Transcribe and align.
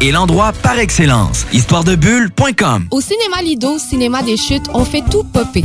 est 0.00 0.10
l'endroit 0.10 0.52
par 0.62 0.78
excellence. 0.78 1.46
Histoiredebulle.com 1.52 2.88
Au 2.90 3.00
cinéma 3.00 3.42
Lido, 3.42 3.78
cinéma 3.78 4.22
des 4.22 4.36
chutes, 4.36 4.66
on 4.74 4.84
fait 4.84 5.02
tout 5.10 5.24
popper. 5.24 5.64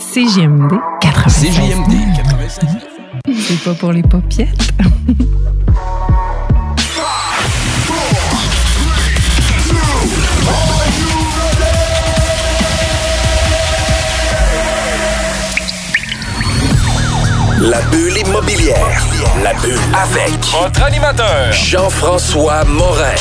CGMD 0.00 0.72
96. 1.02 1.50
CJMD 1.54 2.16
96. 2.16 2.68
C'est 3.36 3.62
pas 3.62 3.74
pour 3.74 3.92
les 3.92 4.02
popiettes. 4.02 4.72
La 17.60 17.80
bulle 17.82 18.16
immobilière. 18.16 19.02
La 19.42 19.52
bulle 19.54 19.78
avec 19.92 20.32
Votre 20.50 20.82
animateur, 20.82 21.52
Jean-François 21.52 22.64
Morin. 22.64 23.14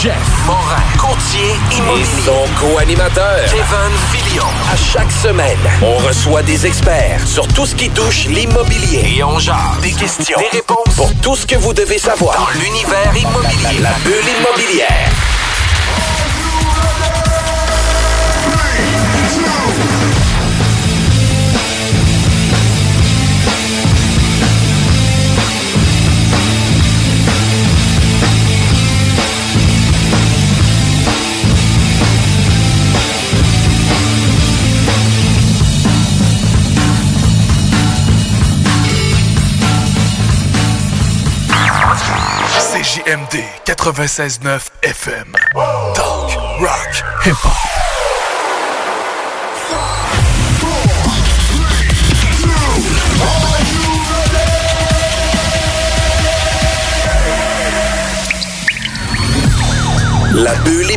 Jeff 0.00 0.14
Morin, 0.46 0.82
Courtier 0.96 1.40
Et 1.72 1.76
immobilier. 1.78 2.06
son 2.24 2.46
co-animateur. 2.60 3.44
Kevin 3.46 3.96
Filion. 4.12 4.44
À 4.72 4.76
chaque 4.76 5.10
semaine, 5.10 5.58
on 5.82 5.96
reçoit 6.06 6.42
des 6.42 6.66
experts 6.66 7.20
sur 7.26 7.48
tout 7.48 7.66
ce 7.66 7.74
qui 7.74 7.90
touche 7.90 8.26
l'immobilier. 8.26 9.16
Et 9.16 9.24
on 9.24 9.38
jase. 9.40 9.56
Des 9.82 9.92
questions. 9.92 10.38
Des 10.38 10.56
réponses. 10.58 10.94
Pour 10.96 11.12
tout 11.16 11.34
ce 11.34 11.44
que 11.46 11.56
vous 11.56 11.72
devez 11.74 11.98
savoir. 11.98 12.36
Dans 12.38 12.58
l'univers 12.60 13.12
immobilier. 13.16 13.80
La 13.82 13.92
bulle 14.04 14.28
immobilière. 14.38 15.10
CJMD 43.04 43.44
96.9 43.66 44.70
FM. 44.82 45.34
Talk, 45.94 46.32
rock, 46.58 47.04
hip-hop. 47.24 47.52
La 60.34 60.54
bulle 60.64 60.83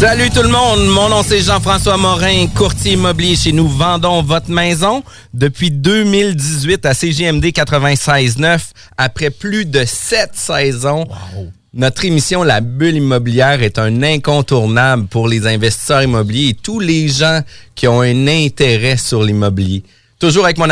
Salut 0.00 0.30
tout 0.30 0.42
le 0.42 0.48
monde, 0.48 0.86
mon 0.86 1.10
nom 1.10 1.22
c'est 1.22 1.42
Jean-François 1.42 1.98
Morin, 1.98 2.46
courtier 2.46 2.94
immobilier 2.94 3.36
chez 3.36 3.52
nous 3.52 3.68
Vendons 3.68 4.22
votre 4.22 4.48
maison 4.48 5.02
depuis 5.34 5.70
2018 5.70 6.86
à 6.86 6.94
CGMD 6.94 7.44
96.9 7.44 8.70
après 8.96 9.28
plus 9.28 9.66
de 9.66 9.84
sept 9.84 10.30
saisons. 10.32 11.04
Notre 11.74 12.06
émission 12.06 12.42
La 12.42 12.62
Bulle 12.62 12.96
immobilière 12.96 13.62
est 13.62 13.78
un 13.78 14.02
incontournable 14.02 15.06
pour 15.06 15.28
les 15.28 15.46
investisseurs 15.46 16.02
immobiliers 16.02 16.48
et 16.48 16.54
tous 16.54 16.80
les 16.80 17.08
gens 17.08 17.42
qui 17.74 17.86
ont 17.86 18.00
un 18.00 18.26
intérêt 18.26 18.96
sur 18.96 19.22
l'immobilier. 19.22 19.84
Toujours 20.20 20.44
avec 20.44 20.58
mon, 20.58 20.68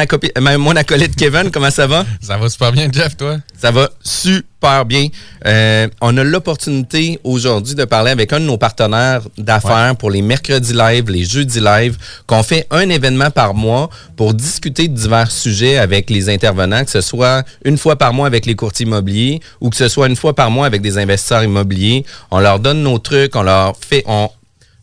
acolyte 0.77 1.17
Kevin, 1.17 1.51
comment 1.51 1.71
ça 1.71 1.87
va? 1.87 2.05
Ça 2.21 2.37
va 2.37 2.51
super 2.51 2.71
bien, 2.71 2.87
Jeff, 2.93 3.17
toi? 3.17 3.39
Ça 3.57 3.71
va 3.71 3.89
super 4.05 4.85
bien. 4.85 5.09
Euh, 5.47 5.89
on 6.03 6.15
a 6.19 6.23
l'opportunité 6.23 7.19
aujourd'hui 7.25 7.75
de 7.75 7.87
parler 7.87 8.11
avec 8.11 8.31
un 8.35 8.41
de 8.41 8.45
nos 8.45 8.59
partenaires 8.59 9.23
d'affaires 9.39 9.97
pour 9.97 10.11
les 10.11 10.21
mercredis 10.21 10.75
live, 10.75 11.11
les 11.11 11.25
jeudis 11.25 11.61
live, 11.61 11.97
qu'on 12.27 12.43
fait 12.43 12.67
un 12.71 12.91
événement 12.91 13.31
par 13.31 13.55
mois 13.55 13.89
pour 14.17 14.35
discuter 14.35 14.87
de 14.87 14.95
divers 14.95 15.31
sujets 15.31 15.79
avec 15.79 16.11
les 16.11 16.29
intervenants, 16.29 16.85
que 16.85 16.91
ce 16.91 17.01
soit 17.01 17.43
une 17.65 17.79
fois 17.79 17.97
par 17.97 18.13
mois 18.13 18.27
avec 18.27 18.45
les 18.45 18.55
courtiers 18.55 18.85
immobiliers 18.85 19.41
ou 19.63 19.71
que 19.71 19.77
ce 19.77 19.89
soit 19.89 20.09
une 20.09 20.17
fois 20.17 20.35
par 20.35 20.51
mois 20.51 20.67
avec 20.67 20.83
des 20.83 20.99
investisseurs 20.99 21.43
immobiliers. 21.43 22.05
On 22.31 22.41
leur 22.41 22.61
donne 22.61 22.83
nos 22.83 22.99
trucs, 22.99 23.35
on 23.35 23.43
leur 23.45 23.75
fait... 23.81 24.05
On... 24.07 24.29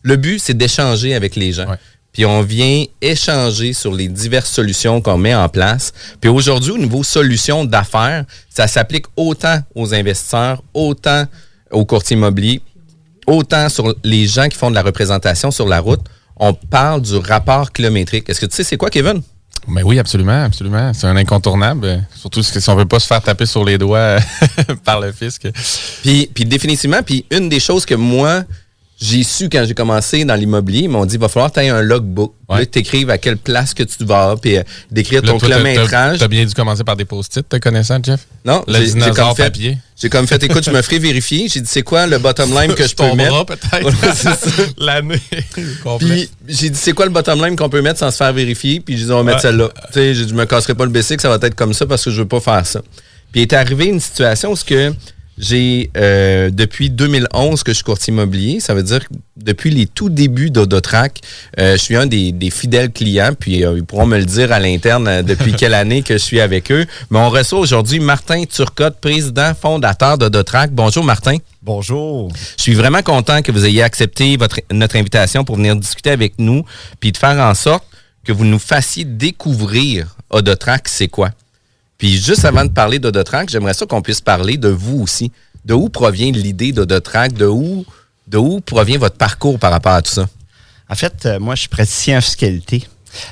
Le 0.02 0.16
but, 0.16 0.40
c'est 0.40 0.54
d'échanger 0.54 1.14
avec 1.14 1.36
les 1.36 1.52
gens. 1.52 1.68
Ouais. 1.68 1.78
Puis 2.16 2.24
on 2.24 2.40
vient 2.40 2.86
échanger 3.02 3.74
sur 3.74 3.92
les 3.92 4.08
diverses 4.08 4.48
solutions 4.48 5.02
qu'on 5.02 5.18
met 5.18 5.34
en 5.34 5.50
place. 5.50 5.92
Puis 6.18 6.30
aujourd'hui, 6.30 6.70
au 6.70 6.78
niveau 6.78 7.04
solutions 7.04 7.66
d'affaires, 7.66 8.24
ça 8.48 8.66
s'applique 8.66 9.04
autant 9.18 9.58
aux 9.74 9.92
investisseurs, 9.92 10.62
autant 10.72 11.26
aux 11.70 11.84
courtiers 11.84 12.16
immobiliers, 12.16 12.62
autant 13.26 13.68
sur 13.68 13.94
les 14.02 14.26
gens 14.26 14.48
qui 14.48 14.56
font 14.56 14.70
de 14.70 14.74
la 14.74 14.80
représentation 14.80 15.50
sur 15.50 15.68
la 15.68 15.78
route. 15.78 16.00
On 16.38 16.54
parle 16.54 17.02
du 17.02 17.16
rapport 17.18 17.70
kilométrique. 17.70 18.30
Est-ce 18.30 18.40
que 18.40 18.46
tu 18.46 18.56
sais 18.56 18.64
c'est 18.64 18.78
quoi, 18.78 18.88
Kevin? 18.88 19.20
Ben 19.68 19.82
oui, 19.84 19.98
absolument, 19.98 20.44
absolument. 20.44 20.94
C'est 20.94 21.08
un 21.08 21.16
incontournable. 21.16 22.02
Surtout 22.14 22.42
si 22.42 22.70
on 22.70 22.76
veut 22.76 22.86
pas 22.86 22.98
se 22.98 23.08
faire 23.08 23.20
taper 23.20 23.44
sur 23.44 23.62
les 23.62 23.76
doigts 23.76 24.16
par 24.86 25.00
le 25.00 25.12
fisc. 25.12 25.46
Puis, 26.02 26.30
puis 26.32 26.46
définitivement, 26.46 27.02
puis 27.02 27.26
une 27.30 27.50
des 27.50 27.60
choses 27.60 27.84
que 27.84 27.94
moi, 27.94 28.44
j'ai 28.98 29.22
su 29.22 29.48
quand 29.50 29.64
j'ai 29.66 29.74
commencé 29.74 30.24
dans 30.24 30.34
l'immobilier, 30.34 30.80
ils 30.84 30.88
m'ont 30.88 31.04
dit, 31.04 31.16
il 31.16 31.20
va 31.20 31.28
falloir 31.28 31.50
que 31.52 31.60
tu 31.60 31.66
aies 31.66 31.68
un 31.68 31.82
logbook. 31.82 32.32
Ouais. 32.48 32.60
Là, 32.60 32.66
t'écrives 32.66 33.10
à 33.10 33.18
quelle 33.18 33.36
place 33.36 33.74
que 33.74 33.82
tu 33.82 34.04
vas, 34.04 34.36
puis 34.40 34.56
euh, 34.56 34.62
d'écrire 34.90 35.20
ton 35.20 35.36
kilométrage. 35.38 36.18
T'as 36.18 36.24
t'as 36.24 36.28
bien 36.28 36.44
dû 36.46 36.54
commencer 36.54 36.82
par 36.84 36.96
des 36.96 37.04
post-it, 37.04 37.46
te 37.46 37.56
connaissant, 37.56 37.98
Jeff? 38.02 38.20
Non, 38.44 38.64
Le 38.66 38.74
j'ai- 38.74 38.98
j'ai 39.00 39.10
comme 39.10 39.34
fait, 39.34 39.44
papier. 39.44 39.78
J'ai 40.00 40.08
comme 40.08 40.26
fait, 40.26 40.42
écoute, 40.44 40.64
je 40.64 40.70
me 40.70 40.80
ferai 40.80 40.98
vérifier. 40.98 41.48
J'ai 41.48 41.60
dit, 41.60 41.68
c'est 41.70 41.82
quoi 41.82 42.06
le 42.06 42.18
bottom 42.18 42.50
line 42.58 42.72
que 42.74 42.86
je 42.86 42.94
peux 42.94 43.12
mettre? 43.14 43.44
peut-être. 43.44 44.72
L'année. 44.78 45.20
Puis 45.98 46.30
j'ai 46.48 46.70
dit, 46.70 46.78
c'est 46.80 46.92
quoi 46.92 47.04
le 47.06 47.10
bottom 47.12 47.44
line 47.44 47.56
qu'on 47.56 47.68
peut 47.68 47.82
mettre 47.82 47.98
sans 47.98 48.10
se 48.10 48.16
faire 48.16 48.32
vérifier? 48.32 48.80
Puis 48.80 48.96
j'ai 48.96 49.06
dit, 49.06 49.12
on 49.12 49.16
va 49.16 49.22
mettre 49.24 49.36
Ouais. 49.38 49.42
celle-là. 49.42 49.68
Tu 49.88 49.92
sais, 49.94 50.14
j'ai 50.14 50.24
dit, 50.24 50.30
je 50.30 50.34
me 50.34 50.44
casserai 50.46 50.74
pas 50.74 50.84
le 50.84 50.90
basic, 50.90 51.20
ça 51.20 51.28
va 51.28 51.36
être 51.46 51.54
comme 51.54 51.72
ça 51.74 51.84
parce 51.86 52.04
que 52.04 52.10
je 52.10 52.22
veux 52.22 52.28
pas 52.28 52.40
faire 52.40 52.66
ça. 52.66 52.80
Puis 53.32 53.40
il 53.40 53.42
est 53.42 53.52
arrivé 53.52 53.86
une 53.86 54.00
situation 54.00 54.52
où 54.52 54.56
ce 54.56 54.64
que 54.64 54.92
j'ai, 55.38 55.90
euh, 55.96 56.50
depuis 56.50 56.90
2011 56.90 57.62
que 57.62 57.72
je 57.72 57.76
suis 57.76 57.84
courtier 57.84 58.12
immobilier, 58.12 58.60
ça 58.60 58.74
veut 58.74 58.82
dire 58.82 59.06
que 59.06 59.14
depuis 59.36 59.70
les 59.70 59.86
tout 59.86 60.08
débuts 60.08 60.50
d'Audotrac, 60.50 61.20
euh, 61.58 61.72
je 61.72 61.82
suis 61.82 61.96
un 61.96 62.06
des, 62.06 62.32
des 62.32 62.50
fidèles 62.50 62.90
clients, 62.90 63.32
puis 63.38 63.64
euh, 63.64 63.76
ils 63.76 63.84
pourront 63.84 64.06
me 64.06 64.18
le 64.18 64.24
dire 64.24 64.50
à 64.52 64.58
l'interne 64.58 65.06
euh, 65.08 65.22
depuis 65.22 65.52
quelle 65.58 65.74
année 65.74 66.02
que 66.02 66.14
je 66.14 66.22
suis 66.22 66.40
avec 66.40 66.72
eux. 66.72 66.86
Mais 67.10 67.18
on 67.18 67.28
reçoit 67.28 67.58
aujourd'hui 67.58 68.00
Martin 68.00 68.44
Turcotte, 68.44 68.98
président 69.00 69.52
fondateur 69.54 70.16
d'Audotrac. 70.16 70.70
Bonjour 70.72 71.04
Martin. 71.04 71.36
Bonjour. 71.62 72.30
Je 72.56 72.62
suis 72.62 72.74
vraiment 72.74 73.02
content 73.02 73.42
que 73.42 73.52
vous 73.52 73.66
ayez 73.66 73.82
accepté 73.82 74.36
votre, 74.36 74.60
notre 74.72 74.96
invitation 74.96 75.44
pour 75.44 75.56
venir 75.56 75.76
discuter 75.76 76.10
avec 76.10 76.34
nous, 76.38 76.64
puis 76.98 77.12
de 77.12 77.16
faire 77.18 77.38
en 77.38 77.54
sorte 77.54 77.84
que 78.24 78.32
vous 78.32 78.44
nous 78.44 78.58
fassiez 78.58 79.04
découvrir 79.04 80.16
Odotrac, 80.30 80.88
c'est 80.88 81.08
quoi? 81.08 81.30
Puis 81.98 82.20
juste 82.20 82.44
avant 82.44 82.64
de 82.64 82.70
parler 82.70 82.98
d'Odotrac, 82.98 83.48
j'aimerais 83.48 83.74
ça 83.74 83.86
qu'on 83.86 84.02
puisse 84.02 84.20
parler 84.20 84.56
de 84.56 84.68
vous 84.68 85.00
aussi. 85.00 85.32
De 85.64 85.74
où 85.74 85.88
provient 85.88 86.30
l'idée 86.30 86.72
d'Odotrac? 86.72 87.32
De 87.32 87.46
où, 87.46 87.84
de 88.28 88.38
où 88.38 88.60
provient 88.60 88.98
votre 88.98 89.16
parcours 89.16 89.58
par 89.58 89.70
rapport 89.70 89.92
à 89.92 90.02
tout 90.02 90.12
ça? 90.12 90.28
En 90.88 90.94
fait, 90.94 91.26
euh, 91.26 91.40
moi, 91.40 91.54
je 91.54 91.60
suis 91.60 91.68
praticien 91.68 92.18
en 92.18 92.20
fiscalité. 92.20 92.86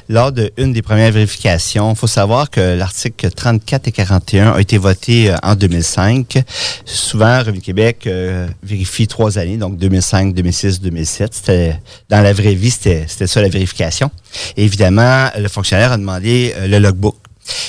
Lors 0.08 0.32
d'une 0.32 0.72
des 0.72 0.82
premières 0.82 1.12
vérifications, 1.12 1.92
il 1.92 1.96
faut 1.96 2.06
savoir 2.06 2.50
que 2.50 2.60
l'article 2.60 3.30
34 3.30 3.88
et 3.88 3.92
41 3.92 4.52
a 4.52 4.60
été 4.60 4.78
voté 4.78 5.30
euh, 5.30 5.36
en 5.42 5.54
2005. 5.54 6.42
Souvent, 6.84 7.40
Revenu 7.40 7.60
Québec 7.60 8.06
euh, 8.06 8.46
vérifie 8.62 9.06
trois 9.06 9.38
années, 9.38 9.56
donc 9.56 9.78
2005, 9.78 10.34
2006, 10.34 10.80
2007. 10.80 11.34
C'était 11.34 11.80
dans 12.08 12.20
la 12.20 12.32
vraie 12.32 12.54
vie, 12.54 12.70
c'était 12.70 13.26
ça 13.26 13.42
la 13.42 13.48
vérification. 13.48 14.10
Évidemment, 14.56 15.28
le 15.38 15.48
fonctionnaire 15.48 15.92
a 15.92 15.96
demandé 15.96 16.54
euh, 16.56 16.66
le 16.66 16.78
logbook. 16.78 17.16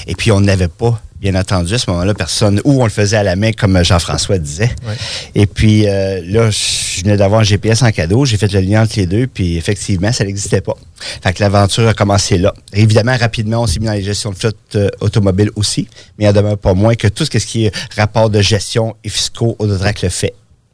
Et 0.08 0.16
puis, 0.16 0.32
on 0.32 0.42
n'avait 0.42 0.68
pas, 0.68 1.02
bien 1.20 1.36
entendu, 1.36 1.74
à 1.74 1.78
ce 1.78 1.90
moment-là, 1.90 2.14
personne, 2.14 2.62
ou 2.64 2.82
on 2.82 2.84
le 2.84 2.92
faisait 2.92 3.18
à 3.18 3.24
la 3.24 3.36
main, 3.36 3.52
comme 3.52 3.84
Jean-François 3.84 4.38
disait. 4.38 4.70
Et 5.34 5.46
puis, 5.46 5.88
euh, 5.88 6.22
là, 6.26 6.50
je 6.50 7.02
venais 7.02 7.18
d'avoir 7.18 7.42
un 7.42 7.44
GPS 7.44 7.82
en 7.82 7.92
cadeau, 7.92 8.26
j'ai 8.26 8.38
fait 8.38 8.52
le 8.52 8.60
lien 8.60 8.84
entre 8.84 8.98
les 8.98 9.06
deux, 9.06 9.28
puis 9.28 9.58
effectivement, 9.58 10.12
ça 10.12 10.24
n'existait 10.24 10.62
pas. 10.62 10.76
Fait 11.24 11.34
que 11.34 11.42
l'aventure 11.42 11.88
a 11.88 11.94
commencé 11.94 12.38
là. 12.38 12.54
Évidemment, 12.74 13.16
rapidement, 13.18 13.64
on 13.64 13.68
s'est 13.68 13.80
mis 13.80 13.88
dans 13.88 13.94
les 13.94 14.04
gestions 14.04 14.32
de 14.32 14.36
flotte 14.36 14.58
euh, 14.76 14.90
automobile 15.02 15.52
aussi, 15.56 15.88
mais 16.18 16.26
il 16.26 16.28
en 16.28 16.34
demeure 16.34 16.58
pas 16.58 16.74
moins 16.74 16.96
que 16.96 17.08
tout 17.08 17.26
ce 17.26 17.38
qui 17.38 17.66
est 17.66 17.76
rapport 17.96 18.30
de 18.30 18.42
gestion 18.42 18.96
et 19.04 19.10
fiscaux, 19.10 19.56
Autodrac 19.60 20.02
le 20.02 20.10
fait. 20.10 20.34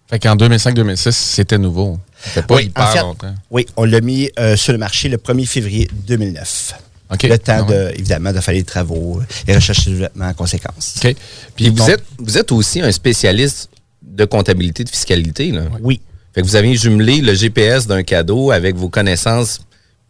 Fait 0.10 0.20
qu'en 0.20 0.36
2005-2006, 0.36 1.12
c'était 1.12 1.58
nouveau. 1.58 1.98
Pas 2.36 2.56
Oui, 2.56 2.66
hyper 2.66 2.84
en 2.84 2.88
fait, 2.88 3.00
longtemps. 3.00 3.36
Oui, 3.50 3.66
on 3.78 3.86
l'a 3.86 4.02
mis 4.02 4.30
euh, 4.40 4.58
sur 4.58 4.74
le 4.74 4.78
marché 4.78 5.08
le 5.08 5.18
1er 5.18 5.48
février 5.48 5.90
2009. 6.06 6.74
Le 7.24 7.38
temps, 7.38 7.66
Ah 7.68 7.72
de, 7.72 7.92
évidemment, 7.96 8.32
de 8.32 8.40
faire 8.40 8.54
les 8.54 8.64
travaux, 8.64 9.20
euh, 9.20 9.26
les 9.48 9.56
recherches 9.56 9.88
et 9.88 9.92
développement 9.92 10.28
en 10.28 10.34
conséquence. 10.34 10.96
OK. 11.04 11.16
Puis 11.56 11.70
vous 11.70 11.90
êtes, 11.90 12.04
vous 12.18 12.38
êtes 12.38 12.52
aussi 12.52 12.82
un 12.82 12.92
spécialiste 12.92 13.70
de 14.02 14.26
comptabilité, 14.26 14.84
de 14.84 14.90
fiscalité. 14.90 15.52
Là. 15.52 15.64
Oui. 15.82 16.02
Fait 16.34 16.42
que 16.42 16.46
vous 16.46 16.56
avez 16.56 16.76
jumelé 16.76 17.22
le 17.22 17.34
GPS 17.34 17.88
d'un 17.88 18.04
cadeau 18.04 18.52
avec 18.52 18.76
vos 18.76 18.90
connaissances 18.90 19.62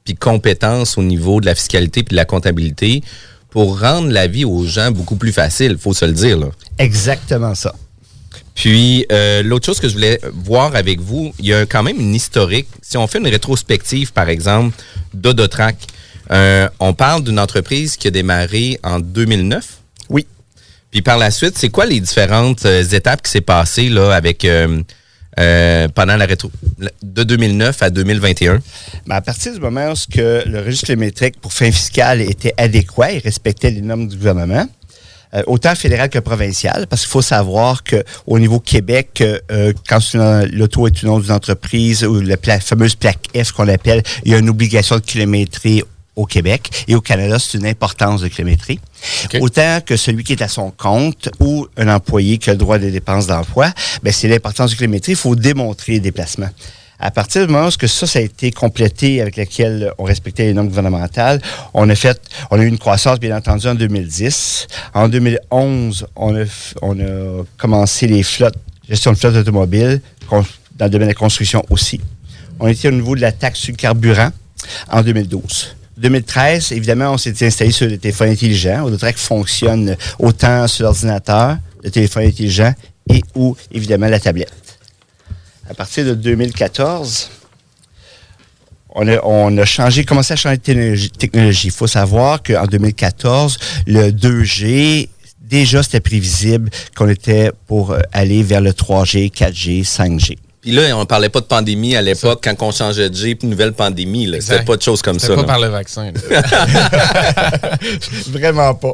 puis 0.04 0.16
compétences 0.16 0.98
au 0.98 1.04
niveau 1.04 1.42
de 1.42 1.46
la 1.46 1.56
fiscalité 1.56 2.04
puis 2.04 2.14
de 2.14 2.18
la 2.18 2.26
comptabilité 2.26 3.04
pour 3.50 3.80
rendre 3.80 4.10
la 4.10 4.28
vie 4.28 4.46
aux 4.46 4.64
gens 4.66 4.92
beaucoup 4.92 5.16
plus 5.16 5.34
facile, 5.34 5.78
faut 5.78 5.94
se 5.94 6.06
le 6.06 6.14
dire. 6.14 6.38
Là. 6.38 6.48
Exactement 6.80 7.54
ça. 7.54 7.76
Puis, 8.56 9.06
euh, 9.12 9.44
l'autre 9.44 9.66
chose 9.66 9.80
que 9.80 9.88
je 9.88 9.94
voulais 9.94 10.20
voir 10.34 10.76
avec 10.76 11.00
vous, 11.00 11.34
il 11.40 11.46
y 11.48 11.54
a 11.54 11.66
quand 11.66 11.84
même 11.84 12.00
une 12.00 12.14
historique. 12.14 12.68
Si 12.82 12.98
on 12.98 13.08
fait 13.08 13.18
une 13.18 13.28
rétrospective, 13.28 14.14
par 14.14 14.30
exemple, 14.30 14.76
d'Odotrac, 15.14 15.76
euh, 16.32 16.68
on 16.80 16.94
parle 16.94 17.24
d'une 17.24 17.40
entreprise 17.40 17.98
qui 17.98 18.08
a 18.08 18.12
démarré 18.12 18.80
en 18.84 19.00
2009. 19.00 19.66
Oui. 20.10 20.26
Puis 20.92 21.02
par 21.02 21.18
la 21.18 21.32
suite, 21.32 21.58
c'est 21.58 21.70
quoi 21.70 21.86
les 21.86 22.00
différentes 22.00 22.66
euh, 22.66 22.84
étapes 22.84 23.22
qui 23.24 23.32
s'est 23.32 23.42
passées 23.42 23.90
là 23.90 24.12
avec 24.14 24.44
euh, 24.46 24.82
pendant 25.96 26.18
la 26.18 26.26
rétro 26.26 26.52
de 27.02 27.24
2009 27.24 27.82
à 27.84 27.90
2021? 27.90 28.60
Mais 29.06 29.16
à 29.16 29.22
partir 29.22 29.54
du 29.54 29.60
moment 29.60 29.92
où 29.92 30.12
que 30.14 30.44
le 30.46 30.60
registre 30.62 30.88
kilométrique 30.88 31.40
pour 31.40 31.54
fin 31.54 31.72
fiscale 31.72 32.22
était 32.22 32.54
adéquat 32.58 33.14
et 33.14 33.18
respectait 33.20 33.72
les 33.72 33.82
normes 33.82 34.08
du 34.08 34.18
gouvernement, 34.18 34.68
autant 35.48 35.74
fédéral 35.76 36.10
que 36.10 36.20
provincial, 36.20 36.88
parce 36.88 37.04
qu'il 37.04 37.10
faut 37.12 37.22
savoir 37.22 37.84
qu'au 37.86 38.38
niveau 38.38 38.60
Québec, 38.60 39.24
euh, 39.50 39.72
quand 39.88 40.00
l'auto 40.52 40.88
est 40.88 41.02
une 41.02 41.08
nom 41.08 41.20
d'une 41.20 41.32
entreprise 41.32 42.04
ou 42.04 42.20
la 42.20 42.36
pla- 42.36 42.60
fameuse 42.60 42.96
plaque 42.96 43.28
F 43.42 43.54
qu'on 43.54 43.70
appelle, 43.70 44.04
il 44.26 44.32
y 44.34 44.36
a 44.36 44.40
une 44.40 44.50
obligation 44.50 44.98
de 44.98 45.02
kilométrie 45.02 45.84
au 46.16 46.26
Québec 46.26 46.86
et 46.88 46.96
au 46.96 47.02
Canada, 47.02 47.38
c'est 47.40 47.58
une 47.58 47.66
importance 47.66 48.22
de 48.22 48.28
kilométrie. 48.28 48.80
Autant 49.40 49.80
que 49.86 49.96
celui 49.96 50.24
qui 50.24 50.34
est 50.34 50.42
à 50.42 50.48
son 50.48 50.72
compte 50.72 51.30
ou 51.40 51.68
un 51.78 51.88
employé 51.88 52.38
qui 52.38 52.50
a 52.50 52.54
le 52.54 52.60
droit 52.60 52.78
des 52.78 52.92
dépenses 52.92 53.28
d'emploi, 53.28 53.72
ben 54.04 54.12
c'est 54.12 54.28
l'importance 54.28 54.72
du 54.72 54.78
kilométrie. 54.78 55.14
Il 55.14 55.18
faut 55.18 55.36
démontrer 55.36 55.94
les 55.94 56.00
déplacements. 56.00 56.50
À 57.04 57.10
partir 57.10 57.48
du 57.48 57.52
moment 57.52 57.68
où 57.68 57.88
ça, 57.88 58.06
ça 58.06 58.20
a 58.20 58.22
été 58.22 58.52
complété 58.52 59.22
avec 59.22 59.36
lequel 59.36 59.92
on 59.98 60.04
respectait 60.04 60.44
les 60.44 60.54
normes 60.54 60.68
gouvernementales, 60.68 61.42
on 61.74 61.90
a 61.90 61.96
fait, 61.96 62.22
on 62.52 62.60
a 62.60 62.64
eu 62.64 62.68
une 62.68 62.78
croissance, 62.78 63.20
bien 63.20 63.36
entendu, 63.36 63.68
en 63.68 63.74
2010. 63.74 64.68
En 64.94 65.10
2011, 65.10 66.06
on 66.16 66.36
a, 66.36 66.46
on 66.84 67.00
a 67.00 67.44
commencé 67.58 68.06
les 68.06 68.22
flottes, 68.22 68.58
gestion 68.88 69.14
de 69.14 69.18
flotte 69.18 69.36
automobile, 69.36 70.00
dans 70.30 70.86
le 70.86 70.90
domaine 70.92 71.08
de 71.08 71.14
la 71.14 71.18
construction 71.18 71.64
aussi. 71.72 72.00
On 72.60 72.68
était 72.68 72.90
au 72.90 72.92
niveau 72.92 73.16
de 73.16 73.22
la 73.22 73.32
taxe 73.32 73.62
sur 73.62 73.72
le 73.72 73.78
carburant 73.78 74.30
en 74.92 75.02
2012. 75.02 75.76
2013, 75.98 76.72
évidemment, 76.72 77.12
on 77.12 77.18
s'est 77.18 77.46
installé 77.46 77.72
sur 77.72 77.88
le 77.88 77.98
téléphone 77.98 78.30
intelligent. 78.30 78.84
Autotrac 78.84 79.18
fonctionne 79.18 79.96
autant 80.20 80.68
sur 80.68 80.84
l'ordinateur, 80.84 81.58
le 81.84 81.92
téléphone 81.92 82.26
intelligent 82.26 82.74
et 83.10 83.22
ou, 83.36 83.56
évidemment, 83.72 84.08
la 84.08 84.20
tablette. 84.20 84.80
À 85.70 85.74
partir 85.74 86.06
de 86.06 86.14
2014, 86.14 87.30
on 88.94 89.08
a, 89.08 89.20
on 89.24 89.58
a 89.58 89.66
changé, 89.66 90.04
commencé 90.04 90.34
à 90.34 90.36
changer 90.36 90.58
de 90.58 90.62
technologie. 90.62 91.10
technologie. 91.12 91.68
Il 91.68 91.74
faut 91.74 91.88
savoir 91.88 92.44
qu'en 92.44 92.66
2014, 92.66 93.58
le 93.88 94.12
2G, 94.12 95.08
déjà, 95.40 95.84
c'était 95.84 96.00
prévisible 96.00 96.70
qu'on 96.96 97.10
était 97.10 97.52
pour 97.68 97.92
euh, 97.92 98.00
aller 98.12 98.44
vers 98.44 98.62
le 98.62 98.72
3G, 98.72 99.32
4G, 99.32 99.86
5G. 99.86 100.38
Puis 100.62 100.72
là, 100.72 100.96
on 100.96 101.06
parlait 101.08 101.30
pas 101.30 101.40
de 101.40 101.46
pandémie 101.46 101.96
à 101.96 102.04
l'époque 102.04 102.42
quand 102.44 102.54
on 102.62 102.72
changeait 102.72 103.10
de 103.10 103.16
Jeep, 103.16 103.42
nouvelle 103.42 103.74
pandémie. 103.74 104.32
C'était 104.40 104.64
pas 104.64 104.78
de 104.78 104.82
choses 104.82 105.02
comme 105.02 105.20
C'était 105.20 105.34
ça. 105.36 105.36
pas 105.36 105.42
là. 105.42 105.48
par 105.48 105.60
le 105.60 105.68
vaccin. 105.70 106.12
Vraiment 108.30 108.76
pas. 108.76 108.94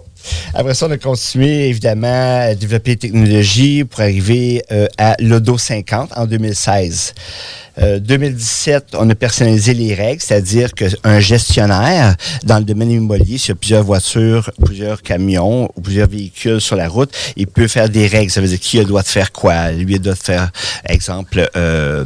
Après 0.53 0.73
ça, 0.73 0.87
on 0.87 0.91
a 0.91 0.97
continué, 0.97 1.69
évidemment, 1.69 2.39
à 2.41 2.55
développer 2.55 2.91
les 2.91 2.97
technologies 2.97 3.83
pour 3.83 4.01
arriver 4.01 4.63
euh, 4.71 4.87
à 4.97 5.15
l'Odo 5.19 5.57
50 5.57 6.11
en 6.15 6.25
2016. 6.25 7.13
Euh, 7.79 7.99
2017, 7.99 8.95
on 8.97 9.07
a 9.09 9.15
personnalisé 9.15 9.73
les 9.73 9.93
règles, 9.93 10.21
c'est-à-dire 10.21 10.73
qu'un 10.73 11.19
gestionnaire 11.19 12.15
dans 12.43 12.57
le 12.57 12.63
domaine 12.63 12.89
immobilier, 12.89 13.37
s'il 13.37 13.49
y 13.49 13.51
a 13.51 13.55
plusieurs 13.55 13.83
voitures, 13.83 14.49
plusieurs 14.65 15.01
camions 15.03 15.69
ou 15.75 15.81
plusieurs 15.81 16.09
véhicules 16.09 16.59
sur 16.59 16.75
la 16.75 16.87
route, 16.87 17.11
il 17.35 17.45
peut 17.47 17.67
faire 17.67 17.89
des 17.89 18.07
règles. 18.07 18.31
Ça 18.31 18.41
veut 18.41 18.47
dire 18.47 18.59
qui 18.59 18.83
doit 18.83 19.03
faire 19.03 19.31
quoi? 19.31 19.71
Lui, 19.71 19.95
il 19.95 20.01
doit 20.01 20.15
faire, 20.15 20.49
exemple, 20.87 21.49
euh, 21.55 22.03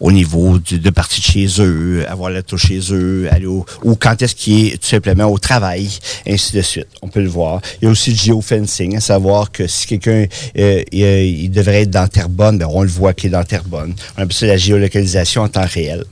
au 0.00 0.12
niveau 0.12 0.58
du- 0.58 0.78
de 0.78 0.90
partie 0.90 1.20
de 1.20 1.24
chez 1.26 1.46
eux, 1.60 2.04
avoir 2.08 2.30
l'auto 2.30 2.56
chez 2.56 2.80
eux, 2.90 3.28
aller 3.30 3.46
au, 3.46 3.64
ou 3.84 3.96
quand 3.96 4.20
est-ce 4.22 4.34
qu'il 4.34 4.66
est 4.68 4.78
tout 4.82 4.88
simplement 4.88 5.24
au 5.26 5.38
travail, 5.38 5.88
ainsi 6.28 6.54
de 6.56 6.62
suite. 6.62 6.86
On 7.02 7.08
peut 7.08 7.20
le 7.22 7.28
voir. 7.28 7.60
Il 7.80 7.84
y 7.86 7.88
a 7.88 7.90
aussi 7.90 8.10
le 8.10 8.16
geofencing, 8.16 8.96
à 8.96 9.00
savoir 9.00 9.50
que 9.50 9.66
si 9.66 9.86
quelqu'un 9.86 10.26
euh, 10.58 10.82
il, 10.92 11.02
euh, 11.04 11.24
il 11.24 11.50
devrait 11.50 11.82
être 11.82 11.90
dans 11.90 12.06
Terrebonne, 12.08 12.58
ben 12.58 12.68
on 12.70 12.82
le 12.82 12.88
voit 12.88 13.12
qu'il 13.14 13.28
est 13.28 13.32
dans 13.32 13.44
Terrebonne. 13.44 13.94
On 14.16 14.22
appelle 14.22 14.32
ça 14.32 14.46
la 14.46 14.56
géolocalisation 14.56 15.42
en 15.42 15.48
temps 15.48 15.66
réel. 15.66 16.04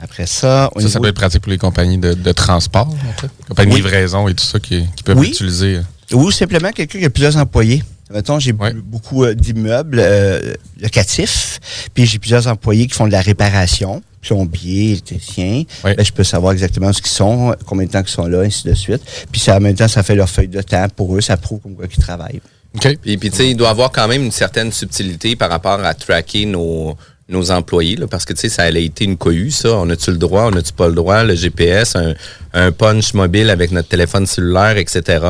Après 0.00 0.26
ça, 0.26 0.68
Ça, 0.78 0.88
ça 0.88 1.00
peut 1.00 1.06
être 1.08 1.14
pratique 1.14 1.42
pour 1.42 1.52
les 1.52 1.58
compagnies 1.58 1.98
de, 1.98 2.14
de 2.14 2.32
transport, 2.32 2.88
en 2.88 3.20
fait. 3.20 3.28
Compagnies 3.48 3.74
Oui. 3.74 3.80
de 3.80 3.84
livraison 3.86 4.26
et 4.26 4.34
tout 4.34 4.44
ça 4.44 4.58
qui, 4.58 4.84
qui 4.96 5.02
peuvent 5.04 5.16
Oui. 5.18 5.28
l'utiliser. 5.28 5.78
Ou 6.12 6.30
simplement 6.32 6.70
quelqu'un 6.72 6.98
qui 6.98 7.04
a 7.04 7.10
plusieurs 7.10 7.36
employés. 7.36 7.82
Mettons, 8.12 8.38
j'ai 8.38 8.52
beaucoup 8.52 9.24
euh, 9.24 9.34
d'immeubles 9.34 9.98
euh, 10.00 10.54
locatifs, 10.80 11.60
puis 11.94 12.06
j'ai 12.06 12.18
plusieurs 12.18 12.46
employés 12.46 12.86
qui 12.86 12.94
font 12.94 13.06
de 13.06 13.12
la 13.12 13.20
réparation, 13.20 14.02
plombiers, 14.20 14.92
électriciens. 14.92 15.64
Ben, 15.82 15.96
je 15.98 16.12
peux 16.12 16.24
savoir 16.24 16.52
exactement 16.52 16.92
ce 16.92 17.00
qu'ils 17.00 17.10
sont, 17.10 17.54
combien 17.66 17.86
de 17.86 17.90
temps 17.90 18.02
ils 18.02 18.10
sont 18.10 18.26
là, 18.26 18.40
ainsi 18.40 18.66
de 18.66 18.74
suite. 18.74 19.02
Puis 19.30 19.40
ça, 19.40 19.56
en 19.56 19.60
même 19.60 19.74
temps, 19.74 19.88
ça 19.88 20.02
fait 20.02 20.14
leur 20.14 20.28
feuille 20.28 20.48
de 20.48 20.62
temps 20.62 20.86
pour 20.94 21.16
eux, 21.16 21.20
ça 21.20 21.36
prouve 21.36 21.60
comme 21.60 21.74
quoi 21.74 21.88
qu'ils 21.88 22.02
travaillent. 22.02 22.40
Puis, 22.80 23.16
puis 23.18 23.30
tu 23.30 23.36
sais, 23.36 23.50
il 23.50 23.56
doit 23.56 23.68
avoir 23.68 23.92
quand 23.92 24.08
même 24.08 24.24
une 24.24 24.30
certaine 24.30 24.72
subtilité 24.72 25.36
par 25.36 25.50
rapport 25.50 25.84
à 25.84 25.94
tracker 25.94 26.46
nos, 26.46 26.96
nos 27.28 27.50
employés, 27.50 27.96
là, 27.96 28.06
parce 28.06 28.24
que, 28.24 28.32
tu 28.32 28.40
sais, 28.40 28.48
ça 28.48 28.62
a 28.62 28.70
été 28.70 29.04
une 29.04 29.16
cohue, 29.16 29.50
ça. 29.50 29.76
On 29.76 29.88
a-tu 29.90 30.10
le 30.10 30.18
droit, 30.18 30.50
on 30.52 30.56
a-tu 30.56 30.72
pas 30.72 30.88
le 30.88 30.94
droit, 30.94 31.22
le 31.24 31.34
GPS, 31.34 31.96
un, 31.96 32.14
un 32.54 32.72
punch 32.72 33.14
mobile 33.14 33.50
avec 33.50 33.70
notre 33.70 33.88
téléphone 33.88 34.26
cellulaire, 34.26 34.76
etc. 34.76 35.24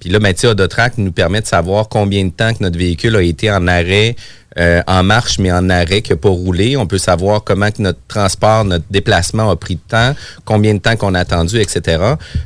Puis 0.00 0.10
là, 0.10 0.18
ben, 0.18 0.32
tu 0.32 0.40
sais, 0.40 0.46
Odotrac 0.48 0.98
nous 0.98 1.12
permet 1.12 1.40
de 1.40 1.46
savoir 1.46 1.88
combien 1.88 2.24
de 2.24 2.30
temps 2.30 2.52
que 2.52 2.62
notre 2.62 2.78
véhicule 2.78 3.14
a 3.16 3.22
été 3.22 3.50
en 3.50 3.68
arrêt, 3.68 4.16
euh, 4.58 4.82
en 4.86 5.02
marche, 5.02 5.38
mais 5.38 5.52
en 5.52 5.70
arrêt, 5.70 6.02
n'a 6.08 6.16
pas 6.16 6.28
roulé. 6.28 6.76
On 6.76 6.86
peut 6.86 6.98
savoir 6.98 7.44
comment 7.44 7.70
que 7.70 7.82
notre 7.82 8.00
transport, 8.08 8.64
notre 8.64 8.84
déplacement 8.90 9.50
a 9.50 9.56
pris 9.56 9.76
de 9.76 9.80
temps, 9.86 10.14
combien 10.44 10.74
de 10.74 10.80
temps 10.80 10.96
qu'on 10.96 11.14
a 11.14 11.20
attendu, 11.20 11.60
etc. 11.60 12.02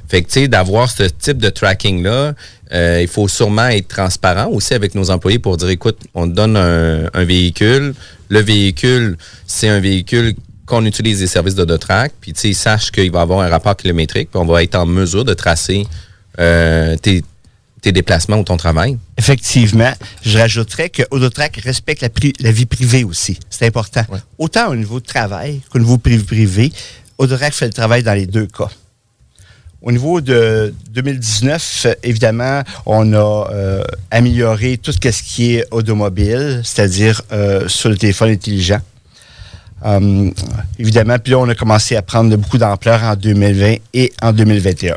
Fait 0.08 0.22
que, 0.22 0.26
tu 0.26 0.40
sais, 0.40 0.48
d'avoir 0.48 0.90
ce 0.90 1.04
type 1.04 1.38
de 1.38 1.48
tracking-là, 1.48 2.34
euh, 2.72 2.98
il 3.00 3.08
faut 3.08 3.28
sûrement 3.28 3.68
être 3.68 3.88
transparent 3.88 4.48
aussi 4.48 4.74
avec 4.74 4.94
nos 4.94 5.10
employés 5.10 5.38
pour 5.38 5.56
dire, 5.56 5.68
écoute, 5.68 5.98
on 6.14 6.26
donne 6.26 6.56
un 6.56 7.24
véhicule. 7.24 7.94
Le 8.28 8.40
véhicule, 8.40 9.16
c'est 9.46 9.68
un 9.68 9.78
véhicule 9.78 10.34
qu'on 10.66 10.84
utilise 10.84 11.20
des 11.20 11.26
services 11.28 11.54
d'Audotrac, 11.54 12.12
puis 12.20 12.32
tu 12.32 12.40
sais, 12.40 12.52
sache 12.52 12.90
qu'il 12.90 13.10
va 13.12 13.20
avoir 13.20 13.40
un 13.40 13.48
rapport 13.48 13.76
kilométrique, 13.76 14.30
puis 14.30 14.40
on 14.40 14.46
va 14.46 14.62
être 14.62 14.74
en 14.74 14.84
mesure 14.86 15.24
de 15.24 15.32
tracer 15.32 15.86
euh, 16.40 16.96
tes, 16.96 17.24
tes 17.82 17.92
déplacements 17.92 18.38
ou 18.38 18.44
ton 18.44 18.56
travail. 18.56 18.98
Effectivement, 19.16 19.92
je 20.24 20.36
rajouterais 20.38 20.90
que 20.90 21.02
Autotrac 21.12 21.56
respecte 21.58 22.02
la, 22.02 22.08
pri- 22.08 22.34
la 22.40 22.50
vie 22.50 22.66
privée 22.66 23.04
aussi. 23.04 23.38
C'est 23.48 23.66
important. 23.66 24.04
Autant 24.38 24.68
au 24.70 24.74
niveau 24.74 24.98
de 25.00 25.06
travail 25.06 25.60
qu'au 25.70 25.78
niveau 25.78 25.96
pri- 25.98 26.22
privé, 26.24 26.72
Autotrac 27.18 27.54
fait 27.54 27.66
le 27.66 27.72
travail 27.72 28.02
dans 28.02 28.14
les 28.14 28.26
deux 28.26 28.46
cas. 28.46 28.68
Au 29.82 29.92
niveau 29.92 30.20
de 30.20 30.74
2019, 30.90 31.82
euh, 31.86 31.94
évidemment, 32.02 32.62
on 32.86 33.12
a 33.12 33.50
euh, 33.52 33.84
amélioré 34.10 34.78
tout 34.78 34.90
ce 34.90 34.98
qui 34.98 35.54
est 35.54 35.64
automobile, 35.70 36.60
c'est-à-dire 36.64 37.22
euh, 37.30 37.68
sur 37.68 37.88
le 37.90 37.96
téléphone 37.96 38.30
intelligent. 38.30 38.80
Euh, 39.84 40.30
évidemment, 40.78 41.18
puis 41.18 41.32
là, 41.32 41.38
on 41.38 41.48
a 41.48 41.54
commencé 41.54 41.96
à 41.96 42.02
prendre 42.02 42.30
de 42.30 42.36
beaucoup 42.36 42.58
d'ampleur 42.58 43.02
en 43.02 43.14
2020 43.14 43.76
et 43.94 44.12
en 44.22 44.32
2021. 44.32 44.96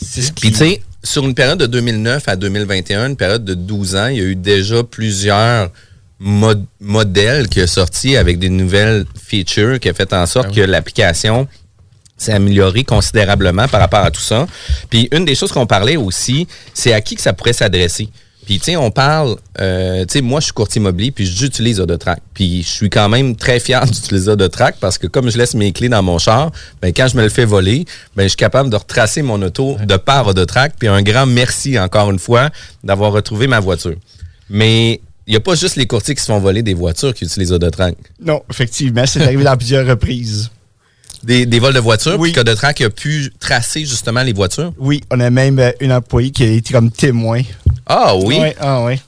C'est 0.00 0.22
ce 0.22 0.32
Puis 0.32 0.50
tu 0.50 0.56
sais, 0.56 0.82
sur 1.04 1.24
une 1.24 1.34
période 1.34 1.58
de 1.58 1.66
2009 1.66 2.26
à 2.28 2.36
2021, 2.36 3.08
une 3.08 3.16
période 3.16 3.44
de 3.44 3.54
12 3.54 3.96
ans, 3.96 4.06
il 4.06 4.16
y 4.16 4.20
a 4.20 4.24
eu 4.24 4.34
déjà 4.36 4.82
plusieurs 4.82 5.70
mod- 6.18 6.64
modèles 6.80 7.48
qui 7.48 7.60
sont 7.60 7.66
sortis 7.66 8.16
avec 8.16 8.38
des 8.38 8.48
nouvelles 8.48 9.04
features 9.22 9.78
qui 9.78 9.88
a 9.88 9.94
fait 9.94 10.12
en 10.12 10.26
sorte 10.26 10.54
que 10.54 10.60
l'application 10.60 11.46
s'est 12.16 12.32
améliorée 12.32 12.84
considérablement 12.84 13.68
par 13.68 13.80
rapport 13.80 14.04
à 14.04 14.10
tout 14.10 14.20
ça. 14.20 14.46
Puis 14.88 15.08
une 15.12 15.24
des 15.24 15.34
choses 15.34 15.52
qu'on 15.52 15.66
parlait 15.66 15.96
aussi, 15.96 16.46
c'est 16.74 16.92
à 16.92 17.00
qui 17.00 17.14
que 17.14 17.22
ça 17.22 17.32
pourrait 17.32 17.54
s'adresser. 17.54 18.08
Puis, 18.46 18.58
tu 18.58 18.64
sais, 18.64 18.76
on 18.76 18.90
parle, 18.90 19.36
euh, 19.60 20.04
tu 20.06 20.14
sais, 20.14 20.20
moi, 20.22 20.40
je 20.40 20.46
suis 20.46 20.52
courtier 20.52 20.80
immobilier, 20.80 21.10
puis 21.12 21.24
j'utilise 21.26 21.78
Autotrack. 21.78 22.20
Puis, 22.34 22.62
je 22.62 22.68
suis 22.68 22.90
quand 22.90 23.08
même 23.08 23.36
très 23.36 23.60
fier 23.60 23.84
d'utiliser 23.86 24.30
Autotrack 24.30 24.76
parce 24.80 24.98
que 24.98 25.06
comme 25.06 25.30
je 25.30 25.38
laisse 25.38 25.54
mes 25.54 25.72
clés 25.72 25.88
dans 25.88 26.02
mon 26.02 26.18
char, 26.18 26.50
ben, 26.82 26.92
quand 26.92 27.06
je 27.06 27.16
me 27.16 27.22
le 27.22 27.28
fais 27.28 27.44
voler, 27.44 27.84
ben, 28.16 28.24
je 28.24 28.28
suis 28.28 28.36
capable 28.36 28.70
de 28.70 28.76
retracer 28.76 29.22
mon 29.22 29.40
auto 29.42 29.76
de 29.86 29.96
par 29.96 30.26
Autotrack. 30.26 30.74
Puis, 30.78 30.88
un 30.88 31.02
grand 31.02 31.26
merci, 31.26 31.78
encore 31.78 32.10
une 32.10 32.18
fois, 32.18 32.50
d'avoir 32.82 33.12
retrouvé 33.12 33.46
ma 33.46 33.60
voiture. 33.60 33.96
Mais, 34.48 35.00
il 35.26 35.30
n'y 35.32 35.36
a 35.36 35.40
pas 35.40 35.54
juste 35.54 35.76
les 35.76 35.86
courtiers 35.86 36.14
qui 36.16 36.22
se 36.22 36.26
font 36.26 36.40
voler 36.40 36.62
des 36.62 36.74
voitures 36.74 37.14
qui 37.14 37.24
utilisent 37.24 37.52
Autotrack. 37.52 37.94
Non, 38.20 38.42
effectivement, 38.50 39.04
c'est 39.06 39.22
arrivé 39.22 39.44
dans 39.44 39.56
plusieurs 39.56 39.86
reprises. 39.86 40.50
Des, 41.22 41.44
des 41.44 41.58
vols 41.60 41.74
de 41.74 41.80
voitures, 41.80 42.18
Oui. 42.18 42.32
puis 42.32 42.42
qu'Autotrack 42.42 42.80
a 42.80 42.88
pu 42.88 43.30
tracer 43.38 43.80
justement 43.84 44.22
les 44.22 44.32
voitures? 44.32 44.72
Oui, 44.78 45.02
on 45.10 45.20
a 45.20 45.28
même 45.28 45.58
euh, 45.58 45.70
une 45.80 45.92
employée 45.92 46.30
qui 46.30 46.42
a 46.44 46.46
été 46.46 46.72
comme 46.72 46.90
témoin. 46.90 47.42
Ah 47.92 48.14
oui? 48.16 48.38
Ouais, 48.38 48.56
ah 48.60 48.84
oui. 48.84 49.00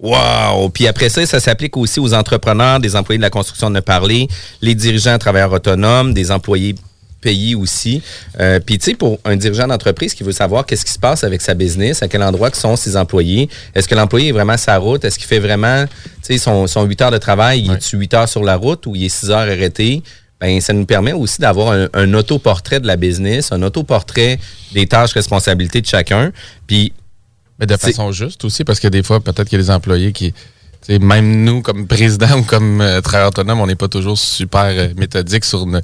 Wow! 0.00 0.68
Puis 0.70 0.88
après 0.88 1.08
ça, 1.08 1.24
ça 1.24 1.38
s'applique 1.38 1.76
aussi 1.76 2.00
aux 2.00 2.12
entrepreneurs, 2.12 2.80
des 2.80 2.96
employés 2.96 3.18
de 3.18 3.22
la 3.22 3.30
construction 3.30 3.70
de 3.70 3.78
parler, 3.80 4.26
les 4.60 4.74
dirigeants 4.74 5.16
travailleurs 5.16 5.52
autonomes, 5.52 6.12
des 6.12 6.32
employés 6.32 6.74
payés 7.20 7.54
aussi. 7.54 8.02
Euh, 8.40 8.58
Puis 8.58 8.78
tu 8.78 8.90
sais, 8.90 8.94
pour 8.96 9.18
un 9.24 9.36
dirigeant 9.36 9.68
d'entreprise 9.68 10.12
qui 10.12 10.24
veut 10.24 10.32
savoir 10.32 10.66
qu'est-ce 10.66 10.84
qui 10.84 10.92
se 10.92 10.98
passe 10.98 11.22
avec 11.22 11.40
sa 11.40 11.54
business, 11.54 12.02
à 12.02 12.08
quel 12.08 12.22
endroit 12.24 12.50
que 12.50 12.56
sont 12.56 12.74
ses 12.74 12.96
employés, 12.96 13.48
est-ce 13.74 13.86
que 13.88 13.94
l'employé 13.94 14.28
est 14.28 14.32
vraiment 14.32 14.54
à 14.54 14.58
sa 14.58 14.76
route, 14.76 15.04
est-ce 15.04 15.18
qu'il 15.18 15.28
fait 15.28 15.38
vraiment, 15.38 15.86
tu 15.86 15.92
sais, 16.22 16.38
son, 16.38 16.66
son 16.66 16.82
8 16.82 17.02
heures 17.02 17.10
de 17.12 17.18
travail, 17.18 17.62
il 17.64 17.72
est 17.72 17.90
8 17.90 18.14
heures 18.14 18.28
sur 18.28 18.42
la 18.42 18.56
route 18.56 18.86
ou 18.86 18.96
il 18.96 19.04
est 19.04 19.08
6 19.08 19.30
heures 19.30 19.38
arrêté? 19.38 20.02
Ben, 20.40 20.60
ça 20.60 20.72
nous 20.74 20.84
permet 20.84 21.12
aussi 21.12 21.40
d'avoir 21.40 21.72
un, 21.72 21.88
un 21.94 22.12
autoportrait 22.12 22.80
de 22.80 22.86
la 22.86 22.96
business, 22.96 23.52
un 23.52 23.62
autoportrait 23.62 24.38
des 24.74 24.86
tâches, 24.86 25.12
responsabilités 25.12 25.80
de 25.80 25.86
chacun. 25.86 26.32
Puis 26.66 26.92
Mais 27.58 27.66
de 27.66 27.76
façon 27.76 28.12
juste 28.12 28.44
aussi, 28.44 28.64
parce 28.64 28.80
que 28.80 28.88
des 28.88 29.02
fois, 29.02 29.20
peut-être 29.20 29.48
qu'il 29.48 29.58
y 29.58 29.60
a 29.60 29.64
des 29.64 29.70
employés 29.70 30.12
qui. 30.12 30.32
tu 30.32 30.38
sais, 30.82 30.98
Même 30.98 31.44
nous, 31.44 31.62
comme 31.62 31.86
président 31.86 32.38
ou 32.38 32.42
comme 32.42 32.80
euh, 32.80 33.00
travailleur 33.00 33.28
autonome, 33.28 33.60
on 33.60 33.66
n'est 33.66 33.74
pas 33.74 33.88
toujours 33.88 34.18
super 34.18 34.66
euh, 34.66 34.88
méthodique 34.96 35.44
sur 35.44 35.66
ne- 35.66 35.80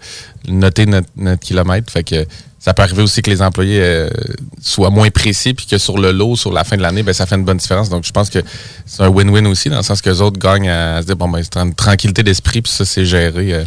noter 0.49 0.87
notre, 0.87 1.09
notre 1.17 1.41
kilomètre. 1.41 1.91
Fait 1.91 2.05
que 2.05 2.27
ça 2.59 2.75
peut 2.75 2.83
arriver 2.83 3.03
aussi 3.03 3.23
que 3.23 3.31
les 3.31 3.43
employés 3.43 3.81
euh, 3.83 4.09
soient 4.61 4.91
moins 4.91 5.11
précis, 5.11 5.53
puis 5.55 5.67
que 5.67 5.79
sur 5.79 5.99
le 5.99 6.13
lot, 6.13 6.37
sur 6.37 6.53
la 6.53 6.63
fin 6.63 6.77
de 6.77 6.83
l'année, 6.83 7.03
ben, 7.03 7.13
ça 7.13 7.27
fait 7.27 7.35
une 7.35 7.45
bonne 7.45 7.57
différence. 7.57 7.89
Donc, 7.89 8.05
je 8.05 8.13
pense 8.13 8.31
que 8.31 8.39
c'est 8.87 9.03
un 9.03 9.09
win-win 9.09 9.47
aussi, 9.47 9.69
dans 9.69 9.79
le 9.79 9.83
sens 9.83 10.01
que 10.01 10.11
les 10.11 10.21
autres 10.21 10.39
gagnent 10.39 10.71
à, 10.71 11.01
se 11.01 11.07
dire, 11.07 11.17
bon, 11.17 11.29
ben, 11.29 11.43
c'est 11.43 11.57
une 11.57 11.75
tranquillité 11.75 12.23
d'esprit, 12.23 12.63
puis 12.63 12.71
ça, 12.71 12.85
c'est 12.85 13.05
géré. 13.05 13.65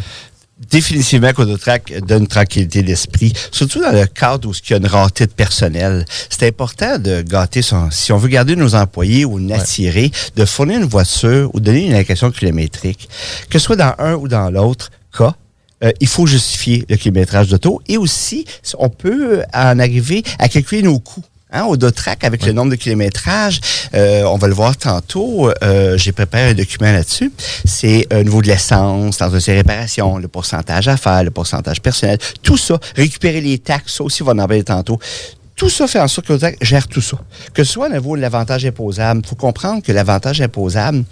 Définitivement 0.70 1.32
qu'Autotrack 1.32 2.00
donne 2.06 2.26
tranquillité 2.26 2.82
d'esprit, 2.82 3.32
surtout 3.50 3.80
dans 3.80 3.92
le 3.92 4.06
cadre 4.06 4.48
où 4.48 4.52
il 4.52 4.70
y 4.70 4.74
a 4.74 4.78
une 4.78 4.86
rareté 4.86 5.26
de 5.26 5.32
personnel. 5.32 6.04
C'est 6.30 6.46
important 6.46 6.98
de 6.98 7.22
gâter 7.22 7.62
son... 7.62 7.90
Si 7.90 8.12
on 8.12 8.16
veut 8.16 8.28
garder 8.28 8.56
nos 8.56 8.74
employés 8.74 9.24
ou 9.24 9.38
l'attirer, 9.38 10.10
de 10.34 10.44
fournir 10.44 10.78
une 10.78 10.86
voiture 10.86 11.50
ou 11.54 11.60
donner 11.60 11.86
une 11.86 11.94
allocation 11.94 12.30
kilométrique, 12.30 13.08
que 13.50 13.58
ce 13.58 13.66
soit 13.66 13.76
dans 13.76 13.94
un 13.98 14.14
ou 14.14 14.28
dans 14.28 14.50
l'autre 14.50 14.90
cas, 15.16 15.34
euh, 15.84 15.92
il 16.00 16.08
faut 16.08 16.26
justifier 16.26 16.86
le 16.88 16.96
kilométrage 16.96 17.48
d'auto 17.48 17.82
et 17.86 17.98
aussi, 17.98 18.46
on 18.78 18.88
peut 18.88 19.42
en 19.52 19.78
arriver 19.78 20.22
à 20.38 20.48
calculer 20.48 20.82
nos 20.82 20.98
coûts. 20.98 21.24
Hein, 21.56 21.64
au 21.64 21.78
Dotrac, 21.78 22.22
avec 22.22 22.44
le 22.44 22.52
nombre 22.52 22.72
de 22.72 22.76
kilométrages, 22.76 23.60
euh, 23.94 24.24
on 24.24 24.36
va 24.36 24.46
le 24.46 24.52
voir 24.52 24.76
tantôt, 24.76 25.50
euh, 25.64 25.96
j'ai 25.96 26.12
préparé 26.12 26.50
un 26.50 26.54
document 26.54 26.92
là-dessus. 26.92 27.32
C'est 27.64 28.06
au 28.12 28.22
niveau 28.22 28.42
de 28.42 28.48
l'essence, 28.48 29.16
dans 29.16 29.40
ses 29.40 29.54
réparations, 29.54 30.18
le 30.18 30.28
pourcentage 30.28 30.86
à 30.88 30.98
faire, 30.98 31.24
le 31.24 31.30
pourcentage 31.30 31.80
personnel, 31.80 32.18
tout 32.42 32.58
ça, 32.58 32.78
récupérer 32.94 33.40
les 33.40 33.56
taxes, 33.56 33.94
ça 33.96 34.04
aussi, 34.04 34.22
on 34.22 34.26
va 34.26 34.32
en 34.32 34.36
parler 34.36 34.64
tantôt. 34.64 34.98
Tout 35.54 35.70
ça 35.70 35.86
fait 35.86 35.98
en 35.98 36.08
sorte 36.08 36.26
que 36.26 36.34
l'Autotrac 36.34 36.58
gère 36.60 36.86
tout 36.86 37.00
ça. 37.00 37.16
Que 37.54 37.64
ce 37.64 37.72
soit 37.72 37.86
au 37.86 37.90
niveau 37.90 38.14
de 38.14 38.20
l'avantage 38.20 38.66
imposable, 38.66 39.22
il 39.24 39.26
faut 39.28 39.36
comprendre 39.36 39.82
que 39.82 39.90
l'avantage 39.90 40.42
imposable, 40.42 40.98
le 40.98 41.04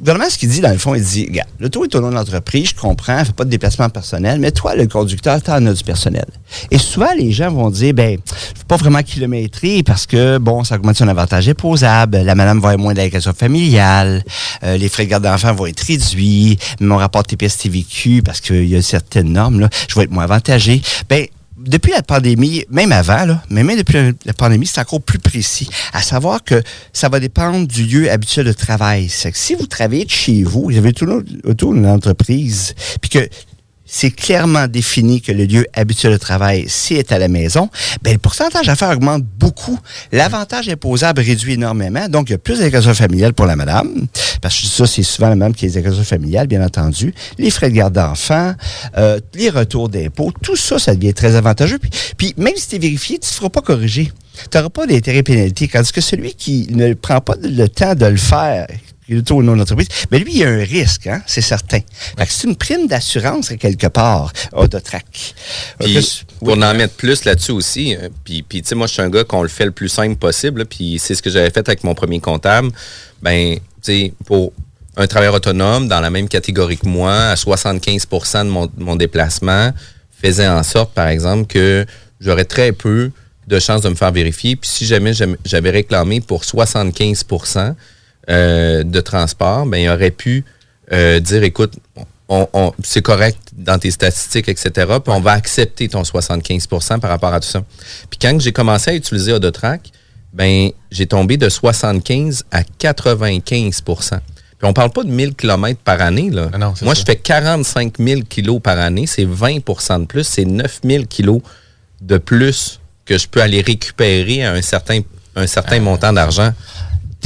gouvernement, 0.00 0.30
ce 0.30 0.38
qu'il 0.38 0.48
dit, 0.48 0.60
dans 0.60 0.72
le 0.72 0.78
fond, 0.78 0.94
il 0.94 1.02
dit, 1.02 1.26
regarde, 1.28 1.48
l'auto 1.60 1.84
est 1.84 1.94
au 1.94 2.00
nom 2.00 2.10
de 2.10 2.14
l'entreprise, 2.14 2.70
je 2.70 2.74
comprends, 2.74 3.24
fait 3.24 3.34
pas 3.34 3.44
de 3.44 3.50
déplacement 3.50 3.88
personnel, 3.88 4.38
mais 4.40 4.50
toi, 4.52 4.74
le 4.74 4.86
conducteur, 4.86 5.42
t'en 5.42 5.64
as 5.66 5.72
du 5.72 5.84
personnel. 5.84 6.26
Et 6.70 6.78
souvent, 6.78 7.12
les 7.16 7.32
gens 7.32 7.50
vont 7.50 7.70
dire, 7.70 7.94
ben, 7.94 8.18
je 8.56 8.62
pas 8.64 8.76
vraiment 8.76 9.02
kilométrer 9.02 9.82
parce 9.82 10.06
que, 10.06 10.38
bon, 10.38 10.64
ça 10.64 10.76
augmente 10.76 10.96
son 10.96 11.08
avantage 11.08 11.48
imposable, 11.48 12.18
la 12.18 12.34
madame 12.34 12.60
va 12.60 12.70
avoir 12.70 12.78
moins 12.78 12.94
d'allocation 12.94 13.32
familiale, 13.32 14.24
euh, 14.64 14.76
les 14.76 14.88
frais 14.88 15.04
de 15.04 15.10
garde 15.10 15.22
d'enfants 15.22 15.54
vont 15.54 15.66
être 15.66 15.80
réduits, 15.80 16.58
mon 16.80 16.96
rapport 16.96 17.22
TPS-TVQ, 17.22 18.22
parce 18.22 18.40
qu'il 18.40 18.66
y 18.66 18.76
a 18.76 18.82
certaines 18.82 19.32
normes, 19.32 19.60
là, 19.60 19.68
je 19.88 19.94
vais 19.94 20.04
être 20.04 20.10
moins 20.10 20.24
avantagé. 20.24 20.82
Ben, 21.08 21.26
depuis 21.66 21.92
la 21.92 22.02
pandémie, 22.02 22.64
même 22.70 22.92
avant, 22.92 23.38
mais 23.50 23.64
même 23.64 23.78
depuis 23.78 24.14
la, 24.24 24.32
pandémie, 24.32 24.66
c'est 24.66 24.80
encore 24.80 25.02
plus 25.02 25.18
précis. 25.18 25.68
À 25.92 26.02
savoir 26.02 26.42
que 26.44 26.62
ça 26.92 27.08
va 27.08 27.20
dépendre 27.20 27.66
du 27.66 27.84
lieu 27.84 28.10
habituel 28.10 28.46
de 28.46 28.52
travail. 28.52 29.08
Si 29.08 29.54
vous 29.54 29.66
travaillez 29.66 30.04
de 30.04 30.10
chez 30.10 30.42
vous, 30.42 30.64
vous 30.64 30.76
avez 30.76 30.92
tout 30.92 31.06
autour 31.44 31.74
d'une 31.74 31.86
entreprise, 31.86 32.74
puis 33.00 33.10
que 33.10 33.28
c'est 33.86 34.10
clairement 34.10 34.66
défini 34.66 35.20
que 35.20 35.32
le 35.32 35.44
lieu 35.44 35.66
habituel 35.72 36.12
de 36.12 36.18
travail, 36.18 36.66
c'est 36.68 37.12
à 37.12 37.18
la 37.18 37.28
maison, 37.28 37.70
ben, 38.02 38.12
le 38.12 38.18
pourcentage 38.18 38.68
à 38.68 38.76
faire 38.76 38.90
augmente 38.90 39.22
beaucoup. 39.38 39.78
L'avantage 40.12 40.68
imposable 40.68 41.20
réduit 41.20 41.54
énormément. 41.54 42.08
Donc, 42.08 42.28
il 42.28 42.32
y 42.32 42.34
a 42.34 42.38
plus 42.38 42.58
d'allocations 42.58 42.94
familiales 42.94 43.32
pour 43.32 43.46
la 43.46 43.56
madame. 43.56 44.06
Parce 44.42 44.60
que 44.60 44.66
ça, 44.66 44.86
c'est 44.86 45.02
souvent 45.02 45.28
la 45.28 45.36
madame 45.36 45.54
qui 45.54 45.66
a 45.66 45.68
des 45.68 45.78
allocations 45.78 46.04
familiales, 46.04 46.46
bien 46.46 46.64
entendu. 46.64 47.14
Les 47.38 47.50
frais 47.50 47.70
de 47.70 47.74
garde 47.74 47.94
d'enfants, 47.94 48.54
euh, 48.98 49.20
les 49.34 49.50
retours 49.50 49.88
d'impôts, 49.88 50.32
tout 50.42 50.56
ça, 50.56 50.78
ça 50.78 50.94
devient 50.94 51.14
très 51.14 51.36
avantageux. 51.36 51.78
Puis, 52.16 52.34
même 52.36 52.54
si 52.56 52.68
tu 52.68 52.78
vérifié, 52.78 53.18
tu 53.18 53.26
ne 53.26 53.30
te 53.30 53.34
feras 53.34 53.50
pas 53.50 53.62
corriger. 53.62 54.12
Tu 54.50 54.58
n'auras 54.58 54.70
pas 54.70 54.86
d'intérêt 54.86 55.22
pénalité. 55.22 55.68
Tandis 55.68 55.92
que 55.92 56.00
celui 56.00 56.34
qui 56.34 56.68
ne 56.70 56.94
prend 56.94 57.20
pas 57.20 57.36
le 57.42 57.66
temps 57.68 57.94
de 57.94 58.06
le 58.06 58.16
faire, 58.16 58.66
qui 59.06 59.14
est 59.14 59.30
au 59.30 59.42
nom 59.42 59.52
de 59.52 59.58
l'entreprise, 59.58 59.88
ben 60.10 60.22
lui, 60.22 60.32
il 60.32 60.38
y 60.38 60.44
a 60.44 60.48
un 60.48 60.64
risque, 60.64 61.06
hein, 61.06 61.22
c'est 61.26 61.40
certain. 61.40 61.78
Fait 62.18 62.26
que 62.26 62.32
c'est 62.32 62.46
une 62.48 62.56
prime 62.56 62.86
d'assurance 62.88 63.50
quelque 63.58 63.86
part. 63.86 64.32
Puis, 65.78 65.96
Euh, 65.96 66.00
pour 66.40 66.54
en 66.64 66.74
mettre 66.74 66.94
plus 66.94 67.24
là-dessus 67.24 67.52
aussi, 67.52 67.94
euh, 67.96 68.08
puis, 68.24 68.42
puis 68.42 68.62
tu 68.62 68.68
sais, 68.68 68.74
moi, 68.74 68.86
je 68.86 68.92
suis 68.94 69.02
un 69.02 69.08
gars 69.10 69.24
qu'on 69.24 69.42
le 69.42 69.48
fait 69.48 69.64
le 69.64 69.70
plus 69.70 69.88
simple 69.88 70.16
possible, 70.16 70.60
là, 70.60 70.64
puis 70.64 70.98
c'est 70.98 71.14
ce 71.14 71.22
que 71.22 71.30
j'avais 71.30 71.50
fait 71.50 71.66
avec 71.68 71.84
mon 71.84 71.94
premier 71.94 72.20
comptable. 72.20 72.70
Ben, 73.22 73.56
tu 73.56 73.60
sais, 73.82 74.12
pour 74.26 74.52
un 74.96 75.06
travailleur 75.06 75.34
autonome 75.34 75.88
dans 75.88 76.00
la 76.00 76.10
même 76.10 76.28
catégorie 76.28 76.78
que 76.78 76.86
moi, 76.88 77.14
à 77.30 77.34
75% 77.36 78.44
de 78.44 78.50
mon, 78.50 78.70
mon 78.78 78.96
déplacement, 78.96 79.72
faisait 80.22 80.48
en 80.48 80.62
sorte, 80.62 80.92
par 80.94 81.08
exemple, 81.08 81.46
que 81.46 81.84
j'aurais 82.20 82.46
très 82.46 82.72
peu 82.72 83.10
de 83.46 83.58
chances 83.60 83.82
de 83.82 83.88
me 83.90 83.94
faire 83.94 84.10
vérifier. 84.10 84.56
Puis 84.56 84.68
si 84.70 84.86
jamais 84.86 85.12
j'am- 85.12 85.36
j'avais 85.44 85.70
réclamé 85.70 86.20
pour 86.20 86.44
75 86.44 87.24
euh, 88.28 88.82
de 88.82 89.00
transport, 89.00 89.66
ben, 89.66 89.78
il 89.78 89.88
aurait 89.88 90.10
pu 90.10 90.44
euh, 90.92 91.20
dire, 91.20 91.42
écoute, 91.42 91.74
on, 92.28 92.48
on- 92.52 92.72
c'est 92.82 93.02
correct 93.02 93.38
dans 93.56 93.78
tes 93.78 93.90
statistiques, 93.90 94.48
etc., 94.48 94.70
puis 95.02 95.12
on 95.14 95.20
va 95.20 95.32
accepter 95.32 95.88
ton 95.88 96.02
75% 96.02 96.98
par 97.00 97.10
rapport 97.10 97.32
à 97.32 97.40
tout 97.40 97.48
ça. 97.48 97.62
Puis 98.10 98.18
quand 98.20 98.40
j'ai 98.40 98.52
commencé 98.52 98.90
à 98.90 98.94
utiliser 98.94 99.32
Autotrack, 99.32 99.90
ben, 100.32 100.70
j'ai 100.90 101.06
tombé 101.06 101.36
de 101.36 101.48
75 101.48 102.44
à 102.50 102.62
95% 102.62 104.18
Puis 104.58 104.68
on 104.68 104.72
parle 104.72 104.90
pas 104.90 105.02
de 105.04 105.10
1000 105.10 105.34
km 105.34 105.80
par 105.82 106.00
année. 106.00 106.30
Là. 106.30 106.48
Ah 106.52 106.58
non, 106.58 106.74
Moi, 106.82 106.94
ça. 106.94 107.00
je 107.00 107.04
fais 107.06 107.16
45 107.16 107.94
000 107.98 108.20
kilos 108.28 108.60
par 108.62 108.78
année. 108.78 109.06
C'est 109.06 109.24
20% 109.26 110.00
de 110.00 110.04
plus. 110.06 110.24
C'est 110.24 110.44
9 110.44 110.80
000 110.84 111.04
kilos 111.04 111.40
de 112.00 112.18
plus 112.18 112.80
que 113.04 113.16
je 113.18 113.28
peux 113.28 113.40
aller 113.40 113.60
récupérer 113.62 114.44
à 114.44 114.52
un 114.52 114.62
certain, 114.62 115.00
un 115.36 115.46
certain 115.46 115.80
montant 115.80 116.12
d'argent. 116.12 116.52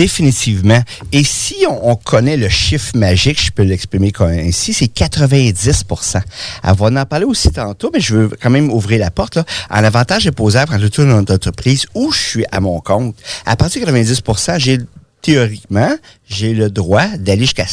Définitivement. 0.00 0.82
Et 1.12 1.22
si 1.24 1.66
on, 1.68 1.90
on 1.90 1.94
connaît 1.94 2.38
le 2.38 2.48
chiffre 2.48 2.96
magique, 2.96 3.38
je 3.44 3.50
peux 3.50 3.64
l'exprimer 3.64 4.12
comme 4.12 4.30
ainsi, 4.30 4.72
c'est 4.72 4.86
90% 4.86 6.22
On 6.64 6.72
va 6.72 7.02
en 7.02 7.04
parler 7.04 7.26
aussi 7.26 7.50
tantôt, 7.50 7.90
mais 7.92 8.00
je 8.00 8.16
veux 8.16 8.30
quand 8.40 8.48
même 8.48 8.72
ouvrir 8.72 8.98
la 8.98 9.10
porte. 9.10 9.34
Là. 9.34 9.44
En 9.68 9.84
avantage 9.84 10.26
imposable 10.26 10.72
quand 10.72 10.78
je 10.78 10.86
tourne 10.86 11.22
dans 11.22 11.34
entreprise 11.34 11.84
où 11.94 12.10
je 12.12 12.18
suis 12.18 12.44
à 12.50 12.60
mon 12.60 12.80
compte, 12.80 13.14
à 13.44 13.56
partir 13.56 13.84
de 13.84 13.92
90% 13.92 14.58
j'ai 14.58 14.78
théoriquement, 15.20 15.94
j'ai 16.26 16.54
le 16.54 16.70
droit 16.70 17.06
d'aller 17.18 17.42
jusqu'à 17.42 17.66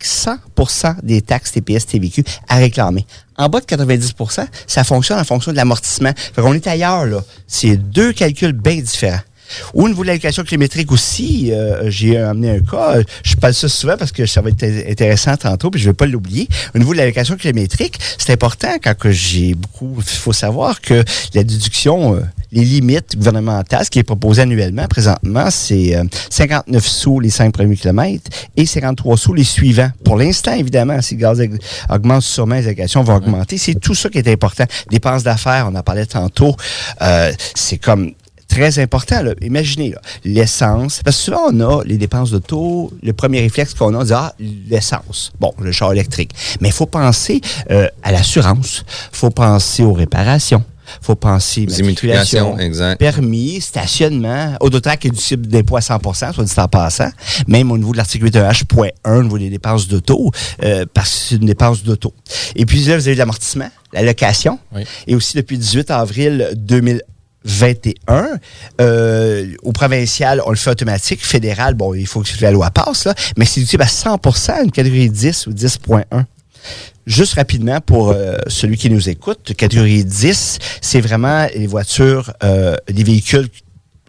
100% 0.00 1.02
des 1.02 1.20
taxes 1.20 1.52
TPS 1.52 1.84
TVQ 1.84 2.24
à 2.48 2.56
réclamer. 2.56 3.04
En 3.36 3.50
bas 3.50 3.60
de 3.60 3.66
90% 3.66 4.46
ça 4.66 4.84
fonctionne 4.84 5.18
en 5.18 5.24
fonction 5.24 5.52
de 5.52 5.56
l'amortissement. 5.58 6.12
Fait 6.16 6.40
qu'on 6.40 6.54
est 6.54 6.66
ailleurs, 6.66 7.04
là. 7.04 7.22
C'est 7.46 7.76
deux 7.76 8.14
calculs 8.14 8.52
bien 8.52 8.76
différents. 8.76 9.20
Au 9.74 9.88
niveau 9.88 10.02
de 10.02 10.08
l'allocation 10.08 10.42
kilométrique 10.42 10.92
aussi, 10.92 11.52
euh, 11.52 11.90
j'ai 11.90 12.16
amené 12.18 12.50
un 12.50 12.60
cas. 12.60 13.00
Je 13.22 13.34
parle 13.36 13.54
ça 13.54 13.68
souvent 13.68 13.96
parce 13.96 14.12
que 14.12 14.26
ça 14.26 14.40
va 14.40 14.50
être 14.50 14.64
intéressant 14.64 15.36
tantôt, 15.36 15.70
puis 15.70 15.80
je 15.80 15.86
ne 15.86 15.92
vais 15.92 15.96
pas 15.96 16.06
l'oublier. 16.06 16.48
Au 16.74 16.78
niveau 16.78 16.92
de 16.92 16.98
l'allocation 16.98 17.36
kilométrique, 17.36 17.98
c'est 18.18 18.32
important 18.32 18.76
quand 18.82 18.96
que 18.98 19.10
j'ai 19.10 19.54
beaucoup. 19.54 19.96
Il 19.98 20.04
faut 20.04 20.32
savoir 20.32 20.80
que 20.80 21.04
la 21.34 21.44
déduction, 21.44 22.16
euh, 22.16 22.20
les 22.52 22.64
limites 22.64 23.16
gouvernementales, 23.16 23.84
ce 23.84 23.90
qui 23.90 23.98
est 23.98 24.04
proposé 24.04 24.42
annuellement 24.42 24.86
présentement, 24.88 25.50
c'est 25.50 25.96
euh, 25.96 26.04
59 26.30 26.86
sous 26.86 27.20
les 27.20 27.30
5 27.30 27.52
premiers 27.52 27.76
kilomètres 27.76 28.30
et 28.56 28.66
53 28.66 29.16
sous 29.16 29.34
les 29.34 29.44
suivants. 29.44 29.90
Pour 30.04 30.16
l'instant, 30.16 30.52
évidemment, 30.54 31.00
si 31.00 31.14
le 31.14 31.20
gaz 31.20 31.42
augmente 31.88 32.22
sûrement, 32.22 32.56
les 32.56 32.66
allocations 32.66 33.02
vont 33.02 33.16
augmenter. 33.16 33.58
C'est 33.58 33.78
tout 33.78 33.94
ça 33.94 34.08
qui 34.08 34.18
est 34.18 34.28
important. 34.28 34.64
Dépenses 34.90 35.22
d'affaires, 35.22 35.68
on 35.70 35.74
en 35.74 35.82
parlait 35.82 36.06
tantôt. 36.06 36.56
Euh, 37.02 37.32
c'est 37.54 37.78
comme 37.78 38.12
très 38.48 38.78
important. 38.78 39.22
Là. 39.22 39.34
Imaginez, 39.42 39.90
là, 39.90 40.00
l'essence. 40.24 41.00
Parce 41.04 41.16
que 41.16 41.22
souvent, 41.22 41.50
on 41.52 41.60
a 41.60 41.84
les 41.84 41.98
dépenses 41.98 42.30
d'auto. 42.30 42.92
Le 43.02 43.12
premier 43.12 43.40
réflexe 43.40 43.74
qu'on 43.74 43.94
a, 43.94 43.98
on 43.98 44.04
dit, 44.04 44.12
ah, 44.12 44.34
l'essence. 44.68 45.32
Bon, 45.38 45.52
le 45.60 45.72
char 45.72 45.92
électrique. 45.92 46.32
Mais 46.60 46.68
il 46.68 46.74
faut 46.74 46.86
penser 46.86 47.40
euh, 47.70 47.88
à 48.02 48.12
l'assurance. 48.12 48.84
Il 49.12 49.16
faut 49.16 49.30
penser 49.30 49.82
aux 49.84 49.92
réparations. 49.92 50.64
Il 51.02 51.04
faut 51.04 51.14
penser 51.16 51.66
Aux 51.68 51.74
immatriculation, 51.74 52.58
exact. 52.58 52.98
permis, 52.98 53.60
stationnement. 53.60 54.56
Autotrac 54.60 55.04
est 55.04 55.10
du 55.10 55.20
cible 55.20 55.46
d'impôt 55.46 55.76
à 55.76 55.80
100% 55.80 56.32
soit 56.32 56.44
dit 56.44 56.52
en 56.56 56.68
passant. 56.68 57.10
Même 57.46 57.70
au 57.70 57.78
niveau 57.78 57.92
de 57.92 57.98
l'article 57.98 58.26
8H.1, 58.30 58.90
au 59.04 59.22
niveau 59.22 59.38
des 59.38 59.50
dépenses 59.50 59.86
d'auto, 59.86 60.30
euh, 60.62 60.86
parce 60.94 61.10
que 61.10 61.16
c'est 61.16 61.34
une 61.36 61.46
dépense 61.46 61.82
d'auto. 61.82 62.14
Et 62.56 62.64
puis 62.64 62.80
là, 62.84 62.96
vous 62.96 63.06
avez 63.06 63.16
l'amortissement, 63.16 63.68
la 63.92 64.02
location. 64.02 64.58
Oui. 64.74 64.84
Et 65.06 65.14
aussi, 65.14 65.36
depuis 65.36 65.56
le 65.56 65.62
18 65.62 65.90
avril 65.90 66.54
2021, 67.48 68.38
euh, 68.80 69.54
au 69.62 69.72
provincial, 69.72 70.42
on 70.44 70.50
le 70.50 70.56
fait 70.56 70.70
automatique. 70.70 71.24
Fédéral, 71.24 71.74
bon, 71.74 71.94
il 71.94 72.06
faut 72.06 72.20
que 72.20 72.28
la 72.40 72.50
loi 72.50 72.70
passe, 72.70 73.06
là, 73.06 73.14
mais 73.36 73.44
c'est 73.44 73.60
utile 73.60 73.82
à 73.82 73.88
100 73.88 74.20
une 74.62 74.70
catégorie 74.70 75.10
10 75.10 75.46
ou 75.46 75.52
10.1. 75.52 76.04
Juste 77.06 77.34
rapidement 77.34 77.80
pour 77.80 78.10
euh, 78.10 78.36
celui 78.48 78.76
qui 78.76 78.90
nous 78.90 79.08
écoute, 79.08 79.54
catégorie 79.56 80.04
10, 80.04 80.58
c'est 80.82 81.00
vraiment 81.00 81.46
les 81.54 81.66
voitures, 81.66 82.32
euh, 82.42 82.76
les 82.88 83.02
véhicules 83.02 83.48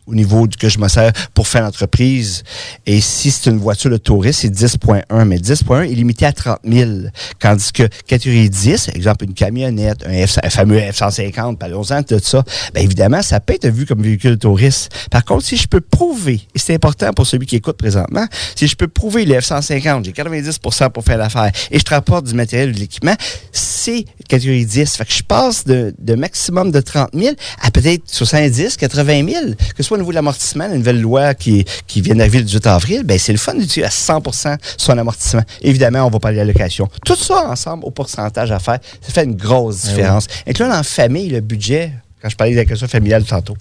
au 0.10 0.16
niveau 0.16 0.48
que 0.48 0.70
je 0.70 0.80
me 0.80 0.88
sers 0.88 1.12
pour 1.34 1.48
faire 1.48 1.64
l'entreprise. 1.64 2.44
Et 2.86 3.02
si 3.02 3.32
c'est 3.32 3.50
une 3.50 3.58
voiture 3.60 3.92
de 3.92 3.98
touriste, 3.98 4.42
c'est 4.42 4.54
10.1. 4.54 5.26
Mais 5.26 5.38
10.1 5.38 5.84
est 5.84 5.96
limité 5.96 6.26
à 6.26 6.34
30 6.34 6.60
000. 6.66 6.92
Tandis 7.40 7.72
que 7.72 7.84
catégorie 8.08 8.50
10, 8.50 8.90
exemple 8.96 9.26
une 9.26 9.34
camionnette, 9.34 10.06
un, 10.06 10.28
fameux 10.50 10.80
F-150, 10.80 11.58
parlons-en 11.58 12.02
de 12.02 12.20
ça, 12.20 12.44
bien 12.74 12.84
évidemment, 12.84 13.22
ça 13.22 13.40
peut 13.40 13.54
être 13.54 13.68
vu 13.68 13.86
comme 13.86 14.02
véhicule 14.02 14.32
de 14.32 14.36
touriste. 14.36 14.92
Par 15.12 15.24
contre, 15.24 15.46
si 15.46 15.58
je 15.58 15.68
peux 15.68 15.82
prouver, 15.82 16.42
et 16.56 16.60
c'est 16.60 16.74
important 16.74 17.14
pour 17.14 17.28
celui 17.28 17.46
qui 17.46 17.56
écoute 17.56 17.78
présentement, 17.78 18.26
si 18.56 18.68
je 18.68 18.76
peux 18.76 18.88
prouver 18.88 19.26
le 19.26 19.36
F-150, 19.36 20.06
j'ai 20.06 20.12
90 20.12 20.60
pour 20.60 20.74
faire 20.74 21.18
l'affaire, 21.18 21.52
et 21.72 21.80
je 21.80 21.84
te 21.84 21.92
rapporte 21.92 22.26
du 22.26 22.34
matériel 22.34 22.70
ou 22.70 22.74
de 22.74 22.80
l'équipement, 22.80 23.16
c'est 23.52 24.06
catégorie 24.28 24.66
10. 24.66 24.96
Fait 24.98 25.06
que 25.06 25.14
je 25.14 25.24
passe 25.24 25.66
de, 25.66 25.94
de 25.98 26.16
maximum 26.16 26.72
de 26.72 26.82
30 26.82 27.10
000 27.14 27.36
à 27.62 27.72
peut-être 27.72 28.04
70, 28.06 28.78
80 28.78 29.28
000, 29.28 29.46
que 29.76 29.78
ce 29.78 29.84
soit 29.84 29.98
niveau 30.00 30.12
de 30.12 30.16
l'amortissement, 30.16 30.68
la 30.68 30.76
nouvelle 30.78 31.00
loi 31.02 31.34
qui, 31.34 31.66
qui 31.88 32.02
vient 32.02 32.16
d'arriver 32.16 32.40
le 32.40 32.46
18 32.46 32.68
avril, 32.68 33.04
ben 33.04 33.18
c'est 33.20 33.32
le 33.32 33.38
fun 33.38 33.54
d'utiliser 33.54 33.86
à 33.86 33.90
100% 33.90 34.58
son 34.78 34.98
amortissement. 34.98 35.44
Évidemment, 35.62 36.06
on 36.06 36.10
va 36.10 36.20
parler 36.20 36.38
de 36.38 36.42
la 36.42 36.48
location. 36.48 36.88
Tout 37.06 37.16
ça 37.16 37.50
ensemble, 37.50 37.86
au 37.86 37.92
pourcentage 37.92 38.52
à 38.52 38.60
faire, 38.60 38.80
ça 39.02 39.14
fait 39.14 39.24
une 39.24 39.36
grosse 39.36 39.84
différence. 39.86 40.28
Et 40.48 40.54
là, 40.54 40.68
dans 40.68 40.76
la 40.76 40.84
famille, 40.84 41.30
le 41.30 41.42
budget, 41.42 41.94
quand 42.22 42.30
je 42.30 42.36
parlais 42.36 42.54
de 42.54 42.58
la 42.58 42.66
question 42.66 42.88
familiale 42.88 43.24
tantôt, 43.24 43.56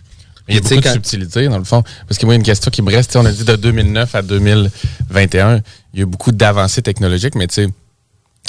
Mais 0.49 0.55
il 0.55 0.57
y 0.57 0.59
a 0.59 0.61
Tu 0.63 0.69
sais, 0.69 0.75
beaucoup 0.77 0.85
de 0.85 0.89
quand- 0.89 0.93
subtilité, 0.95 1.49
dans 1.49 1.59
le 1.59 1.65
fond. 1.65 1.83
Parce 2.09 2.19
que 2.19 2.25
moi, 2.27 2.35
il 2.35 2.37
y 2.37 2.39
a 2.39 2.41
une 2.41 2.47
question 2.47 2.71
qui 2.71 2.83
me 2.83 2.91
reste. 2.91 3.15
On 3.17 3.25
a 3.27 3.31
dit 3.33 3.45
de 3.45 3.55
2009 3.57 4.15
à 4.15 4.23
2021, 4.23 5.61
il 5.95 5.99
y 5.99 6.01
a 6.01 6.03
eu 6.03 6.07
beaucoup 6.07 6.33
d'avancées 6.33 6.83
technologiques, 6.83 7.35
mais 7.35 7.47
tu 7.47 7.55
sais, 7.55 7.69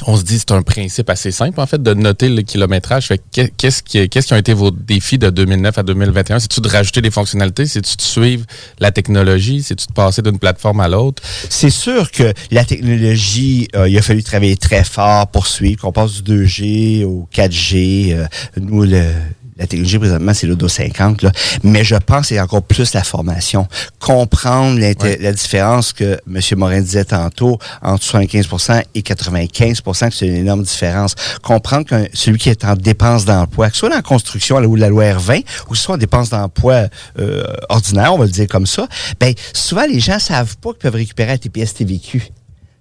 on 0.07 0.15
se 0.17 0.23
dit 0.23 0.39
c'est 0.39 0.51
un 0.51 0.61
principe 0.61 1.09
assez 1.09 1.31
simple, 1.31 1.59
en 1.59 1.65
fait, 1.65 1.81
de 1.81 1.93
noter 1.93 2.29
le 2.29 2.41
kilométrage. 2.41 3.09
Qu'est-ce 3.31 3.83
qui, 3.83 4.07
qu'est-ce 4.09 4.27
qui 4.27 4.33
ont 4.33 4.37
été 4.37 4.53
vos 4.53 4.71
défis 4.71 5.17
de 5.17 5.29
2009 5.29 5.77
à 5.77 5.83
2021? 5.83 6.39
C'est-tu 6.39 6.61
de 6.61 6.67
rajouter 6.69 7.01
des 7.01 7.11
fonctionnalités? 7.11 7.65
C'est-tu 7.65 7.95
de 7.97 8.01
suivre 8.01 8.45
la 8.79 8.91
technologie? 8.91 9.61
C'est-tu 9.63 9.87
de 9.87 9.93
passer 9.93 10.21
d'une 10.21 10.39
plateforme 10.39 10.79
à 10.79 10.87
l'autre? 10.87 11.21
C'est 11.49 11.69
sûr 11.69 12.11
que 12.11 12.33
la 12.51 12.63
technologie, 12.65 13.67
euh, 13.75 13.89
il 13.89 13.97
a 13.97 14.01
fallu 14.01 14.23
travailler 14.23 14.57
très 14.57 14.83
fort 14.83 15.27
pour 15.27 15.47
suivre, 15.47 15.81
qu'on 15.81 15.91
passe 15.91 16.21
du 16.23 16.45
2G 16.45 17.03
au 17.05 17.27
4G. 17.33 18.13
euh, 18.13 18.25
nous, 18.59 18.83
le- 18.83 19.11
la 19.59 19.67
technologie 19.67 19.99
présentement, 19.99 20.33
c'est 20.33 20.47
l'Odo 20.47 20.67
50. 20.67 21.21
Là. 21.21 21.31
Mais 21.63 21.83
je 21.83 21.95
pense 21.95 22.21
que 22.21 22.27
c'est 22.27 22.39
encore 22.39 22.63
plus 22.63 22.93
la 22.93 23.03
formation. 23.03 23.67
Comprendre 23.99 24.79
Ouais. 24.79 25.17
la 25.19 25.33
différence 25.33 25.93
que 25.93 26.17
M. 26.27 26.39
Morin 26.57 26.81
disait 26.81 27.03
tantôt 27.05 27.59
entre 27.81 28.03
75% 28.03 28.81
et 28.95 29.01
95% 29.01 30.09
que 30.09 30.15
c'est 30.15 30.27
une 30.27 30.35
énorme 30.35 30.63
différence. 30.63 31.15
Comprendre 31.43 31.85
que 31.85 32.09
celui 32.13 32.37
qui 32.37 32.49
est 32.49 32.63
en 32.65 32.75
dépense 32.75 33.25
d'emploi, 33.25 33.67
que 33.69 33.73
ce 33.75 33.79
soit 33.81 33.89
dans 33.89 33.95
la 33.95 34.01
construction 34.01 34.57
à 34.57 34.61
la, 34.61 34.67
ou 34.67 34.75
la 34.75 34.89
loi 34.89 35.03
R20, 35.03 35.43
ou 35.67 35.71
que 35.71 35.77
ce 35.77 35.83
soit 35.83 35.95
en 35.95 35.97
dépense 35.97 36.29
d'emploi 36.29 36.87
euh, 37.19 37.43
ordinaire, 37.69 38.13
on 38.13 38.17
va 38.17 38.25
le 38.25 38.31
dire 38.31 38.47
comme 38.47 38.65
ça, 38.65 38.87
ben 39.19 39.33
souvent 39.53 39.85
les 39.85 39.99
gens 39.99 40.19
savent 40.19 40.57
pas 40.57 40.69
qu'ils 40.71 40.79
peuvent 40.79 40.95
récupérer 40.95 41.33
un 41.33 41.37
TPS 41.37 41.73
TVQ. 41.73 42.23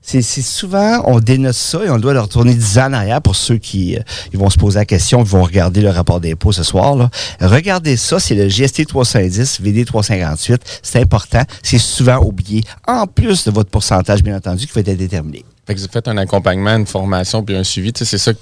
C'est 0.00 0.22
souvent, 0.22 1.02
on 1.04 1.20
dénote 1.20 1.52
ça 1.52 1.84
et 1.84 1.90
on 1.90 1.98
doit 1.98 2.14
leur 2.14 2.24
retourner 2.24 2.54
10 2.54 2.78
ans 2.78 2.86
en 2.86 2.92
arrière 2.94 3.20
pour 3.20 3.36
ceux 3.36 3.58
qui 3.58 3.94
euh, 3.94 4.00
ils 4.32 4.38
vont 4.38 4.48
se 4.48 4.56
poser 4.56 4.78
la 4.78 4.86
question, 4.86 5.22
qui 5.22 5.28
vont 5.28 5.42
regarder 5.42 5.82
le 5.82 5.90
rapport 5.90 6.18
d'impôt 6.18 6.50
ce 6.50 6.62
soir. 6.62 6.96
Là. 6.96 7.10
Regardez 7.42 7.98
ça, 7.98 8.18
c'est 8.18 8.34
le 8.34 8.48
GST 8.48 8.86
310, 8.86 9.60
VD 9.60 9.84
358. 9.84 10.80
C'est 10.82 11.00
important, 11.00 11.42
c'est 11.62 11.78
souvent 11.78 12.22
oublié. 12.24 12.64
En 12.86 13.06
plus 13.06 13.44
de 13.44 13.50
votre 13.50 13.68
pourcentage, 13.68 14.22
bien 14.22 14.36
entendu, 14.36 14.66
qui 14.66 14.72
va 14.72 14.80
être 14.80 14.96
déterminé. 14.96 15.44
Fait 15.66 15.74
que 15.74 15.80
vous 15.80 15.88
faites 15.92 16.08
un 16.08 16.16
accompagnement, 16.16 16.74
une 16.76 16.86
formation, 16.86 17.42
puis 17.42 17.54
un 17.54 17.64
suivi. 17.64 17.92
C'est 17.94 18.16
ça, 18.16 18.32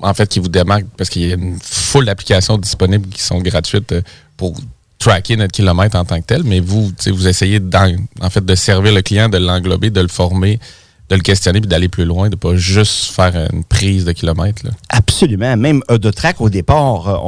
en 0.00 0.14
fait, 0.14 0.26
qui 0.26 0.38
vous 0.38 0.48
démarque 0.48 0.86
parce 0.96 1.10
qu'il 1.10 1.28
y 1.28 1.30
a 1.30 1.34
une 1.34 1.58
foule 1.62 2.06
d'applications 2.06 2.56
disponibles 2.56 3.10
qui 3.10 3.20
sont 3.20 3.38
gratuites 3.40 3.92
euh, 3.92 4.00
pour 4.38 4.54
tracker 4.98 5.36
notre 5.36 5.52
kilomètre 5.52 5.96
en 5.98 6.06
tant 6.06 6.18
que 6.20 6.26
tel. 6.26 6.44
Mais 6.44 6.60
vous, 6.60 6.90
vous 7.06 7.28
essayez 7.28 7.60
en 8.20 8.30
fait 8.30 8.44
de 8.44 8.54
servir 8.54 8.94
le 8.94 9.02
client, 9.02 9.28
de 9.28 9.36
l'englober, 9.36 9.90
de 9.90 10.00
le 10.00 10.08
former, 10.08 10.58
de 11.12 11.16
le 11.18 11.22
questionner, 11.22 11.60
puis 11.60 11.68
d'aller 11.68 11.88
plus 11.88 12.06
loin, 12.06 12.30
de 12.30 12.36
pas 12.36 12.56
juste 12.56 13.12
faire 13.12 13.36
une 13.52 13.64
prise 13.64 14.06
de 14.06 14.12
kilomètres. 14.12 14.62
là. 14.64 14.70
Absolument. 14.88 15.58
Même 15.58 15.82
Autotrack, 15.88 16.40
au 16.40 16.48
départ, 16.48 17.06
euh, 17.06 17.18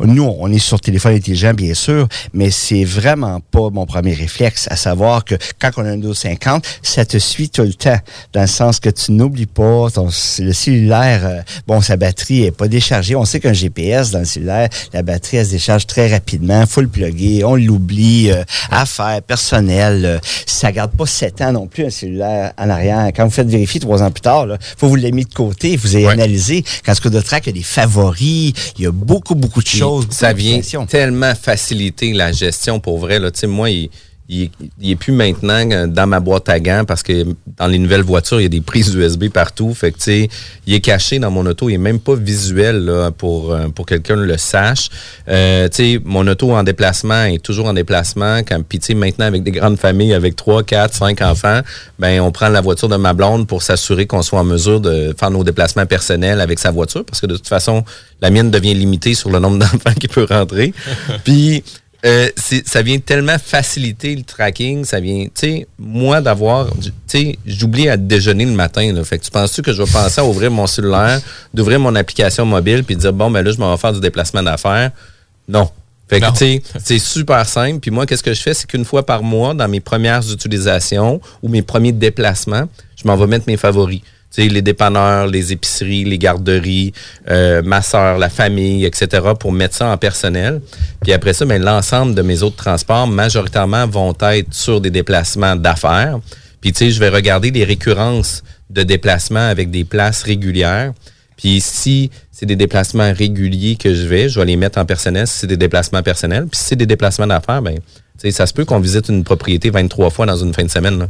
on, 0.00 0.06
nous, 0.06 0.34
on 0.40 0.50
est 0.50 0.58
sur 0.58 0.80
téléphone 0.80 1.14
intelligent, 1.14 1.54
bien 1.54 1.72
sûr, 1.72 2.08
mais 2.34 2.50
c'est 2.50 2.82
vraiment 2.82 3.38
pas 3.52 3.70
mon 3.70 3.86
premier 3.86 4.12
réflexe, 4.12 4.66
à 4.72 4.76
savoir 4.76 5.24
que 5.24 5.36
quand 5.60 5.70
on 5.76 5.84
a 5.84 5.90
un 5.90 5.96
1250, 5.96 6.64
ça 6.82 7.04
te 7.04 7.16
suit 7.16 7.48
tout 7.48 7.62
le 7.62 7.74
temps, 7.74 7.98
dans 8.32 8.40
le 8.40 8.48
sens 8.48 8.80
que 8.80 8.90
tu 8.90 9.12
n'oublies 9.12 9.46
pas, 9.46 9.88
ton, 9.94 10.08
le 10.40 10.52
cellulaire, 10.52 11.20
euh, 11.24 11.40
bon, 11.68 11.80
sa 11.80 11.96
batterie 11.96 12.42
est 12.42 12.50
pas 12.50 12.66
déchargée. 12.66 13.14
On 13.14 13.24
sait 13.24 13.38
qu'un 13.38 13.52
GPS 13.52 14.10
dans 14.10 14.18
le 14.18 14.24
cellulaire, 14.24 14.68
la 14.92 15.02
batterie, 15.02 15.36
elle 15.36 15.46
se 15.46 15.52
décharge 15.52 15.86
très 15.86 16.08
rapidement, 16.08 16.66
faut 16.66 16.80
le 16.80 16.88
plugger, 16.88 17.44
on 17.44 17.54
l'oublie, 17.54 18.32
euh, 18.32 18.42
affaires, 18.72 19.22
personnel, 19.22 20.04
euh, 20.04 20.18
ça 20.44 20.72
garde 20.72 20.90
pas 20.90 21.06
sept 21.06 21.40
ans 21.40 21.52
non 21.52 21.68
plus, 21.68 21.84
un 21.84 21.90
cellulaire 21.90 22.52
en 22.58 22.68
arrière. 22.68 23.12
Vous 23.28 23.34
faites 23.34 23.48
vérifier 23.48 23.80
trois 23.80 24.02
ans 24.02 24.10
plus 24.10 24.20
tard, 24.22 24.46
là, 24.46 24.58
faut 24.76 24.86
que 24.86 24.90
vous 24.90 24.96
l'ayez 24.96 25.12
mis 25.12 25.24
de 25.24 25.32
côté, 25.34 25.76
vous 25.76 25.94
avez 25.94 26.06
Ouais. 26.06 26.12
analysé. 26.12 26.64
Quand 26.84 26.94
ce 26.94 27.08
de 27.08 27.20
track, 27.20 27.44
il 27.46 27.48
y 27.48 27.50
a 27.50 27.52
des 27.54 27.62
favoris, 27.62 28.52
il 28.78 28.84
y 28.84 28.86
a 28.86 28.90
beaucoup, 28.92 29.34
beaucoup 29.34 29.62
de 29.62 29.66
choses. 29.68 30.06
ça 30.10 30.32
vient 30.32 30.60
tellement 30.88 31.34
faciliter 31.34 32.12
la 32.12 32.32
gestion 32.32 32.80
pour 32.80 32.98
vrai. 32.98 33.18
Là. 33.18 33.30
Moi, 33.46 33.70
il, 33.70 33.90
il, 34.28 34.50
il 34.80 34.90
est 34.90 34.96
plus 34.96 35.12
maintenant 35.12 35.86
dans 35.86 36.06
ma 36.06 36.20
boîte 36.20 36.48
à 36.48 36.60
gants 36.60 36.84
parce 36.86 37.02
que 37.02 37.24
dans 37.56 37.66
les 37.66 37.78
nouvelles 37.78 38.02
voitures, 38.02 38.40
il 38.40 38.44
y 38.44 38.46
a 38.46 38.50
des 38.50 38.60
prises 38.60 38.94
USB 38.94 39.28
partout. 39.28 39.72
Fait 39.74 39.90
que, 39.90 39.96
tu 39.96 40.04
sais, 40.04 40.28
il 40.66 40.74
est 40.74 40.80
caché 40.80 41.18
dans 41.18 41.30
mon 41.30 41.46
auto. 41.46 41.68
Il 41.70 41.74
est 41.74 41.78
même 41.78 41.98
pas 41.98 42.14
visuel 42.14 42.84
là, 42.84 43.10
pour, 43.10 43.52
euh, 43.52 43.68
pour 43.68 43.86
que 43.86 43.94
quelqu'un 43.94 44.16
le 44.16 44.36
sache. 44.36 44.90
Euh, 45.28 45.68
tu 45.68 45.76
sais, 45.76 46.00
mon 46.04 46.26
auto 46.26 46.52
en 46.52 46.62
déplacement 46.62 47.24
est 47.24 47.42
toujours 47.42 47.66
en 47.66 47.72
déplacement. 47.72 48.38
Quand, 48.38 48.62
puis, 48.62 48.78
tu 48.78 48.86
sais, 48.86 48.94
maintenant, 48.94 49.26
avec 49.26 49.42
des 49.42 49.50
grandes 49.50 49.78
familles, 49.78 50.12
avec 50.12 50.36
3, 50.36 50.62
4, 50.62 50.94
5 50.94 51.22
enfants, 51.22 51.60
ben 51.98 52.20
on 52.20 52.30
prend 52.30 52.48
la 52.48 52.60
voiture 52.60 52.88
de 52.88 52.96
ma 52.96 53.14
blonde 53.14 53.46
pour 53.46 53.62
s'assurer 53.62 54.06
qu'on 54.06 54.22
soit 54.22 54.40
en 54.40 54.44
mesure 54.44 54.80
de 54.80 55.14
faire 55.18 55.30
nos 55.30 55.42
déplacements 55.42 55.86
personnels 55.86 56.40
avec 56.40 56.58
sa 56.58 56.70
voiture 56.70 57.04
parce 57.04 57.20
que 57.20 57.26
de 57.26 57.36
toute 57.36 57.48
façon, 57.48 57.84
la 58.20 58.30
mienne 58.30 58.50
devient 58.50 58.74
limitée 58.74 59.14
sur 59.14 59.30
le 59.30 59.38
nombre 59.38 59.58
d'enfants 59.60 59.94
qui 59.98 60.08
peut 60.08 60.26
rentrer. 60.28 60.74
Puis 61.24 61.64
euh, 62.04 62.28
ça 62.36 62.82
vient 62.82 62.98
tellement 62.98 63.38
faciliter 63.38 64.14
le 64.14 64.22
tracking, 64.22 64.84
ça 64.84 65.00
vient, 65.00 65.24
tu 65.24 65.30
sais, 65.34 65.66
moi 65.78 66.20
d'avoir, 66.20 66.68
tu 66.80 66.92
sais, 67.08 67.38
j'oublie 67.44 67.88
à 67.88 67.96
déjeuner 67.96 68.44
le 68.44 68.52
matin, 68.52 68.92
là. 68.92 69.02
Fait 69.02 69.18
que 69.18 69.24
tu 69.24 69.30
penses-tu 69.32 69.62
que 69.62 69.72
je 69.72 69.82
vais 69.82 69.90
penser 69.90 70.20
à 70.20 70.24
ouvrir 70.24 70.50
mon 70.50 70.68
cellulaire, 70.68 71.20
d'ouvrir 71.52 71.80
mon 71.80 71.94
application 71.96 72.46
mobile, 72.46 72.84
puis 72.84 72.94
dire, 72.94 73.12
bon, 73.12 73.30
ben 73.30 73.42
là, 73.42 73.50
je 73.50 73.58
m'en 73.58 73.72
vais 73.72 73.80
faire 73.80 73.92
du 73.92 74.00
déplacement 74.00 74.42
d'affaires? 74.42 74.92
Non. 75.48 75.70
Fait 76.08 76.20
que, 76.20 76.30
tu 76.30 76.36
sais, 76.36 76.62
c'est 76.82 76.98
super 76.98 77.46
simple. 77.46 77.80
Puis 77.80 77.90
moi, 77.90 78.06
qu'est-ce 78.06 78.22
que 78.22 78.32
je 78.32 78.40
fais? 78.40 78.54
C'est 78.54 78.66
qu'une 78.66 78.84
fois 78.84 79.04
par 79.04 79.22
mois, 79.22 79.52
dans 79.52 79.68
mes 79.68 79.80
premières 79.80 80.22
utilisations 80.32 81.20
ou 81.42 81.48
mes 81.48 81.60
premiers 81.62 81.92
déplacements, 81.92 82.66
je 82.96 83.06
m'en 83.06 83.16
vais 83.16 83.26
mettre 83.26 83.44
mes 83.46 83.58
favoris. 83.58 84.00
Les 84.36 84.62
dépanneurs, 84.62 85.26
les 85.26 85.52
épiceries, 85.52 86.04
les 86.04 86.18
garderies, 86.18 86.92
euh, 87.28 87.62
ma 87.62 87.82
soeur, 87.82 88.18
la 88.18 88.28
famille, 88.28 88.84
etc., 88.84 89.28
pour 89.38 89.52
mettre 89.52 89.76
ça 89.76 89.88
en 89.88 89.96
personnel. 89.96 90.60
Puis 91.02 91.12
après 91.12 91.32
ça, 91.32 91.44
ben, 91.44 91.60
l'ensemble 91.60 92.14
de 92.14 92.22
mes 92.22 92.42
autres 92.42 92.56
transports, 92.56 93.06
majoritairement, 93.06 93.86
vont 93.86 94.14
être 94.20 94.54
sur 94.54 94.80
des 94.80 94.90
déplacements 94.90 95.56
d'affaires. 95.56 96.20
Puis, 96.60 96.72
tu 96.72 96.90
je 96.90 96.98
vais 96.98 97.08
regarder 97.08 97.50
les 97.50 97.64
récurrences 97.64 98.42
de 98.70 98.82
déplacements 98.82 99.48
avec 99.48 99.70
des 99.70 99.84
places 99.84 100.22
régulières. 100.22 100.92
Puis 101.36 101.60
si 101.60 102.10
c'est 102.32 102.46
des 102.46 102.56
déplacements 102.56 103.12
réguliers 103.12 103.76
que 103.76 103.94
je 103.94 104.06
vais, 104.06 104.28
je 104.28 104.40
vais 104.40 104.46
les 104.46 104.56
mettre 104.56 104.78
en 104.78 104.84
personnel 104.84 105.26
si 105.26 105.38
c'est 105.38 105.46
des 105.46 105.56
déplacements 105.56 106.02
personnels. 106.02 106.46
Puis 106.50 106.58
si 106.58 106.64
c'est 106.66 106.76
des 106.76 106.86
déplacements 106.86 107.28
d'affaires, 107.28 107.62
ben 107.62 107.78
tu 108.20 108.22
sais, 108.22 108.30
ça 108.32 108.46
se 108.46 108.52
peut 108.52 108.64
qu'on 108.64 108.80
visite 108.80 109.08
une 109.08 109.22
propriété 109.22 109.70
23 109.70 110.10
fois 110.10 110.26
dans 110.26 110.36
une 110.36 110.52
fin 110.52 110.64
de 110.64 110.70
semaine. 110.70 110.98
Là. 110.98 111.08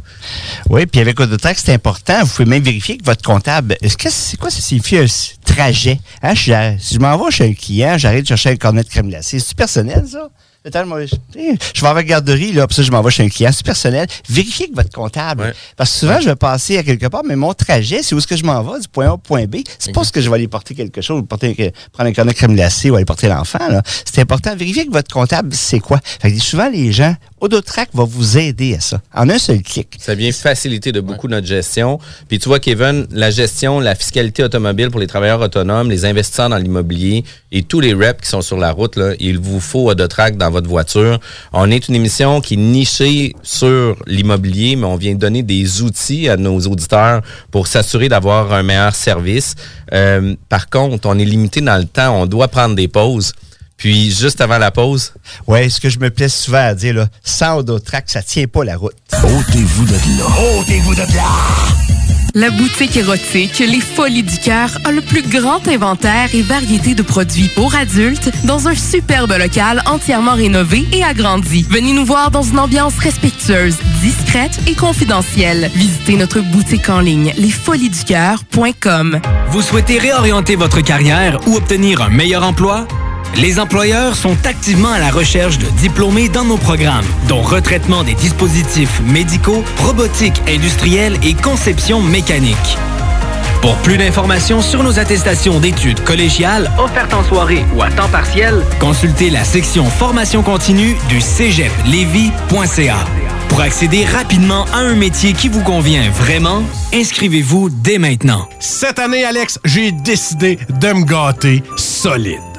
Oui, 0.69 0.85
puis 0.85 1.01
avec 1.01 1.19
Autotrack, 1.19 1.57
c'est 1.57 1.73
important. 1.73 2.21
Vous 2.21 2.27
pouvez 2.29 2.45
même 2.45 2.61
vérifier 2.61 2.97
que 2.97 3.03
votre 3.03 3.23
comptable. 3.23 3.77
Est-ce 3.81 3.97
que 3.97 4.09
c'est 4.11 4.37
quoi 4.37 4.51
ça 4.51 4.61
signifie 4.61 4.97
un 4.97 5.05
trajet? 5.43 5.99
Hein, 6.21 6.35
je, 6.35 6.75
si 6.79 6.95
je 6.95 6.99
m'en 6.99 7.17
vais 7.17 7.31
chez 7.31 7.45
un 7.45 7.53
client, 7.53 7.97
j'arrête 7.97 8.21
de 8.21 8.27
chercher 8.27 8.51
un 8.51 8.55
cornet 8.57 8.83
de 8.83 8.89
crème 8.89 9.09
glacée. 9.09 9.39
C'est 9.39 9.57
personnel, 9.57 10.05
ça? 10.07 10.29
Eh, 11.37 11.55
je 11.73 11.81
vais 11.81 11.93
la 11.93 12.03
garderie, 12.03 12.51
là, 12.51 12.67
puis 12.67 12.75
ça, 12.75 12.83
je 12.83 12.91
m'en 12.91 13.01
vais 13.01 13.11
chez 13.11 13.23
un 13.23 13.29
client. 13.29 13.49
C'est 13.53 13.65
personnel. 13.65 14.07
Vérifiez 14.29 14.69
que 14.69 14.75
votre 14.75 14.91
comptable. 14.91 15.41
Ouais. 15.43 15.53
Parce 15.77 15.91
que 15.93 15.99
souvent, 15.99 16.19
je 16.19 16.25
vais 16.25 16.35
passer 16.35 16.77
à 16.77 16.83
quelque 16.83 17.07
part, 17.07 17.23
mais 17.25 17.35
mon 17.37 17.53
trajet, 17.53 18.03
c'est 18.03 18.13
où 18.13 18.17
est-ce 18.17 18.27
que 18.27 18.35
je 18.35 18.43
m'en 18.43 18.61
vais, 18.61 18.79
du 18.79 18.87
point 18.89 19.07
A 19.07 19.13
au 19.13 19.17
point 19.17 19.45
B. 19.45 19.57
C'est 19.79 19.93
pas 19.93 20.03
ce 20.03 20.11
que 20.11 20.19
je 20.21 20.29
vais 20.29 20.35
aller 20.35 20.47
porter 20.49 20.75
quelque 20.75 21.01
chose, 21.01 21.23
porter, 21.27 21.55
un- 21.57 21.89
prendre 21.93 22.09
un 22.09 22.13
cornet 22.13 22.33
de 22.33 22.37
crème 22.37 22.55
glacée 22.55 22.89
ou 22.89 22.95
aller 22.95 23.05
porter 23.05 23.27
l'enfant, 23.29 23.67
là. 23.69 23.81
C'est 24.05 24.19
important. 24.21 24.55
Vérifiez 24.55 24.85
que 24.85 24.91
votre 24.91 25.13
comptable, 25.13 25.53
c'est 25.53 25.79
quoi. 25.79 25.99
Fait 26.03 26.31
que 26.33 26.39
souvent, 26.39 26.69
les 26.69 26.91
gens, 26.91 27.15
Autotrack 27.39 27.89
va 27.93 28.03
vous 28.03 28.37
aider 28.37 28.75
à 28.75 28.81
ça. 28.81 29.01
En 29.15 29.29
un 29.29 29.39
seul 29.39 29.61
clic. 29.61 29.95
Ça 29.97 30.13
vient 30.13 30.31
faciliter 30.33 30.91
de 30.91 30.99
beaucoup 30.99 31.29
notre 31.29 31.47
gestion. 31.47 31.99
Puis 32.27 32.37
tu 32.37 32.49
vois, 32.49 32.59
Kevin, 32.59 33.07
la 33.11 33.31
gestion, 33.31 33.79
la 33.79 33.95
fiscalité 33.95 34.43
automobile 34.43 34.89
pour 34.91 34.99
les 34.99 35.07
travailleurs 35.07 35.39
autonomes, 35.39 35.89
les 35.89 36.03
investisseurs 36.03 36.49
dans 36.49 36.57
l'immobilier 36.57 37.23
et 37.53 37.63
tous 37.63 37.79
les 37.79 37.93
reps 37.93 38.23
qui 38.23 38.29
sont 38.29 38.41
sur 38.41 38.57
la 38.57 38.71
route, 38.71 38.97
là, 38.97 39.13
il 39.21 39.39
vous 39.39 39.61
faut 39.61 39.89
Autotrack 39.89 40.35
dans 40.35 40.48
votre 40.49 40.69
voiture. 40.69 41.19
On 41.53 41.69
est 41.71 41.87
une 41.87 41.95
émission 41.95 42.41
qui 42.41 42.55
est 42.55 42.57
nichée 42.57 43.35
sur 43.43 43.95
l'immobilier, 44.07 44.75
mais 44.75 44.85
on 44.85 44.95
vient 44.95 45.15
donner 45.15 45.43
des 45.43 45.81
outils 45.81 46.29
à 46.29 46.37
nos 46.37 46.59
auditeurs 46.61 47.21
pour 47.51 47.67
s'assurer 47.67 48.09
d'avoir 48.09 48.53
un 48.53 48.63
meilleur 48.63 48.95
service. 48.95 49.55
Euh, 49.93 50.35
par 50.49 50.69
contre, 50.69 51.07
on 51.07 51.17
est 51.17 51.25
limité 51.25 51.61
dans 51.61 51.77
le 51.77 51.85
temps. 51.85 52.21
On 52.21 52.25
doit 52.25 52.47
prendre 52.47 52.75
des 52.75 52.87
pauses. 52.87 53.33
Puis, 53.77 54.11
juste 54.11 54.41
avant 54.41 54.57
la 54.57 54.71
pause, 54.71 55.13
Ouais, 55.47 55.69
ce 55.69 55.79
que 55.79 55.89
je 55.89 55.99
me 55.99 56.09
plais 56.09 56.27
souvent 56.27 56.57
à 56.67 56.73
dire, 56.75 56.93
là, 56.93 57.07
sans 57.23 57.57
Autotrack, 57.57 58.09
ça 58.09 58.21
tient 58.21 58.45
pas 58.47 58.65
la 58.65 58.75
route. 58.75 58.93
Ôtez-vous 59.13 59.85
de 59.85 59.93
là. 59.93 60.59
Ôtez-vous 60.59 60.95
de 60.95 61.15
là! 61.15 61.98
La 62.35 62.51
boutique 62.51 62.95
érotique 62.95 63.59
Les 63.59 63.79
Folies 63.79 64.23
du 64.23 64.37
Cœur 64.37 64.77
a 64.83 64.91
le 64.91 65.01
plus 65.01 65.23
grand 65.23 65.67
inventaire 65.67 66.29
et 66.33 66.41
variété 66.41 66.93
de 66.93 67.01
produits 67.01 67.49
pour 67.55 67.73
adultes 67.75 68.29
dans 68.45 68.67
un 68.67 68.75
superbe 68.75 69.31
local 69.31 69.81
entièrement 69.87 70.33
rénové 70.33 70.85
et 70.93 71.03
agrandi. 71.03 71.65
Venez 71.69 71.93
nous 71.93 72.05
voir 72.05 72.29
dans 72.29 72.43
une 72.43 72.59
ambiance 72.59 72.97
respectueuse, 72.99 73.77
discrète 74.01 74.59
et 74.67 74.75
confidentielle. 74.75 75.71
Visitez 75.73 76.17
notre 76.17 76.41
boutique 76.41 76.89
en 76.89 76.99
ligne 76.99 77.33
lesfoliesducoeur.com. 77.37 79.21
Vous 79.47 79.61
souhaitez 79.61 79.97
réorienter 79.97 80.55
votre 80.55 80.81
carrière 80.81 81.39
ou 81.47 81.55
obtenir 81.55 82.01
un 82.01 82.09
meilleur 82.09 82.43
emploi? 82.43 82.87
Les 83.37 83.59
employeurs 83.59 84.15
sont 84.15 84.35
activement 84.45 84.91
à 84.91 84.99
la 84.99 85.11
recherche 85.11 85.57
de 85.57 85.67
diplômés 85.77 86.29
dans 86.29 86.43
nos 86.43 86.57
programmes, 86.57 87.05
dont 87.27 87.41
retraitement 87.41 88.03
des 88.03 88.15
dispositifs 88.15 89.01
médicaux, 89.01 89.63
robotique 89.77 90.41
industrielle 90.47 91.17
et 91.23 91.33
conception 91.33 92.01
mécanique. 92.01 92.77
Pour 93.61 93.75
plus 93.77 93.97
d'informations 93.97 94.61
sur 94.61 94.83
nos 94.83 94.99
attestations 94.99 95.59
d'études 95.59 96.01
collégiales 96.03 96.71
offertes 96.77 97.13
en 97.13 97.23
soirée 97.23 97.65
ou 97.75 97.81
à 97.81 97.89
temps 97.89 98.07
partiel, 98.07 98.63
consultez 98.79 99.29
la 99.29 99.43
section 99.43 99.85
formation 99.85 100.43
continue 100.43 100.95
du 101.09 101.19
cégeplevy.ca. 101.19 102.97
Pour 103.49 103.61
accéder 103.61 104.05
rapidement 104.05 104.65
à 104.73 104.77
un 104.77 104.95
métier 104.95 105.33
qui 105.33 105.49
vous 105.49 105.63
convient 105.63 106.09
vraiment, 106.11 106.63
inscrivez-vous 106.93 107.69
dès 107.69 107.97
maintenant. 107.97 108.47
Cette 108.59 108.99
année, 108.99 109.25
Alex, 109.25 109.59
j'ai 109.65 109.91
décidé 109.91 110.57
de 110.69 110.93
me 110.93 111.03
gâter 111.03 111.63
solide. 111.75 112.58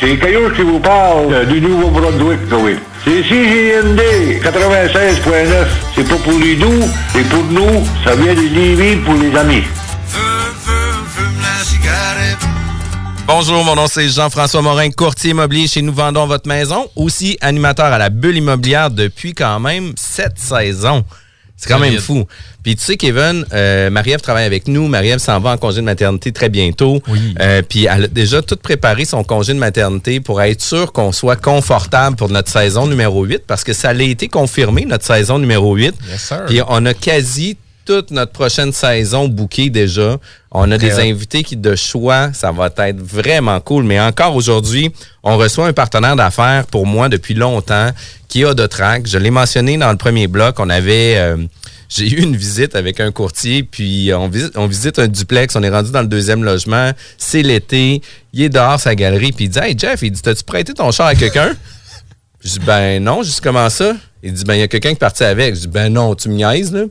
c'est 0.00 0.18
Caillou 0.18 0.50
qui 0.50 0.62
vous 0.62 0.80
parle 0.80 1.46
du 1.46 1.60
Nouveau-Brunswick, 1.60 2.40
oui. 2.62 2.76
C'est 3.04 3.22
CJND 3.22 4.00
96.9. 4.42 5.66
C'est 5.94 6.08
pas 6.08 6.16
pour 6.16 6.38
les 6.38 6.56
doux, 6.56 6.84
c'est 7.12 7.28
pour 7.28 7.44
nous. 7.44 7.86
Ça 8.04 8.14
vient 8.16 8.34
de 8.34 8.40
Lévis 8.40 8.96
pour 8.96 9.14
les 9.14 9.34
amis. 9.36 9.62
Bonjour, 13.26 13.64
mon 13.64 13.74
nom 13.74 13.86
c'est 13.88 14.08
Jean-François 14.08 14.62
Morin, 14.62 14.90
courtier 14.90 15.30
immobilier 15.30 15.66
chez 15.66 15.82
Nous 15.82 15.92
Vendons 15.92 16.26
Votre 16.26 16.48
Maison, 16.48 16.88
aussi 16.94 17.36
animateur 17.40 17.86
à 17.86 17.98
la 17.98 18.08
bulle 18.08 18.36
immobilière 18.36 18.90
depuis 18.90 19.34
quand 19.34 19.58
même 19.58 19.92
sept 19.96 20.38
saisons. 20.38 21.04
C'est 21.56 21.70
quand 21.70 21.78
même 21.78 21.98
fou. 21.98 22.26
Puis 22.62 22.76
tu 22.76 22.84
sais, 22.84 22.96
Kevin, 22.96 23.46
euh, 23.52 23.88
Marie-Ève 23.88 24.20
travaille 24.20 24.44
avec 24.44 24.68
nous. 24.68 24.88
Marie-Ève 24.88 25.18
s'en 25.18 25.40
va 25.40 25.52
en 25.52 25.56
congé 25.56 25.76
de 25.76 25.86
maternité 25.86 26.30
très 26.30 26.50
bientôt. 26.50 27.00
Euh, 27.40 27.62
puis 27.62 27.86
elle 27.86 28.04
a 28.04 28.08
déjà 28.08 28.42
tout 28.42 28.56
préparé 28.56 29.04
son 29.04 29.24
congé 29.24 29.54
de 29.54 29.58
maternité 29.58 30.20
pour 30.20 30.42
être 30.42 30.60
sûr 30.60 30.92
qu'on 30.92 31.12
soit 31.12 31.36
confortable 31.36 32.16
pour 32.16 32.28
notre 32.28 32.50
saison 32.50 32.86
numéro 32.86 33.24
8 33.24 33.44
parce 33.46 33.64
que 33.64 33.72
ça 33.72 33.90
a 33.90 33.94
été 33.94 34.28
confirmé, 34.28 34.84
notre 34.84 35.06
saison 35.06 35.38
numéro 35.38 35.74
8. 35.74 35.94
Yes, 36.10 36.20
sir. 36.20 36.44
Puis 36.46 36.60
on 36.68 36.84
a 36.84 36.92
quasi 36.92 37.56
toute 37.86 38.10
notre 38.10 38.32
prochaine 38.32 38.72
saison 38.72 39.28
bookée 39.28 39.70
déjà. 39.70 40.18
On 40.50 40.70
a 40.72 40.76
des 40.76 40.98
invités 40.98 41.42
qui 41.44 41.56
de 41.56 41.76
choix, 41.76 42.32
ça 42.32 42.50
va 42.50 42.70
être 42.78 43.00
vraiment 43.00 43.60
cool. 43.60 43.84
Mais 43.84 44.00
encore 44.00 44.34
aujourd'hui, 44.34 44.90
on 45.22 45.36
reçoit 45.36 45.66
un 45.66 45.72
partenaire 45.72 46.16
d'affaires 46.16 46.66
pour 46.66 46.86
moi 46.86 47.08
depuis 47.08 47.34
longtemps, 47.34 47.90
qui 48.28 48.44
a 48.44 48.54
de 48.54 48.66
track. 48.66 49.06
Je 49.06 49.18
l'ai 49.18 49.30
mentionné 49.30 49.78
dans 49.78 49.90
le 49.90 49.96
premier 49.96 50.26
bloc. 50.26 50.58
On 50.58 50.68
avait, 50.68 51.16
euh, 51.16 51.36
j'ai 51.88 52.10
eu 52.10 52.22
une 52.22 52.36
visite 52.36 52.74
avec 52.74 53.00
un 53.00 53.12
courtier, 53.12 53.62
puis 53.62 54.10
on 54.12 54.28
visite, 54.28 54.56
on 54.56 54.66
visite 54.66 54.98
un 54.98 55.06
duplex. 55.06 55.54
On 55.54 55.62
est 55.62 55.70
rendu 55.70 55.92
dans 55.92 56.02
le 56.02 56.08
deuxième 56.08 56.42
logement. 56.42 56.90
C'est 57.18 57.42
l'été. 57.42 58.02
Il 58.32 58.42
est 58.42 58.48
dehors 58.48 58.80
sa 58.80 58.94
galerie, 58.94 59.32
puis 59.32 59.44
il 59.44 59.48
dit, 59.50 59.58
hey 59.58 59.78
Jeff, 59.78 60.02
il 60.02 60.10
dit, 60.10 60.22
t'as-tu 60.22 60.42
prêté 60.42 60.74
ton 60.74 60.90
char 60.90 61.06
à 61.06 61.14
quelqu'un? 61.14 61.54
Je 62.42 62.50
dis, 62.50 62.58
ben 62.60 63.02
non, 63.02 63.22
juste 63.22 63.40
comment 63.40 63.70
ça? 63.70 63.94
Il 64.22 64.32
dit, 64.32 64.44
ben 64.44 64.54
il 64.54 64.60
y 64.60 64.62
a 64.62 64.68
quelqu'un 64.68 64.90
qui 64.90 64.96
est 64.96 64.98
parti 64.98 65.22
avec. 65.22 65.54
Je 65.54 65.60
dis, 65.60 65.68
ben 65.68 65.92
non, 65.92 66.14
tu 66.14 66.28
me 66.28 66.34
niaises, 66.34 66.72
là. 66.72 66.84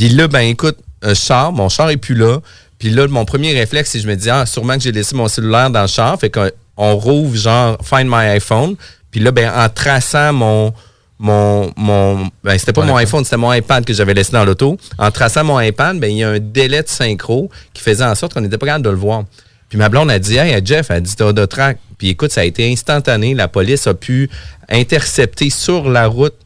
Puis 0.00 0.08
là, 0.08 0.28
ben 0.28 0.40
écoute, 0.40 0.78
un 1.02 1.12
char, 1.12 1.52
mon 1.52 1.68
char 1.68 1.90
est 1.90 1.98
plus 1.98 2.14
là. 2.14 2.38
Puis 2.78 2.88
là, 2.88 3.06
mon 3.06 3.26
premier 3.26 3.52
réflexe, 3.52 3.90
c'est 3.90 3.98
que 3.98 4.04
je 4.04 4.08
me 4.08 4.16
dis, 4.16 4.30
ah, 4.30 4.46
sûrement 4.46 4.72
que 4.76 4.80
j'ai 4.80 4.92
laissé 4.92 5.14
mon 5.14 5.28
cellulaire 5.28 5.68
dans 5.68 5.82
le 5.82 5.88
char. 5.88 6.18
Fait 6.18 6.30
qu'on 6.30 6.48
on 6.78 6.96
rouvre 6.96 7.36
genre 7.36 7.76
Find 7.84 8.06
My 8.06 8.28
iPhone. 8.30 8.76
Puis 9.10 9.20
là, 9.20 9.30
ben 9.30 9.52
en 9.54 9.68
traçant 9.68 10.32
mon. 10.32 10.72
Mon, 11.18 11.70
mon 11.76 12.30
ben 12.42 12.56
c'était 12.56 12.72
pas 12.72 12.82
Mon 12.86 12.96
iPhone, 12.96 13.24
c'était 13.24 13.36
mon 13.36 13.52
iPad 13.52 13.84
que 13.84 13.92
j'avais 13.92 14.14
laissé 14.14 14.32
dans 14.32 14.46
l'auto. 14.46 14.78
En 14.96 15.10
traçant 15.10 15.44
mon 15.44 15.60
iPad, 15.60 16.00
ben 16.00 16.10
il 16.10 16.16
y 16.16 16.24
a 16.24 16.30
un 16.30 16.38
délai 16.38 16.82
de 16.82 16.88
synchro 16.88 17.50
qui 17.74 17.82
faisait 17.82 18.04
en 18.04 18.14
sorte 18.14 18.32
qu'on 18.32 18.40
n'était 18.40 18.56
pas 18.56 18.64
capable 18.64 18.86
de 18.86 18.90
le 18.90 18.96
voir. 18.96 19.24
Puis 19.68 19.76
ma 19.76 19.90
blonde 19.90 20.10
a 20.10 20.18
dit, 20.18 20.38
hey, 20.38 20.58
Jeff, 20.64 20.86
elle 20.88 20.96
a 20.96 21.00
dit, 21.00 21.14
t'as 21.14 21.34
de 21.34 21.44
track. 21.44 21.76
Puis 21.98 22.08
écoute, 22.08 22.32
ça 22.32 22.40
a 22.40 22.44
été 22.44 22.72
instantané. 22.72 23.34
La 23.34 23.48
police 23.48 23.86
a 23.86 23.92
pu 23.92 24.30
intercepter 24.70 25.50
sur 25.50 25.90
la 25.90 26.06
route 26.06 26.36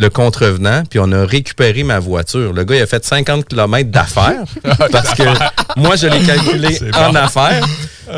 le 0.00 0.08
contrevenant, 0.10 0.82
puis 0.88 0.98
on 0.98 1.12
a 1.12 1.24
récupéré 1.26 1.82
ma 1.82 1.98
voiture. 1.98 2.52
Le 2.52 2.64
gars, 2.64 2.76
il 2.76 2.82
a 2.82 2.86
fait 2.86 3.04
50 3.04 3.46
km 3.46 3.90
d'affaires 3.90 4.44
parce 4.90 5.14
que 5.14 5.22
moi, 5.76 5.96
je 5.96 6.06
l'ai 6.06 6.20
calculé 6.20 6.78
en 6.94 7.10
bon. 7.12 7.16
affaires. 7.16 7.64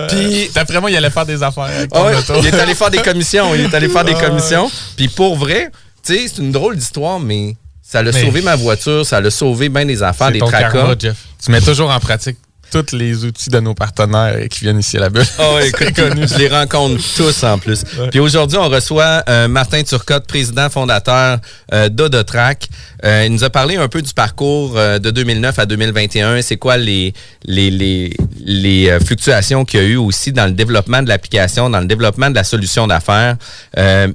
Puis, 0.09 0.51
d'après 0.55 0.81
moi, 0.81 0.91
il 0.91 0.97
allait 0.97 1.11
faire 1.11 1.27
des 1.27 1.43
affaires. 1.43 1.65
avec 1.65 1.91
ton 1.91 1.99
Ah 1.99 2.07
ouais, 2.07 2.17
auto. 2.17 2.35
il 2.39 2.47
est 2.47 2.55
allé 2.59 2.75
faire 2.75 2.91
des 2.91 2.99
commissions. 3.03 3.55
Il 3.55 3.63
est 3.63 3.75
allé 3.75 3.89
faire 3.89 4.05
des 4.05 4.15
Ah 4.17 4.27
commissions. 4.27 4.71
Puis 4.97 5.09
pour 5.09 5.37
vrai, 5.37 5.71
tu 6.05 6.15
sais, 6.15 6.29
c'est 6.29 6.41
une 6.41 6.53
drôle 6.53 6.77
d'histoire, 6.77 7.19
mais 7.21 7.57
ça 7.83 8.03
l'a 8.03 8.13
sauvé 8.13 8.41
ma 8.43 8.57
voiture, 8.57 9.05
ça 9.05 9.21
l'a 9.21 9.31
sauvé 9.31 9.69
bien 9.69 9.85
des 9.85 10.03
affaires, 10.03 10.31
des 10.31 10.39
tracas. 10.39 10.71
karma, 10.71 10.95
Jeff. 10.99 11.17
Tu 11.45 11.51
mets 11.51 11.61
toujours 11.61 11.91
en 11.91 12.01
pratique 12.01 12.39
tous 12.73 12.97
les 12.97 13.25
outils 13.25 13.51
de 13.51 13.61
nos 13.61 13.75
partenaires 13.75 14.49
qui 14.49 14.61
viennent 14.61 14.79
ici 14.79 14.97
à 14.97 15.01
la 15.01 15.11
bulle. 15.11 15.25
Ouais, 15.39 15.69
écoute, 15.69 15.93
je 15.97 16.39
les 16.39 16.49
rencontre 16.49 17.01
tous 17.17 17.43
en 17.45 17.59
plus. 17.59 17.85
Puis 18.11 18.19
aujourd'hui, 18.21 18.57
on 18.59 18.69
reçoit 18.69 19.23
euh, 19.29 19.47
Martin 19.49 19.83
Turcotte, 19.83 20.27
président 20.27 20.71
fondateur 20.71 21.39
euh, 21.73 21.89
d'Odotrack. 21.89 22.69
Euh, 23.05 23.25
il 23.27 23.33
nous 23.33 23.45
a 23.45 23.51
parlé 23.51 23.77
un 23.77 23.89
peu 23.89 24.01
du 24.01 24.13
parcours 24.15 24.75
euh, 24.77 24.99
de 24.99 25.11
2009 25.11 25.59
à 25.59 25.67
2021. 25.67 26.41
C'est 26.43 26.57
quoi 26.57 26.77
les, 26.77 27.13
les, 27.45 27.71
les, 27.71 28.17
les 28.45 28.99
fluctuations 29.05 29.65
qu'il 29.65 29.81
y 29.81 29.83
a 29.83 29.87
eu 29.87 29.97
aussi 29.97 30.33
dans 30.33 30.47
le 30.47 30.53
développement 30.53 31.03
de 31.03 31.09
l'application, 31.09 31.69
dans 31.69 31.81
le 31.81 31.87
développement 31.87 32.31
de 32.31 32.35
la 32.37 32.45
solution 32.45 32.87
d'affaires. 32.87 33.37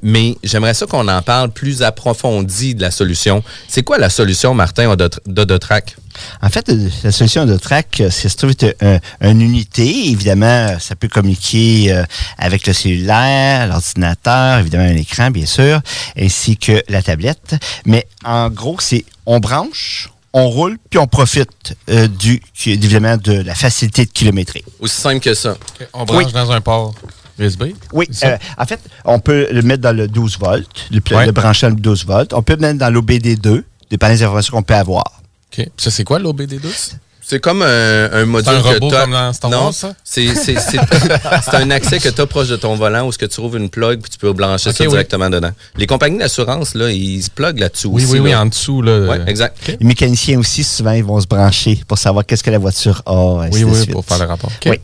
Mais 0.01 0.35
j'aimerais 0.43 0.73
ça 0.73 0.85
qu'on 0.85 1.07
en 1.07 1.21
parle 1.21 1.51
plus 1.51 1.83
approfondi 1.83 2.75
de 2.75 2.81
la 2.81 2.91
solution. 2.91 3.43
C'est 3.67 3.83
quoi 3.83 3.97
la 3.97 4.09
solution, 4.09 4.53
Martin, 4.53 4.95
d'Odot- 4.95 5.19
d'Odotrack? 5.25 5.95
En 6.41 6.49
fait, 6.49 6.69
euh, 6.69 6.89
la 7.03 7.12
solution 7.12 7.45
de 7.45 7.58
track, 7.58 8.01
euh, 8.01 8.10
c'est 8.10 8.30
se 8.30 8.38
trouve 8.38 8.51
être 8.51 8.75
un- 8.82 8.99
une 9.21 9.41
unité. 9.41 10.10
Évidemment, 10.10 10.45
euh, 10.45 10.80
ça 10.80 10.95
peut 10.95 11.08
communiquer 11.08 11.91
euh, 11.91 12.03
avec 12.38 12.67
le 12.67 12.73
cellulaire, 12.73 13.67
l'ordinateur, 13.67 14.60
évidemment 14.60 14.86
un 14.86 14.95
écran, 14.95 15.32
bien 15.32 15.45
sûr, 15.45 15.80
ainsi 16.19 16.58
que 16.58 16.84
la 16.89 17.01
tablette. 17.01 17.56
Mais 17.86 18.08
en 18.25 18.49
gros, 18.49 18.77
c'est 18.80 19.06
on 19.25 19.39
branche, 19.39 20.10
on 20.34 20.47
roule, 20.49 20.77
puis 20.89 20.99
on 20.99 21.08
profite 21.08 21.75
euh, 21.89 22.08
du, 22.08 22.41
évidemment 22.65 23.17
de 23.17 23.34
la 23.34 23.56
facilité 23.56 24.06
de 24.06 24.12
kilométrer. 24.12 24.63
Aussi 24.80 24.99
simple 25.01 25.19
que 25.19 25.34
ça. 25.34 25.58
On 25.93 26.06
branche 26.06 26.25
Oui. 26.27 26.32
dans 26.34 26.51
un 26.51 26.62
port 26.62 26.93
USB. 27.39 27.65
Oui, 27.93 28.08
euh, 28.23 28.38
en 28.58 28.65
fait, 28.65 28.80
on 29.06 29.19
peut 29.19 29.47
le 29.51 29.62
mettre 29.62 29.82
dans 29.84 29.95
le 29.95 30.08
12 30.08 30.38
volts, 30.39 30.67
le, 30.91 31.01
Ouais. 31.15 31.25
le 31.25 31.32
brancher 31.32 31.67
dans 31.67 31.75
le 31.75 31.80
12 31.82 32.06
volts. 32.06 32.34
On 32.34 32.41
peut 32.41 32.53
le 32.56 32.62
mettre 32.62 32.80
dans 32.80 32.89
l'OBD2, 32.91 33.63
dépendant 33.91 34.13
des 34.13 34.23
informations 34.23 34.53
qu'on 34.58 34.63
peut 34.63 34.73
avoir. 34.75 35.16
OK. 35.57 35.67
Ça, 35.77 35.91
c'est 35.91 36.03
quoi 36.03 36.19
l'OBD2? 36.19 36.93
C'est 37.29 37.41
comme 37.41 37.62
un, 37.62 38.10
un 38.13 38.25
module 38.25 38.53
un 38.53 38.62
que 38.62 38.67
robot 38.75 38.89
t'as- 38.89 39.01
comme 39.01 39.12
dans 39.12 39.33
Star 39.33 39.51
non, 39.51 39.71
ça? 39.73 39.93
C'est 40.01 40.33
c'est- 40.33 40.57
c'est- 40.60 40.79
c'est 41.43 41.55
un 41.55 41.69
accès 41.71 41.99
que 41.99 42.07
tu 42.07 42.21
as 42.21 42.25
proche 42.25 42.47
de 42.47 42.55
ton 42.55 42.75
volant 42.75 43.05
où 43.05 43.12
ce 43.12 43.17
que 43.17 43.25
tu 43.25 43.33
trouves 43.36 43.57
une 43.57 43.69
plug 43.69 43.99
puis 43.99 44.10
tu 44.12 44.17
peux 44.17 44.31
brancher 44.31 44.69
Ok, 44.69 44.75
ça 44.77 44.83
oui. 44.86 44.89
directement 44.91 45.29
dedans. 45.29 45.51
Les 45.75 45.88
compagnies 45.88 46.19
d'assurance, 46.19 46.73
là, 46.73 46.89
ils 46.89 47.21
se 47.21 47.29
pluguent 47.29 47.60
là-dessus 47.60 47.88
Oui, 47.88 48.03
aussi. 48.03 48.13
oui, 48.13 48.19
oui, 48.19 48.31
là. 48.31 48.41
en 48.43 48.45
dessous. 48.45 48.81
Là, 48.81 48.99
Ouais, 49.10 49.21
exact. 49.27 49.57
Les 49.67 49.86
mécaniciens 49.86 50.39
aussi, 50.39 50.63
souvent, 50.63 50.91
ils 50.93 51.03
vont 51.03 51.19
se 51.19 51.27
brancher 51.27 51.81
pour 51.86 51.97
savoir 51.97 52.25
qu'est-ce 52.25 52.43
que 52.45 52.49
la 52.51 52.60
voiture 52.60 53.01
a. 53.05 53.41
ainsi 53.41 53.55
Oui, 53.55 53.60
de 53.60 53.65
oui, 53.65 53.75
suite. 53.81 53.91
pour 53.91 54.05
faire 54.05 54.19
le 54.19 54.25
rapport. 54.25 54.49
OK. 54.65 54.69
Oui. 54.71 54.79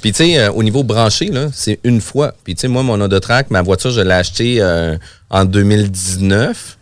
Puis 0.00 0.12
tu 0.12 0.24
sais, 0.24 0.38
euh, 0.38 0.50
au 0.50 0.62
niveau 0.62 0.82
branché, 0.84 1.26
là, 1.26 1.48
c'est 1.52 1.78
une 1.84 2.00
fois. 2.00 2.32
Puis 2.44 2.54
tu 2.54 2.62
sais, 2.62 2.68
moi, 2.68 2.82
mon 2.82 2.98
Audotrack, 2.98 3.50
ma 3.50 3.60
voiture, 3.60 3.90
je 3.90 4.00
l'ai 4.00 4.14
acheté 4.14 4.56
euh, 4.60 4.96
en 5.28 5.44
2019. 5.44 6.77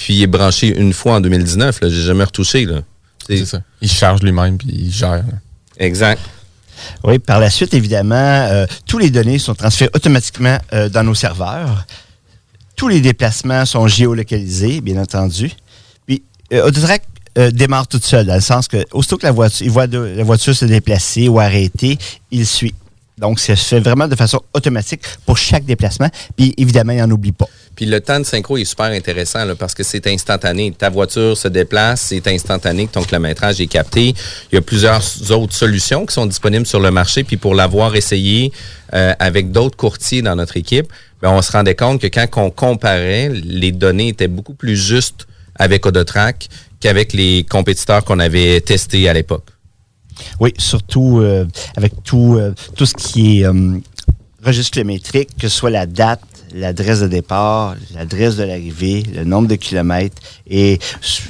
Puis 0.00 0.14
il 0.14 0.22
est 0.22 0.26
branché 0.26 0.68
une 0.68 0.94
fois 0.94 1.16
en 1.16 1.20
2019. 1.20 1.80
Là, 1.82 1.88
j'ai 1.90 2.00
jamais 2.02 2.24
retouché. 2.24 2.64
Là. 2.64 2.80
C'est 3.26 3.44
ça. 3.44 3.60
Il 3.82 3.90
charge 3.90 4.22
lui-même 4.22 4.56
puis 4.56 4.68
il 4.72 4.90
gère. 4.90 5.10
là. 5.18 5.24
Exact. 5.76 6.20
Oui, 7.04 7.18
par 7.18 7.38
la 7.38 7.50
suite, 7.50 7.74
évidemment, 7.74 8.14
euh, 8.16 8.64
tous 8.86 8.96
les 8.96 9.10
données 9.10 9.38
sont 9.38 9.54
transférées 9.54 9.90
automatiquement 9.94 10.56
euh, 10.72 10.88
dans 10.88 11.04
nos 11.04 11.14
serveurs. 11.14 11.84
Tous 12.76 12.88
les 12.88 13.02
déplacements 13.02 13.66
sont 13.66 13.86
géolocalisés, 13.88 14.80
bien 14.80 14.96
entendu. 14.96 15.52
Puis, 16.06 16.22
euh, 16.54 16.66
Autotrack 16.66 17.02
euh, 17.36 17.50
démarre 17.50 17.86
toute 17.86 18.04
seule, 18.06 18.24
dans 18.26 18.34
le 18.34 18.40
sens 18.40 18.66
que, 18.68 18.78
aussitôt 18.92 19.18
que 19.18 19.26
la 19.26 19.32
voiture, 19.32 19.66
il 19.66 19.70
voit 19.70 19.86
de- 19.86 20.14
la 20.16 20.24
voiture 20.24 20.54
se 20.56 20.64
déplacer 20.64 21.28
ou 21.28 21.38
arrêter, 21.38 21.98
il 22.30 22.46
suit. 22.46 22.74
Donc, 23.18 23.38
ça 23.38 23.54
se 23.54 23.62
fait 23.64 23.80
vraiment 23.80 24.08
de 24.08 24.16
façon 24.16 24.40
automatique 24.54 25.02
pour 25.26 25.36
chaque 25.36 25.66
déplacement. 25.66 26.08
Puis, 26.38 26.54
évidemment, 26.56 26.92
il 26.94 26.98
n'en 27.00 27.10
oublie 27.10 27.32
pas. 27.32 27.48
Puis 27.80 27.88
le 27.88 28.02
temps 28.02 28.20
de 28.20 28.26
synchro 28.26 28.58
est 28.58 28.66
super 28.66 28.88
intéressant 28.92 29.46
parce 29.58 29.72
que 29.72 29.82
c'est 29.82 30.06
instantané. 30.06 30.70
Ta 30.70 30.90
voiture 30.90 31.34
se 31.34 31.48
déplace, 31.48 32.02
c'est 32.08 32.28
instantané 32.28 32.86
que 32.86 32.92
ton 32.92 33.02
kilométrage 33.02 33.58
est 33.58 33.68
capté. 33.68 34.14
Il 34.52 34.56
y 34.56 34.58
a 34.58 34.60
plusieurs 34.60 35.02
autres 35.30 35.54
solutions 35.54 36.04
qui 36.04 36.12
sont 36.12 36.26
disponibles 36.26 36.66
sur 36.66 36.78
le 36.78 36.90
marché. 36.90 37.24
Puis 37.24 37.38
pour 37.38 37.54
l'avoir 37.54 37.96
essayé 37.96 38.52
euh, 38.92 39.14
avec 39.18 39.50
d'autres 39.50 39.78
courtiers 39.78 40.20
dans 40.20 40.36
notre 40.36 40.58
équipe, 40.58 40.92
ben, 41.22 41.30
on 41.30 41.40
se 41.40 41.52
rendait 41.52 41.74
compte 41.74 42.02
que 42.02 42.06
quand 42.08 42.28
on 42.36 42.50
comparait, 42.50 43.30
les 43.30 43.72
données 43.72 44.08
étaient 44.08 44.28
beaucoup 44.28 44.52
plus 44.52 44.76
justes 44.76 45.26
avec 45.54 45.86
Odotrack 45.86 46.50
qu'avec 46.80 47.14
les 47.14 47.46
compétiteurs 47.48 48.04
qu'on 48.04 48.18
avait 48.18 48.60
testés 48.60 49.08
à 49.08 49.14
l'époque. 49.14 49.46
Oui, 50.38 50.52
surtout 50.58 51.20
euh, 51.20 51.46
avec 51.78 51.94
tout, 52.04 52.36
euh, 52.38 52.52
tout 52.76 52.84
ce 52.84 52.92
qui 52.92 53.40
est 53.40 53.46
registre 54.44 54.72
kilométrique, 54.72 55.30
que 55.38 55.48
ce 55.48 55.56
soit 55.56 55.70
la 55.70 55.86
date, 55.86 56.20
l'adresse 56.54 57.00
de 57.00 57.08
départ, 57.08 57.74
l'adresse 57.94 58.36
de 58.36 58.44
l'arrivée, 58.44 59.02
le 59.14 59.24
nombre 59.24 59.48
de 59.48 59.56
kilomètres. 59.56 60.20
Et 60.48 60.78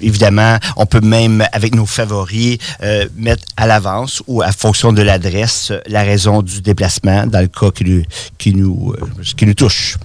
évidemment, 0.02 0.56
on 0.76 0.86
peut 0.86 1.00
même, 1.00 1.44
avec 1.52 1.74
nos 1.74 1.86
favoris, 1.86 2.58
euh, 2.82 3.08
mettre 3.16 3.44
à 3.56 3.66
l'avance 3.66 4.22
ou 4.26 4.42
à 4.42 4.52
fonction 4.52 4.92
de 4.92 5.02
l'adresse, 5.02 5.70
euh, 5.70 5.80
la 5.86 6.02
raison 6.02 6.42
du 6.42 6.60
déplacement 6.60 7.26
dans 7.26 7.40
le 7.40 7.48
cas 7.48 7.70
qui 7.70 8.04
qui 8.38 8.54
nous, 8.54 8.92
euh, 8.92 9.22
qui 9.36 9.46
nous 9.46 9.54
touche. 9.54 9.96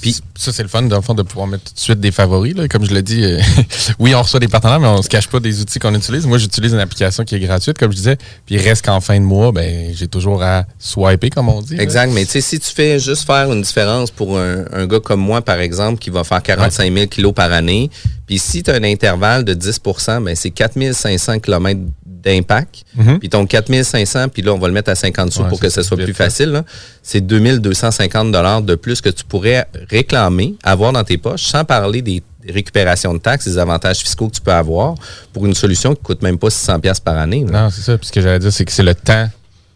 Puis 0.00 0.16
ça, 0.36 0.52
c'est 0.52 0.62
le 0.62 0.68
fun, 0.68 0.82
dans 0.82 0.96
le 0.96 1.02
fond, 1.02 1.14
de 1.14 1.22
pouvoir 1.22 1.46
mettre 1.46 1.64
tout 1.64 1.74
de 1.74 1.78
suite 1.78 2.00
des 2.00 2.10
favoris. 2.10 2.54
là. 2.54 2.68
Comme 2.68 2.84
je 2.84 2.94
l'ai 2.94 3.02
dit, 3.02 3.24
euh, 3.24 3.40
oui, 3.98 4.14
on 4.14 4.22
reçoit 4.22 4.40
des 4.40 4.48
partenaires, 4.48 4.80
mais 4.80 4.88
on 4.88 5.02
se 5.02 5.08
cache 5.08 5.28
pas 5.28 5.40
des 5.40 5.60
outils 5.60 5.78
qu'on 5.78 5.94
utilise. 5.94 6.26
Moi, 6.26 6.38
j'utilise 6.38 6.72
une 6.72 6.80
application 6.80 7.24
qui 7.24 7.34
est 7.34 7.40
gratuite, 7.40 7.78
comme 7.78 7.90
je 7.90 7.96
disais. 7.96 8.16
Puis 8.46 8.56
il 8.56 8.60
reste 8.60 8.84
qu'en 8.84 9.00
fin 9.00 9.18
de 9.18 9.24
mois, 9.24 9.52
ben, 9.52 9.92
j'ai 9.94 10.08
toujours 10.08 10.42
à 10.42 10.64
swiper, 10.78 11.30
comme 11.30 11.48
on 11.48 11.62
dit. 11.62 11.76
là. 11.76 11.82
Exact, 11.82 12.10
mais 12.12 12.24
tu 12.24 12.32
sais, 12.32 12.40
si 12.40 12.58
tu 12.58 12.70
fais 12.70 12.98
juste 12.98 13.26
faire 13.26 13.52
une 13.52 13.62
différence 13.62 14.10
pour 14.10 14.38
un, 14.38 14.64
un 14.72 14.86
gars 14.86 15.00
comme 15.00 15.20
moi, 15.20 15.42
par 15.42 15.58
exemple, 15.58 15.98
qui 15.98 16.10
va 16.10 16.24
faire 16.24 16.42
45 16.42 16.92
000 16.92 17.06
kilos 17.06 17.32
par 17.34 17.52
année, 17.52 17.90
puis 18.26 18.38
si 18.38 18.62
tu 18.62 18.70
as 18.70 18.74
un 18.74 18.84
intervalle 18.84 19.44
de 19.44 19.54
10% 19.54 20.22
ben, 20.22 20.34
c'est 20.34 20.50
4500 20.50 21.40
km 21.40 21.80
d'impact. 22.24 22.84
Mhm. 22.96 23.18
Puis 23.18 23.28
ton 23.28 23.46
4500, 23.46 24.28
puis 24.28 24.42
là, 24.42 24.52
on 24.54 24.58
va 24.58 24.68
le 24.68 24.74
mettre 24.74 24.90
à 24.90 24.94
50 24.94 25.32
sous 25.32 25.42
Ouais, 25.42 25.48
pour 25.48 25.60
que 25.60 25.68
ce 25.68 25.76
ça, 25.76 25.82
soit 25.82 25.96
plus 25.96 26.06
fait. 26.06 26.12
facile. 26.24 26.50
là. 26.50 26.64
C'est 27.02 27.20
2250 27.20 28.32
dollars 28.32 28.62
de 28.62 28.74
plus 28.74 29.00
que 29.00 29.08
tu 29.10 29.24
pourrais 29.24 29.66
réclamer, 29.90 30.54
avoir 30.62 30.92
dans 30.92 31.04
tes 31.04 31.18
poches, 31.18 31.44
sans 31.44 31.64
parler 31.64 32.02
des 32.02 32.22
récupérations 32.48 33.14
de 33.14 33.18
taxes, 33.18 33.46
des 33.46 33.58
avantages 33.58 33.98
fiscaux 33.98 34.28
que 34.28 34.34
tu 34.34 34.40
peux 34.40 34.52
avoir 34.52 34.94
pour 35.32 35.46
une 35.46 35.54
solution 35.54 35.94
qui 35.94 36.02
coûte 36.02 36.22
même 36.22 36.38
pas 36.38 36.50
600 36.50 36.80
pièces 36.80 37.00
par 37.00 37.16
année. 37.18 37.44
là. 37.50 37.62
Non, 37.64 37.70
c'est 37.70 37.82
ça. 37.82 37.96
Puis 37.98 38.08
ce 38.08 38.12
que 38.12 38.20
j'allais 38.20 38.38
dire, 38.38 38.52
c'est 38.52 38.64
que 38.64 38.72
c'est 38.72 38.82
le 38.82 38.94
temps 38.94 39.28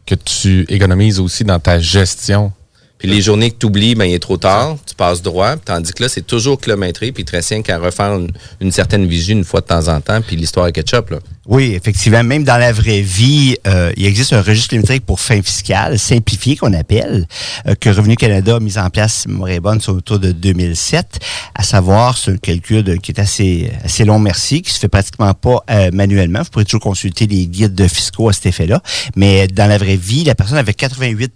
que 0.06 0.14
tu 0.14 0.64
économises 0.68 1.18
aussi 1.20 1.44
dans 1.44 1.58
ta 1.58 1.78
gestion. 1.78 2.52
Puis 2.98 3.08
les 3.08 3.22
journées 3.22 3.52
que 3.52 3.56
tu 3.58 3.66
oublies, 3.66 3.94
ben, 3.94 4.06
il 4.06 4.14
est 4.14 4.18
trop 4.18 4.38
tard, 4.38 4.76
tu 4.84 4.94
passes 4.96 5.22
droit, 5.22 5.54
tandis 5.56 5.92
que 5.92 6.02
là, 6.02 6.08
c'est 6.08 6.26
toujours 6.26 6.61
kilométré, 6.61 7.12
puis 7.12 7.22
il 7.22 7.26
te 7.26 7.30
reste 7.30 7.62
qu'à 7.62 7.78
refaire 7.78 8.12
une, 8.14 8.32
une 8.61 8.72
certaine 8.72 9.06
vigie 9.06 9.32
une 9.32 9.44
fois 9.44 9.61
de 9.61 9.66
temps 9.66 9.87
en 9.87 10.00
temps, 10.00 10.20
puis 10.20 10.34
l'histoire 10.34 10.66
est 10.66 10.72
ketchup, 10.72 11.11
là. 11.11 11.18
Oui, 11.48 11.72
effectivement. 11.74 12.22
Même 12.22 12.44
dans 12.44 12.58
la 12.58 12.72
vraie 12.72 13.00
vie, 13.00 13.56
euh, 13.66 13.90
il 13.96 14.04
existe 14.04 14.34
un 14.34 14.42
registre 14.42 14.68
kilométrique 14.68 15.06
pour 15.06 15.18
fin 15.18 15.40
fiscale, 15.40 15.98
simplifié 15.98 16.56
qu'on 16.56 16.74
appelle, 16.74 17.26
euh, 17.66 17.74
que 17.74 17.88
Revenu 17.88 18.16
Canada 18.16 18.56
a 18.56 18.61
mis 18.61 18.76
en 18.76 18.90
place, 18.90 19.24
si 19.26 19.28
bonne, 19.61 19.80
c'est 19.80 19.90
autour 19.90 20.18
de 20.18 20.32
2007. 20.32 21.18
À 21.54 21.62
savoir, 21.62 22.18
c'est 22.18 22.32
un 22.32 22.37
calcul 22.37 22.82
de- 22.82 22.96
qui 22.96 23.12
est 23.12 23.18
assez, 23.20 23.72
assez 23.82 24.04
long, 24.04 24.18
merci, 24.18 24.61
qui 24.61 24.70
se 24.74 24.78
fait 24.78 24.88
pratiquement 24.88 25.32
pas 25.32 25.64
euh, 25.70 25.88
manuellement. 25.90 26.40
Vous 26.40 26.50
pourrez 26.50 26.66
toujours 26.66 26.82
consulter 26.82 27.26
les 27.26 27.46
guides 27.46 27.74
de 27.74 27.88
fiscaux 27.88 28.28
à 28.28 28.34
cet 28.34 28.44
effet-là. 28.44 28.82
Mais 29.16 29.48
dans 29.48 29.66
la 29.66 29.78
vraie 29.78 29.96
vie, 29.96 30.24
la 30.24 30.34
personne 30.34 30.58
avait 30.58 30.74
88 30.74 31.32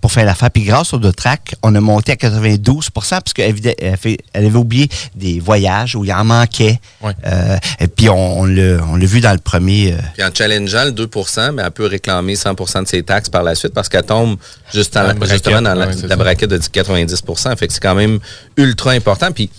pour 0.00 0.10
faire 0.10 0.24
l'affaire. 0.24 0.50
Puis 0.50 0.64
grâce 0.64 0.92
au 0.92 0.98
Dotrac, 0.98 1.54
on 1.62 1.72
a 1.76 1.80
monté 1.80 2.10
à 2.12 2.16
92 2.16 2.90
parce 2.90 3.32
qu'elle 3.32 3.54
avait, 3.80 4.18
elle 4.32 4.56
oublié 4.56 4.88
des 5.14 5.38
voyages 5.38 5.94
où 5.94 6.04
il 6.04 6.12
en 6.12 6.24
manquait. 6.24 6.80
Euh, 7.26 7.56
et 7.78 7.86
puis 7.86 8.08
on, 8.08 8.40
on 8.40 8.44
l'a 8.44 8.84
l'a 8.96 9.06
vu 9.20 9.26
dans 9.26 9.32
le 9.32 9.38
premier. 9.38 9.92
euh, 9.92 9.96
Puis 10.14 10.24
en 10.24 10.30
challengeant 10.32 10.84
le 10.84 10.92
2% 10.92 11.52
mais 11.52 11.62
elle 11.64 11.70
peut 11.70 11.86
réclamer 11.86 12.34
100% 12.34 12.82
de 12.82 12.88
ses 12.88 13.02
taxes 13.02 13.28
par 13.28 13.42
la 13.42 13.54
suite 13.54 13.72
parce 13.74 13.88
qu'elle 13.88 14.04
tombe 14.04 14.36
juste 14.72 14.96
en- 14.96 15.02
Dans 15.02 15.08
la 15.08 15.14
braquette, 15.14 15.34
justement 15.34 15.62
dans 15.62 15.74
la, 15.74 15.86
ouais, 15.88 16.16
braquette 16.16 16.50
de 16.50 16.58
90% 16.58 17.56
Fait 17.56 17.66
que 17.68 17.72
c'est 17.72 17.80
quand 17.80 17.94
même 17.94 18.18
ultra 18.56 18.92
important. 18.92 19.30
Puis 19.32 19.50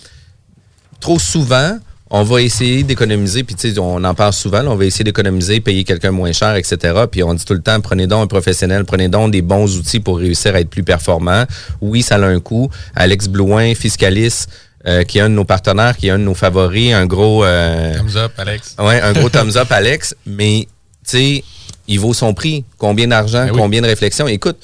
trop 1.00 1.18
souvent, 1.18 1.78
on 2.14 2.24
va 2.24 2.42
essayer 2.42 2.82
d'économiser, 2.82 3.42
puis 3.42 3.54
tu 3.54 3.72
sais, 3.72 3.78
on 3.78 4.04
en 4.04 4.14
parle 4.14 4.34
souvent, 4.34 4.60
là, 4.62 4.70
on 4.70 4.76
va 4.76 4.84
essayer 4.84 5.02
d'économiser, 5.02 5.60
payer 5.60 5.82
quelqu'un 5.82 6.10
moins 6.10 6.32
cher, 6.32 6.54
etc. 6.56 6.76
Puis 7.10 7.22
on 7.22 7.32
dit 7.32 7.44
tout 7.44 7.54
le 7.54 7.62
temps, 7.62 7.80
prenez 7.80 8.06
donc 8.06 8.24
un 8.24 8.26
professionnel, 8.26 8.84
prenez 8.84 9.08
donc 9.08 9.30
des 9.32 9.40
bons 9.40 9.78
outils 9.78 9.98
pour 10.00 10.18
réussir 10.18 10.54
à 10.54 10.60
être 10.60 10.68
plus 10.68 10.82
performant. 10.84 11.44
Oui, 11.80 12.02
ça 12.02 12.16
a 12.16 12.26
un 12.26 12.38
coût. 12.38 12.68
Alex 12.94 13.28
Blouin, 13.28 13.74
fiscaliste, 13.74 14.50
euh, 14.86 15.04
qui 15.04 15.18
est 15.18 15.20
un 15.22 15.28
de 15.30 15.34
nos 15.34 15.44
partenaires, 15.44 15.96
qui 15.96 16.08
est 16.08 16.10
un 16.10 16.18
de 16.18 16.24
nos 16.24 16.34
favoris, 16.34 16.92
un 16.92 17.06
gros... 17.06 17.44
euh, 17.44 17.94
Thumbs 17.96 18.16
up, 18.16 18.32
Alex. 18.38 18.76
Ouais, 18.78 19.00
un 19.00 19.12
gros 19.12 19.28
thumbs 19.28 19.56
up, 19.56 19.70
Alex. 19.70 20.14
Mais, 20.26 20.66
tu 21.06 21.10
sais, 21.16 21.44
il 21.88 22.00
vaut 22.00 22.14
son 22.14 22.34
prix. 22.34 22.64
Combien 22.78 23.08
d'argent, 23.08 23.44
Ben 23.46 23.52
oui. 23.52 23.58
combien 23.58 23.80
de 23.82 23.86
réflexion? 23.86 24.26
Écoute, 24.28 24.56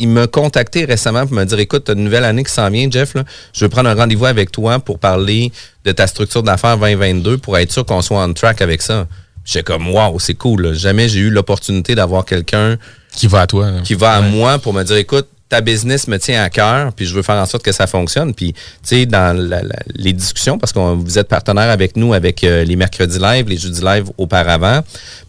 il 0.00 0.08
m'a 0.08 0.26
contacté 0.28 0.84
récemment 0.84 1.26
pour 1.26 1.34
me 1.36 1.44
dire 1.44 1.58
écoute, 1.58 1.84
tu 1.84 1.90
as 1.90 1.94
une 1.94 2.04
nouvelle 2.04 2.24
année 2.24 2.44
qui 2.44 2.52
s'en 2.52 2.70
vient, 2.70 2.88
Jeff. 2.90 3.14
Là. 3.14 3.24
Je 3.52 3.64
veux 3.64 3.68
prendre 3.68 3.88
un 3.88 3.94
rendez-vous 3.94 4.26
avec 4.26 4.52
toi 4.52 4.78
pour 4.78 4.98
parler 5.00 5.50
de 5.84 5.90
ta 5.92 6.06
structure 6.06 6.42
d'affaires 6.44 6.76
2022 6.78 7.38
pour 7.38 7.58
être 7.58 7.72
sûr 7.72 7.84
qu'on 7.84 8.00
soit 8.02 8.22
on 8.24 8.32
track 8.32 8.62
avec 8.62 8.80
ça. 8.82 9.08
J'étais 9.44 9.64
comme 9.64 9.88
waouh, 9.90 10.20
c'est 10.20 10.34
cool. 10.34 10.62
là. 10.62 10.72
Jamais 10.74 11.08
j'ai 11.08 11.18
eu 11.20 11.30
l'opportunité 11.30 11.94
d'avoir 11.96 12.24
quelqu'un 12.24 12.76
Qui 13.12 13.26
va 13.26 13.40
à 13.40 13.46
toi. 13.48 13.70
là. 13.72 13.80
qui 13.80 13.94
va 13.94 14.12
à 14.12 14.20
moi 14.20 14.58
pour 14.60 14.72
me 14.72 14.84
dire 14.84 14.96
écoute, 14.96 15.26
ta 15.48 15.60
business 15.62 16.08
me 16.08 16.18
tient 16.18 16.42
à 16.42 16.50
cœur, 16.50 16.92
puis 16.92 17.06
je 17.06 17.14
veux 17.14 17.22
faire 17.22 17.36
en 17.36 17.46
sorte 17.46 17.64
que 17.64 17.72
ça 17.72 17.86
fonctionne. 17.86 18.34
Puis, 18.34 18.52
tu 18.52 18.58
sais, 18.82 19.06
dans 19.06 19.34
la- 19.36 19.62
la- 19.62 19.78
les 19.94 20.12
discussions, 20.12 20.58
parce 20.58 20.72
que 20.72 20.78
vous 20.78 21.18
êtes 21.18 21.28
partenaire 21.28 21.70
avec 21.70 21.96
nous 21.96 22.12
avec 22.12 22.44
euh, 22.44 22.64
les 22.64 22.76
mercredis 22.76 23.18
live, 23.18 23.48
les 23.48 23.56
jeudis 23.56 23.82
live 23.82 24.10
auparavant, 24.18 24.82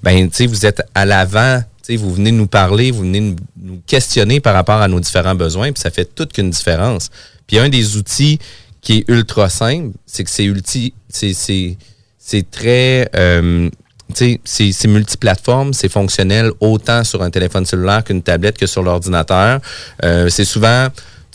ben, 0.03 0.29
tu 0.29 0.35
sais, 0.35 0.45
vous 0.45 0.65
êtes 0.65 0.81
à 0.93 1.05
l'avant. 1.05 1.61
Tu 1.85 1.93
sais, 1.93 1.95
vous 1.95 2.13
venez 2.13 2.31
nous 2.31 2.47
parler, 2.47 2.91
vous 2.91 3.01
venez 3.01 3.21
nous, 3.61 3.81
questionner 3.87 4.39
par 4.41 4.53
rapport 4.53 4.81
à 4.81 4.87
nos 4.87 4.99
différents 4.99 5.35
besoins, 5.35 5.71
puis 5.71 5.81
ça 5.81 5.89
fait 5.89 6.05
toute 6.13 6.33
qu'une 6.33 6.49
différence. 6.49 7.09
Puis 7.47 7.57
un 7.57 7.69
des 7.69 7.95
outils 7.97 8.39
qui 8.81 8.97
est 8.99 9.05
ultra 9.09 9.49
simple, 9.49 9.91
c'est 10.05 10.23
que 10.23 10.29
c'est 10.29 10.43
ulti, 10.45 10.93
c'est 11.07 11.33
c'est 11.33 11.77
c'est 12.19 12.49
très 12.51 13.09
euh, 13.15 13.69
c'est 14.13 14.87
multiplateforme, 14.87 15.73
c'est 15.73 15.89
fonctionnel 15.89 16.51
autant 16.59 17.03
sur 17.03 17.21
un 17.21 17.29
téléphone 17.29 17.65
cellulaire 17.65 18.03
qu'une 18.03 18.21
tablette 18.21 18.57
que 18.57 18.65
sur 18.65 18.83
l'ordinateur. 18.83 19.59
Euh, 20.03 20.29
c'est 20.29 20.45
souvent 20.45 20.87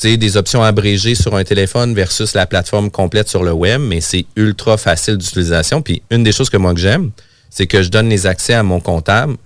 des 0.02 0.36
options 0.36 0.62
abrégées 0.62 1.14
sur 1.14 1.34
un 1.36 1.44
téléphone 1.44 1.94
versus 1.94 2.34
la 2.34 2.46
plateforme 2.46 2.90
complète 2.90 3.28
sur 3.28 3.42
le 3.42 3.52
web, 3.52 3.80
mais 3.80 4.00
c'est 4.00 4.26
ultra 4.36 4.76
facile 4.76 5.16
d'utilisation. 5.16 5.82
Puis 5.82 6.02
une 6.10 6.24
des 6.24 6.32
choses 6.32 6.50
que 6.50 6.56
moi 6.56 6.74
que 6.74 6.80
j'aime, 6.80 7.10
c'est 7.48 7.66
que 7.66 7.82
je 7.82 7.88
donne 7.88 8.08
les 8.08 8.26
accès 8.26 8.54
à 8.54 8.62
mon 8.62 8.80
comptable. 8.80 9.36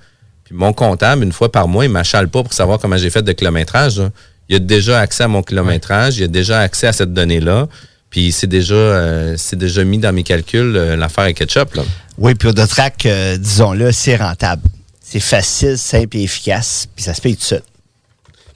Puis 0.44 0.54
mon 0.54 0.72
comptable, 0.72 1.22
une 1.22 1.32
fois 1.32 1.52
par 1.52 1.68
mois, 1.68 1.84
il 1.84 1.90
m'achale 1.90 2.28
pas 2.28 2.42
pour 2.42 2.54
savoir 2.54 2.78
comment 2.78 2.96
j'ai 2.96 3.10
fait 3.10 3.22
de 3.22 3.32
kilométrage. 3.32 3.98
là. 3.98 4.10
Il 4.48 4.56
a 4.56 4.58
déjà 4.58 5.00
accès 5.00 5.24
à 5.24 5.28
mon 5.28 5.42
kilométrage, 5.42 6.16
il 6.18 6.24
a 6.24 6.28
déjà 6.28 6.60
accès 6.60 6.86
à 6.86 6.92
cette 6.92 7.12
donnée-là. 7.12 7.68
Puis 8.08 8.32
c'est 8.32 8.46
déjà, 8.46 8.74
euh, 8.74 9.34
c'est 9.36 9.56
déjà 9.56 9.84
mis 9.84 9.98
dans 9.98 10.14
mes 10.14 10.22
calculs 10.22 10.74
euh, 10.74 10.96
l'affaire 10.96 11.24
avec 11.24 11.36
Ketchup. 11.36 11.74
Là. 11.74 11.82
Oui, 12.18 12.34
puis 12.34 12.48
Audotrac, 12.48 13.06
euh, 13.06 13.36
disons-le, 13.36 13.92
c'est 13.92 14.16
rentable. 14.16 14.62
C'est 15.00 15.20
facile, 15.20 15.78
simple 15.78 16.16
et 16.16 16.22
efficace, 16.24 16.86
puis 16.94 17.04
ça 17.04 17.14
se 17.14 17.20
paye 17.20 17.36
tout 17.36 17.44
seul. 17.44 17.62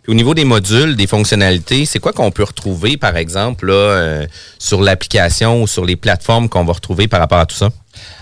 Puis 0.02 0.10
au 0.10 0.14
niveau 0.14 0.34
des 0.34 0.44
modules, 0.44 0.96
des 0.96 1.06
fonctionnalités, 1.06 1.86
c'est 1.86 2.00
quoi 2.00 2.12
qu'on 2.12 2.32
peut 2.32 2.42
retrouver, 2.42 2.96
par 2.96 3.16
exemple, 3.16 3.66
là, 3.68 3.72
euh, 3.74 4.26
sur 4.58 4.82
l'application 4.82 5.62
ou 5.62 5.68
sur 5.68 5.84
les 5.84 5.94
plateformes 5.94 6.48
qu'on 6.48 6.64
va 6.64 6.72
retrouver 6.72 7.06
par 7.06 7.20
rapport 7.20 7.38
à 7.38 7.46
tout 7.46 7.54
ça? 7.54 7.70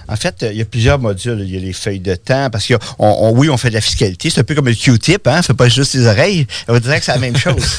En 0.09 0.17
fait, 0.17 0.43
euh, 0.43 0.53
il 0.53 0.59
y 0.59 0.63
a 0.63 0.65
plusieurs 0.67 0.99
modules. 0.99 1.39
Il 1.41 1.55
y 1.55 1.57
a 1.57 1.61
les 1.61 1.73
feuilles 1.73 2.01
de 2.01 2.17
temps, 2.17 2.51
parce 2.51 2.67
que 2.67 2.75
on, 2.99 3.07
on- 3.09 3.31
oui, 3.31 3.49
on 3.49 3.57
fait 3.57 3.71
de 3.71 3.75
la 3.75 3.81
fiscalité. 3.81 4.29
C'est 4.29 4.41
un 4.41 4.45
peu 4.45 4.55
comme 4.55 4.67
le 4.67 4.75
Q-tip, 4.75 5.27
hein? 5.27 5.37
On 5.39 5.43
fait 5.43 5.55
pas 5.55 5.69
juste 5.71 5.95
les 5.95 6.07
oreilles. 6.07 6.47
On 6.69 6.79
dirait 6.79 6.99
que 6.99 7.05
c'est 7.07 7.13
la 7.13 7.19
même 7.19 7.37
chose. 7.37 7.65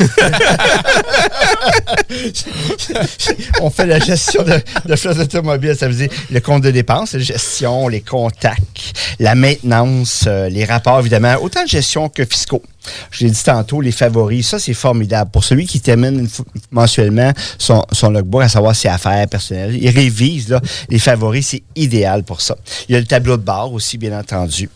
on 3.61 3.69
fait 3.69 3.85
la 3.85 3.99
gestion 3.99 4.43
de, 4.43 4.59
de 4.85 4.95
flotte 4.95 5.19
automobile. 5.19 5.75
Ça 5.77 5.87
veut 5.87 5.93
dire 5.93 6.09
le 6.29 6.39
compte 6.39 6.63
de 6.63 6.71
dépenses, 6.71 7.13
la 7.13 7.19
gestion, 7.19 7.87
les 7.87 8.01
contacts, 8.01 8.93
la 9.19 9.35
maintenance, 9.35 10.25
euh, 10.27 10.49
les 10.49 10.65
rapports, 10.65 10.99
évidemment, 10.99 11.35
autant 11.41 11.63
de 11.63 11.69
gestion 11.69 12.09
que 12.09 12.25
fiscaux. 12.25 12.63
Je 13.11 13.25
l'ai 13.25 13.31
dit 13.31 13.43
tantôt, 13.43 13.79
les 13.79 13.91
favoris, 13.91 14.47
ça 14.47 14.59
c'est 14.59 14.73
formidable. 14.73 15.29
Pour 15.29 15.43
celui 15.43 15.67
qui 15.67 15.79
termine 15.79 16.27
mensuellement 16.71 17.31
son, 17.59 17.85
son 17.91 18.09
logbook, 18.09 18.41
à 18.41 18.49
savoir 18.49 18.75
ses 18.75 18.87
affaires 18.87 19.27
personnelles, 19.27 19.77
il 19.79 19.89
révise 19.89 20.57
les 20.89 20.97
favoris, 20.97 21.47
c'est 21.47 21.63
idéal 21.75 22.23
pour 22.23 22.41
ça. 22.41 22.57
Il 22.89 22.93
y 22.93 22.95
a 22.95 22.99
le 22.99 23.05
tableau 23.05 23.37
de 23.37 23.43
bord 23.43 23.71
aussi, 23.73 23.99
bien 23.99 24.17
entendu. 24.17 24.69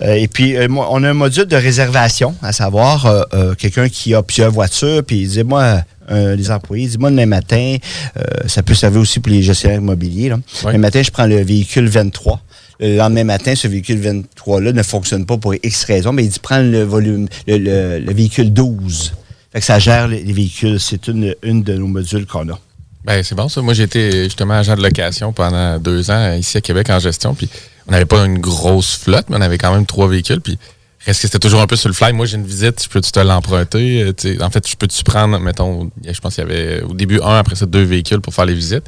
Euh, 0.00 0.14
et 0.14 0.28
puis, 0.28 0.56
euh, 0.56 0.68
on 0.70 1.02
a 1.02 1.10
un 1.10 1.14
module 1.14 1.46
de 1.46 1.56
réservation, 1.56 2.36
à 2.40 2.52
savoir 2.52 3.26
quelqu'un 3.58 3.88
qui 3.88 4.14
a 4.14 4.22
plusieurs 4.22 4.52
voitures, 4.52 5.02
puis 5.04 5.22
il 5.22 5.28
dit, 5.28 5.42
moi, 5.42 5.82
euh, 6.10 6.36
les 6.36 6.50
employés, 6.50 6.86
dis-moi 6.88 7.10
demain 7.10 7.26
matin, 7.26 7.76
euh, 8.16 8.22
ça 8.46 8.62
peut 8.62 8.74
servir 8.74 9.00
aussi 9.00 9.20
pour 9.20 9.32
les 9.32 9.42
gestionnaires 9.42 9.78
immobiliers. 9.80 10.28
Là. 10.30 10.38
Demain 10.64 10.78
matin, 10.78 11.02
je 11.02 11.10
prends 11.10 11.26
le 11.26 11.42
véhicule 11.42 11.88
23. 11.88 12.40
Le 12.80 12.96
lendemain 12.96 13.24
matin, 13.24 13.54
ce 13.54 13.68
véhicule 13.68 14.00
23-là 14.00 14.72
ne 14.72 14.82
fonctionne 14.82 15.26
pas 15.26 15.36
pour 15.36 15.54
X 15.54 15.84
raisons, 15.84 16.12
mais 16.12 16.24
il 16.24 16.30
dit 16.30 16.38
prends 16.40 16.60
le 16.62 16.82
volume, 16.82 17.28
le, 17.46 17.58
le- 17.58 17.98
le 17.98 18.12
véhicule 18.14 18.52
12. 18.52 19.12
Fait 19.52 19.60
que 19.60 19.66
ça 19.66 19.78
gère 19.78 20.08
les, 20.08 20.22
les 20.22 20.32
véhicules. 20.32 20.78
C'est 20.80 21.08
une, 21.08 21.34
une 21.42 21.62
de 21.62 21.74
nos 21.74 21.86
modules 21.88 22.24
qu'on 22.26 22.48
a. 22.48 22.58
Ben, 23.04 23.22
c'est 23.22 23.34
bon 23.34 23.48
ça. 23.48 23.60
Moi, 23.62 23.78
été 23.78 24.24
justement 24.24 24.54
agent 24.54 24.76
de 24.76 24.82
location 24.82 25.32
pendant 25.32 25.78
deux 25.78 26.10
ans 26.10 26.14
euh, 26.14 26.36
ici 26.36 26.56
à 26.58 26.60
Québec 26.60 26.88
en 26.90 26.98
gestion. 26.98 27.34
Puis 27.34 27.48
on 27.86 27.92
n'avait 27.92 28.04
pas 28.04 28.24
une 28.24 28.38
grosse 28.38 28.96
flotte, 28.96 29.26
mais 29.30 29.36
on 29.36 29.40
avait 29.40 29.58
quand 29.58 29.72
même 29.74 29.86
trois 29.86 30.06
véhicules. 30.08 30.40
Puis 30.40 30.58
reste 31.06 31.22
que 31.22 31.28
c'était 31.28 31.38
toujours 31.38 31.60
un 31.60 31.66
peu 31.66 31.76
sur 31.76 31.88
le 31.88 31.94
fly? 31.94 32.12
Moi, 32.12 32.26
j'ai 32.26 32.36
une 32.36 32.46
visite, 32.46 32.82
je 32.82 32.88
peux-tu 32.88 33.10
te 33.10 33.20
l'emprunter? 33.20 34.02
Euh, 34.02 34.12
tu 34.12 34.36
sais, 34.36 34.42
En 34.42 34.50
fait, 34.50 34.68
je 34.68 34.76
peux-tu 34.76 35.02
prendre, 35.02 35.38
mettons, 35.40 35.90
je 36.04 36.20
pense 36.20 36.34
qu'il 36.34 36.44
y 36.44 36.46
avait 36.46 36.82
au 36.82 36.94
début 36.94 37.20
un, 37.22 37.38
après 37.38 37.56
ça 37.56 37.66
deux 37.66 37.82
véhicules 37.82 38.20
pour 38.20 38.34
faire 38.34 38.46
les 38.46 38.54
visites. 38.54 38.84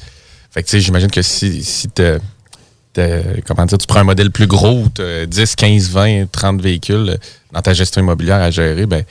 Fait 0.51 0.62
que 0.62 0.68
tu 0.68 0.72
sais, 0.72 0.81
j'imagine 0.81 1.11
que 1.11 1.22
si, 1.22 1.64
si 1.64 1.88
comment 3.46 3.64
dire, 3.64 3.79
tu 3.79 3.87
prends 3.87 4.01
un 4.01 4.05
modèle 4.05 4.31
plus 4.31 4.46
gros 4.46 4.83
où 4.83 4.88
tu 4.94 5.03
10, 5.27 5.57
15, 5.57 5.88
20, 5.90 6.31
30 6.31 6.61
véhicules 6.61 7.09
euh, 7.09 7.16
dans 7.53 7.62
ta 7.62 7.72
gestion 7.72 8.03
immobilière 8.03 8.40
à 8.40 8.51
gérer, 8.51 8.87
ben, 8.87 9.05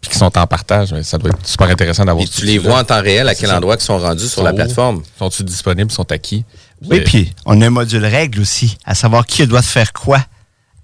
puis 0.00 0.10
qui 0.10 0.18
sont 0.18 0.36
en 0.36 0.46
partage, 0.46 0.90
ben, 0.90 1.02
ça 1.02 1.18
doit 1.18 1.30
être 1.30 1.46
super 1.46 1.68
intéressant 1.68 2.04
d'avoir 2.04 2.24
Et 2.24 2.28
tu 2.28 2.44
les 2.44 2.58
vois 2.58 2.80
en 2.80 2.84
temps 2.84 3.00
réel 3.00 3.28
à 3.28 3.34
quel 3.34 3.50
endroit 3.52 3.76
ils 3.78 3.84
sont 3.84 3.98
rendus 3.98 4.28
sur 4.28 4.42
la 4.42 4.52
plateforme? 4.52 5.02
Sont-ils 5.18 5.44
disponibles? 5.44 5.90
Sont 5.90 6.10
acquis? 6.10 6.44
Oui, 6.88 7.00
puis 7.00 7.32
on 7.44 7.60
a 7.60 7.66
un 7.66 7.70
module 7.70 8.04
règle 8.04 8.40
aussi, 8.40 8.76
à 8.84 8.94
savoir 8.94 9.26
qui 9.26 9.46
doit 9.46 9.62
faire 9.62 9.92
quoi 9.92 10.20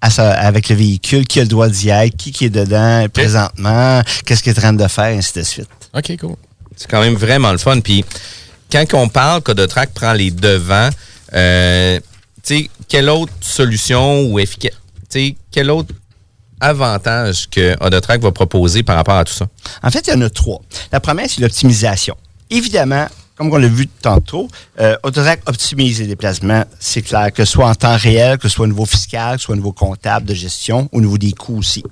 à 0.05 0.09
sa- 0.09 0.31
avec 0.33 0.69
le 0.69 0.75
véhicule, 0.75 1.25
qui 1.27 1.39
a 1.39 1.43
le 1.43 1.47
droit 1.49 1.67
d'y 1.67 1.89
être, 1.89 2.15
qui, 2.15 2.31
qui 2.31 2.45
est 2.45 2.49
dedans 2.49 3.05
présentement, 3.11 4.01
qu'est-ce 4.25 4.43
qu'il 4.43 4.51
est 4.53 4.57
en 4.59 4.61
train 4.61 4.73
de 4.73 4.87
faire, 4.87 5.17
ainsi 5.17 5.33
de 5.33 5.43
suite. 5.43 5.69
OK, 5.93 6.17
cool. 6.19 6.35
C'est 6.75 6.89
quand 6.89 7.01
même 7.01 7.15
vraiment 7.15 7.51
le 7.51 7.57
fun. 7.57 7.79
Puis 7.79 8.03
quand 8.71 8.85
on 8.93 9.07
parle 9.09 9.41
qu'Audotrac 9.41 9.91
prend 9.93 10.13
les 10.13 10.31
devants, 10.31 10.89
euh, 11.33 11.99
tu 12.43 12.55
sais, 12.57 12.69
quelle 12.87 13.09
autre 13.09 13.31
solution 13.41 14.21
ou 14.25 14.39
efficace, 14.39 14.73
tu 15.09 15.19
sais, 15.29 15.35
quel 15.51 15.71
autre 15.71 15.93
avantage 16.59 17.49
que 17.49 17.75
Audotrac 17.83 18.21
va 18.21 18.31
proposer 18.31 18.83
par 18.83 18.95
rapport 18.97 19.15
à 19.17 19.23
tout 19.25 19.33
ça? 19.33 19.47
En 19.83 19.89
fait, 19.91 20.05
il 20.07 20.11
y 20.13 20.17
en 20.17 20.21
a 20.21 20.29
trois. 20.29 20.61
La 20.91 20.99
première, 20.99 21.27
c'est 21.29 21.41
l'optimisation. 21.41 22.15
Évidemment, 22.49 23.07
comme 23.35 23.51
on 23.51 23.57
l'a 23.57 23.67
vu 23.67 23.87
tantôt, 23.87 24.47
euh, 24.79 24.95
Autotrac 25.03 25.41
optimise 25.45 25.99
les 25.99 26.07
déplacements, 26.07 26.63
c'est 26.79 27.01
clair, 27.01 27.31
que 27.33 27.43
ce 27.43 27.51
soit 27.51 27.67
en 27.67 27.75
temps 27.75 27.97
réel, 27.97 28.37
que 28.37 28.47
ce 28.47 28.55
soit 28.55 28.63
au 28.65 28.67
niveau 28.67 28.85
fiscal, 28.85 29.35
que 29.35 29.41
ce 29.41 29.45
soit 29.45 29.53
au 29.53 29.57
niveau 29.57 29.73
comptable, 29.73 30.25
de 30.25 30.33
gestion, 30.33 30.89
au 30.91 31.01
niveau 31.01 31.17
des 31.17 31.33
coûts 31.33 31.57
aussi. 31.57 31.83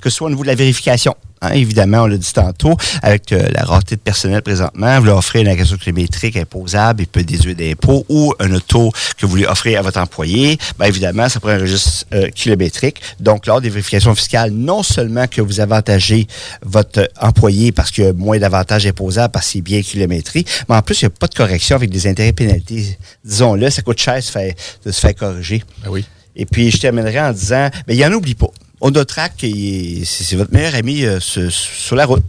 Que 0.00 0.10
ce 0.10 0.16
soit 0.16 0.26
au 0.26 0.30
niveau 0.30 0.42
de 0.42 0.48
la 0.48 0.54
vérification. 0.54 1.14
Hein, 1.42 1.50
évidemment, 1.52 2.02
on 2.02 2.06
l'a 2.06 2.16
dit 2.16 2.32
tantôt, 2.32 2.76
avec 3.02 3.30
euh, 3.32 3.46
la 3.52 3.62
rareté 3.64 3.96
de 3.96 4.00
personnel 4.00 4.40
présentement, 4.40 4.98
vous 5.00 5.06
leur 5.06 5.18
offrez 5.18 5.40
une 5.40 5.48
agression 5.48 5.76
kilométrique 5.76 6.36
imposable, 6.36 7.02
il 7.02 7.06
peut 7.06 7.22
déduire 7.24 7.54
d'impôts, 7.54 8.06
ou 8.08 8.32
un 8.40 8.52
auto 8.54 8.90
que 9.18 9.26
vous 9.26 9.32
voulez 9.32 9.46
offrir 9.46 9.80
à 9.80 9.82
votre 9.82 10.00
employé, 10.00 10.58
bien 10.78 10.88
évidemment, 10.88 11.28
ça 11.28 11.38
prend 11.38 11.50
un 11.50 11.58
registre 11.58 12.06
euh, 12.14 12.28
kilométrique. 12.28 13.02
Donc, 13.20 13.46
lors 13.46 13.60
des 13.60 13.68
vérifications 13.68 14.14
fiscales, 14.14 14.50
non 14.50 14.82
seulement 14.82 15.26
que 15.26 15.42
vous 15.42 15.60
avantagez 15.60 16.26
votre 16.62 17.08
employé 17.20 17.70
parce 17.70 17.90
qu'il 17.90 18.04
y 18.04 18.06
a 18.06 18.12
moins 18.14 18.38
d'avantages 18.38 18.86
imposables 18.86 19.32
parce 19.32 19.50
qu'il 19.50 19.58
est 19.58 19.62
bien 19.62 19.82
kilométré, 19.82 20.44
mais 20.68 20.76
en 20.76 20.82
plus, 20.82 21.02
il 21.02 21.04
n'y 21.04 21.08
a 21.08 21.10
pas 21.10 21.26
de 21.26 21.34
correction 21.34 21.76
avec 21.76 21.90
des 21.90 22.06
intérêts 22.06 22.32
pénalités. 22.32 22.98
Disons-le, 23.24 23.68
ça 23.68 23.82
coûte 23.82 24.00
cher 24.00 24.16
de 24.16 24.20
se 24.20 24.32
faire, 24.32 24.54
de 24.84 24.90
se 24.90 25.00
faire 25.00 25.14
corriger. 25.14 25.62
oui. 25.88 26.04
Et 26.36 26.44
puis, 26.44 26.70
je 26.70 26.76
terminerai 26.76 27.18
en 27.20 27.32
disant, 27.32 27.70
mais 27.88 27.94
il 27.94 27.98
y 27.98 28.04
en 28.04 28.12
oublie 28.12 28.34
pas. 28.34 28.50
Est- 29.42 30.04
c'est 30.04 30.36
votre 30.36 30.52
meilleur 30.52 30.74
ami 30.74 31.04
euh, 31.04 31.20
sur, 31.20 31.50
sur 31.50 31.96
la 31.96 32.04
route. 32.06 32.24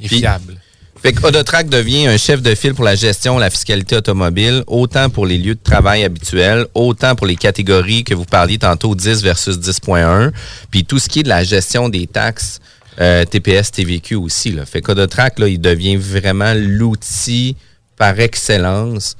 Il 0.00 0.06
est 0.06 0.08
fiable. 0.18 0.56
Fait 1.02 1.12
que 1.12 1.26
Audotrac 1.26 1.68
devient 1.68 2.06
un 2.06 2.16
chef 2.16 2.42
de 2.42 2.54
file 2.54 2.74
pour 2.74 2.84
la 2.84 2.94
gestion, 2.94 3.36
la 3.36 3.50
fiscalité 3.50 3.96
automobile, 3.96 4.62
autant 4.68 5.10
pour 5.10 5.26
les 5.26 5.36
lieux 5.36 5.56
de 5.56 5.60
travail 5.62 6.04
habituels, 6.04 6.66
autant 6.74 7.16
pour 7.16 7.26
les 7.26 7.34
catégories 7.34 8.04
que 8.04 8.14
vous 8.14 8.24
parliez 8.24 8.58
tantôt, 8.58 8.94
10 8.94 9.20
versus 9.22 9.56
10.1, 9.58 10.30
puis 10.70 10.84
tout 10.84 11.00
ce 11.00 11.08
qui 11.08 11.20
est 11.20 11.22
de 11.24 11.28
la 11.28 11.42
gestion 11.42 11.88
des 11.88 12.06
taxes 12.06 12.60
euh, 13.00 13.24
TPS, 13.24 13.72
TVQ 13.72 14.14
aussi. 14.14 14.52
Là. 14.52 14.64
Fait 14.64 14.80
qu'Audotrac, 14.80 15.40
là, 15.40 15.48
il 15.48 15.60
devient 15.60 15.96
vraiment 15.96 16.52
l'outil 16.54 17.56
par 17.96 18.20
excellence 18.20 19.16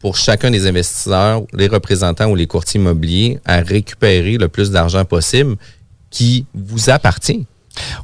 pour 0.00 0.16
chacun 0.16 0.50
des 0.50 0.66
investisseurs, 0.66 1.42
les 1.52 1.68
représentants 1.68 2.26
ou 2.30 2.34
les 2.34 2.46
courtiers 2.48 2.80
immobiliers 2.80 3.38
à 3.44 3.60
récupérer 3.60 4.36
le 4.38 4.48
plus 4.48 4.70
d'argent 4.72 5.04
possible 5.04 5.56
qui 6.10 6.46
vous 6.54 6.90
appartient. 6.90 7.46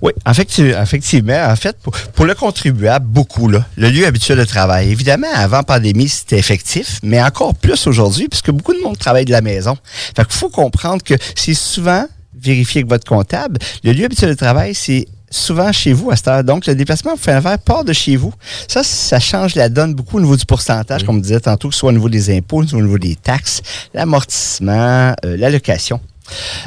Oui, 0.00 0.12
effectivement, 0.28 0.80
effectivement. 0.80 1.46
En 1.50 1.56
fait, 1.56 1.76
pour, 1.82 1.92
pour 1.92 2.24
le 2.24 2.34
contribuable, 2.34 3.06
beaucoup, 3.06 3.48
là, 3.48 3.64
le 3.76 3.90
lieu 3.90 4.06
habituel 4.06 4.38
de 4.38 4.44
travail. 4.44 4.90
Évidemment, 4.90 5.26
avant 5.34 5.62
pandémie, 5.62 6.08
c'était 6.08 6.38
effectif, 6.38 7.00
mais 7.02 7.22
encore 7.22 7.54
plus 7.54 7.86
aujourd'hui, 7.86 8.28
puisque 8.28 8.50
beaucoup 8.50 8.74
de 8.74 8.80
monde 8.80 8.98
travaille 8.98 9.24
de 9.24 9.32
la 9.32 9.40
maison. 9.40 9.76
Fait 10.16 10.24
qu'il 10.24 10.36
faut 10.36 10.50
comprendre 10.50 11.02
que 11.02 11.14
c'est 11.34 11.54
souvent 11.54 12.06
vérifié 12.38 12.80
avec 12.80 12.90
votre 12.90 13.06
comptable. 13.06 13.58
Le 13.82 13.92
lieu 13.92 14.04
habituel 14.04 14.30
de 14.30 14.36
travail, 14.36 14.74
c'est 14.74 15.06
souvent 15.30 15.72
chez 15.72 15.92
vous 15.92 16.10
à 16.10 16.16
cette 16.16 16.28
heure. 16.28 16.44
Donc, 16.44 16.66
le 16.66 16.74
déplacement 16.74 17.12
que 17.12 17.16
vous 17.16 17.22
faites 17.22 17.42
faire 17.42 17.58
part 17.58 17.84
de 17.84 17.92
chez 17.92 18.16
vous. 18.16 18.32
Ça, 18.68 18.82
ça 18.82 19.18
change 19.18 19.54
la 19.54 19.68
donne 19.68 19.94
beaucoup 19.94 20.18
au 20.18 20.20
niveau 20.20 20.36
du 20.36 20.46
pourcentage, 20.46 21.04
comme 21.04 21.16
on 21.16 21.20
disait 21.20 21.40
tantôt, 21.40 21.68
que 21.68 21.74
ce 21.74 21.80
soit 21.80 21.90
au 21.90 21.92
niveau 21.92 22.08
des 22.08 22.34
impôts, 22.36 22.62
au 22.62 22.80
niveau 22.80 22.98
des 22.98 23.16
taxes, 23.16 23.62
l'amortissement, 23.94 25.14
euh, 25.24 25.36
l'allocation. 25.36 26.00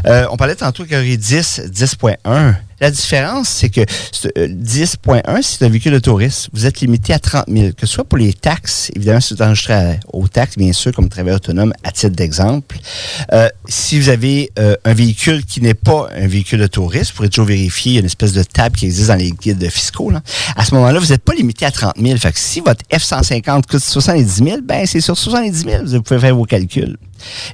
Euh, 0.06 0.26
on 0.32 0.38
parlait 0.38 0.56
tantôt 0.56 0.86
y 0.86 0.96
aurait 0.96 1.18
10, 1.18 1.62
10.1. 1.68 2.56
La 2.82 2.92
différence, 2.92 3.50
c'est 3.50 3.70
que 3.70 3.82
ce- 4.12 4.28
euh, 4.38 4.48
10.1, 4.50 5.42
c'est 5.42 5.64
un 5.66 5.70
véhicule 5.70 5.94
de 5.94 6.00
tourisme. 6.00 6.50
Vous 6.54 6.66
êtes 6.66 6.82
limité 6.82 7.14
à 7.14 7.20
30 7.20 7.46
000, 7.48 7.74
que 7.74 7.86
ce 7.86 7.94
soit 7.94 8.04
pour 8.06 8.18
les 8.18 8.34
taxes, 8.34 8.92
évidemment, 8.96 9.20
si 9.20 9.34
vous 9.34 9.42
êtes 9.42 9.46
enregistré 9.48 10.00
aux 10.14 10.28
taxes, 10.28 10.58
bien 10.58 10.74
sûr, 10.74 10.92
comme 10.94 11.10
travailleur 11.10 11.38
autonome, 11.38 11.74
à 11.84 11.92
titre 11.92 12.16
d'exemple. 12.16 12.78
Euh, 13.34 13.50
si 13.68 14.00
vous 14.00 14.10
avez 14.10 14.52
euh, 14.60 14.76
un 14.86 14.94
véhicule 14.94 15.46
qui 15.46 15.62
n'est 15.62 15.74
pas 15.74 16.10
un 16.16 16.28
véhicule 16.28 16.60
de 16.60 16.68
tourisme, 16.68 17.12
vous 17.12 17.16
pourrez 17.18 17.30
toujours 17.30 17.46
vérifier, 17.48 17.92
il 17.92 17.96
y 17.96 17.98
a 17.98 18.02
une 18.02 18.06
espèce 18.06 18.34
de 18.34 18.44
table 18.44 18.76
qui 18.78 18.86
existe 18.86 19.08
dans 19.10 19.16
les 19.16 19.32
guides 19.32 19.70
fiscaux. 19.70 20.10
Là. 20.10 20.22
À 20.56 20.66
ce 20.66 20.74
moment-là, 20.76 21.00
vous 21.00 21.08
n'êtes 21.08 21.24
pas 21.24 21.34
limité 21.34 21.66
à 21.66 21.72
30 21.72 21.94
000. 22.00 22.18
Fait 22.18 22.32
que 22.32 22.40
si 22.40 22.62
votre 22.62 22.84
F-150 22.92 23.64
coûte 23.68 23.80
70 23.84 24.44
000, 24.44 24.58
ben 24.64 24.86
c'est 24.86 25.02
sur 25.02 25.18
70 25.18 25.64
000, 25.64 25.86
vous 25.86 26.02
pouvez 26.02 26.20
faire 26.20 26.36
vos 26.36 26.46
calculs. 26.46 26.98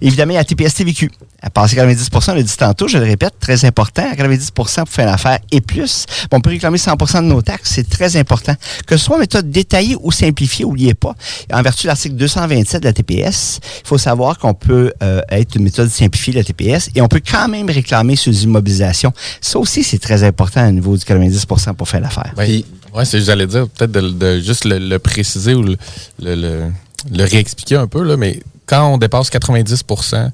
Évidemment, 0.01 0.33
il 0.33 0.35
y 0.35 0.37
a 0.39 0.43
TPS 0.43 0.75
TVQ. 0.75 1.09
À 1.41 1.49
passer 1.49 1.75
90 1.75 2.09
on 2.27 2.33
l'a 2.33 2.43
dit 2.43 2.57
tantôt, 2.57 2.87
je 2.87 2.97
le 2.97 3.03
répète, 3.05 3.33
très 3.39 3.65
important. 3.65 4.03
À 4.11 4.15
90% 4.15 4.51
pour 4.53 4.69
faire 4.89 5.07
et 5.51 5.61
plus. 5.61 6.05
On 6.31 6.41
peut 6.41 6.49
réclamer 6.51 6.77
100% 6.77 7.17
de 7.17 7.27
nos 7.27 7.41
taxes, 7.41 7.71
c'est 7.75 7.89
très 7.89 8.15
important. 8.17 8.55
Que 8.87 8.97
ce 8.97 9.05
soit 9.05 9.15
en 9.15 9.19
méthode 9.19 9.49
détaillée 9.51 9.95
ou 10.01 10.11
simplifiée, 10.11 10.65
n'oubliez 10.65 10.93
pas, 10.93 11.15
en 11.53 11.61
vertu 11.61 11.83
de 11.83 11.87
l'article 11.87 12.15
227 12.15 12.81
de 12.81 12.87
la 12.87 12.93
TPS, 12.93 13.59
il 13.83 13.87
faut 13.87 13.97
savoir 13.97 14.37
qu'on 14.39 14.53
peut 14.53 14.91
euh, 15.03 15.21
être 15.29 15.55
une 15.55 15.63
méthode 15.63 15.89
simplifiée 15.89 16.33
de 16.33 16.39
la 16.39 16.43
TPS 16.43 16.89
et 16.95 17.01
on 17.01 17.07
peut 17.07 17.21
quand 17.29 17.47
même 17.47 17.69
réclamer 17.69 18.15
sur 18.15 18.33
immobilisations. 18.33 19.13
Ça 19.41 19.59
aussi, 19.59 19.83
c'est 19.83 19.99
très 19.99 20.23
important 20.23 20.67
au 20.67 20.71
niveau 20.71 20.95
du 20.97 21.03
90% 21.05 21.73
pour 21.73 21.87
faire 21.87 22.01
l'affaire. 22.01 22.33
Ben, 22.35 22.61
ouais, 22.93 23.05
c'est 23.05 23.21
j'allais 23.21 23.47
dire 23.47 23.67
peut-être 23.69 23.91
de, 23.91 24.01
de 24.09 24.39
juste 24.41 24.65
le, 24.65 24.77
le 24.79 24.99
préciser 24.99 25.53
ou 25.53 25.63
le, 25.63 25.77
le, 26.21 26.35
le- 26.35 26.71
le 27.11 27.23
réexpliquer 27.23 27.75
un 27.75 27.85
peu, 27.87 28.01
là, 28.03 28.17
mais 28.17 28.41
quand 28.65 28.91
on 28.91 28.97
dépasse 28.97 29.29
90% 29.29 30.31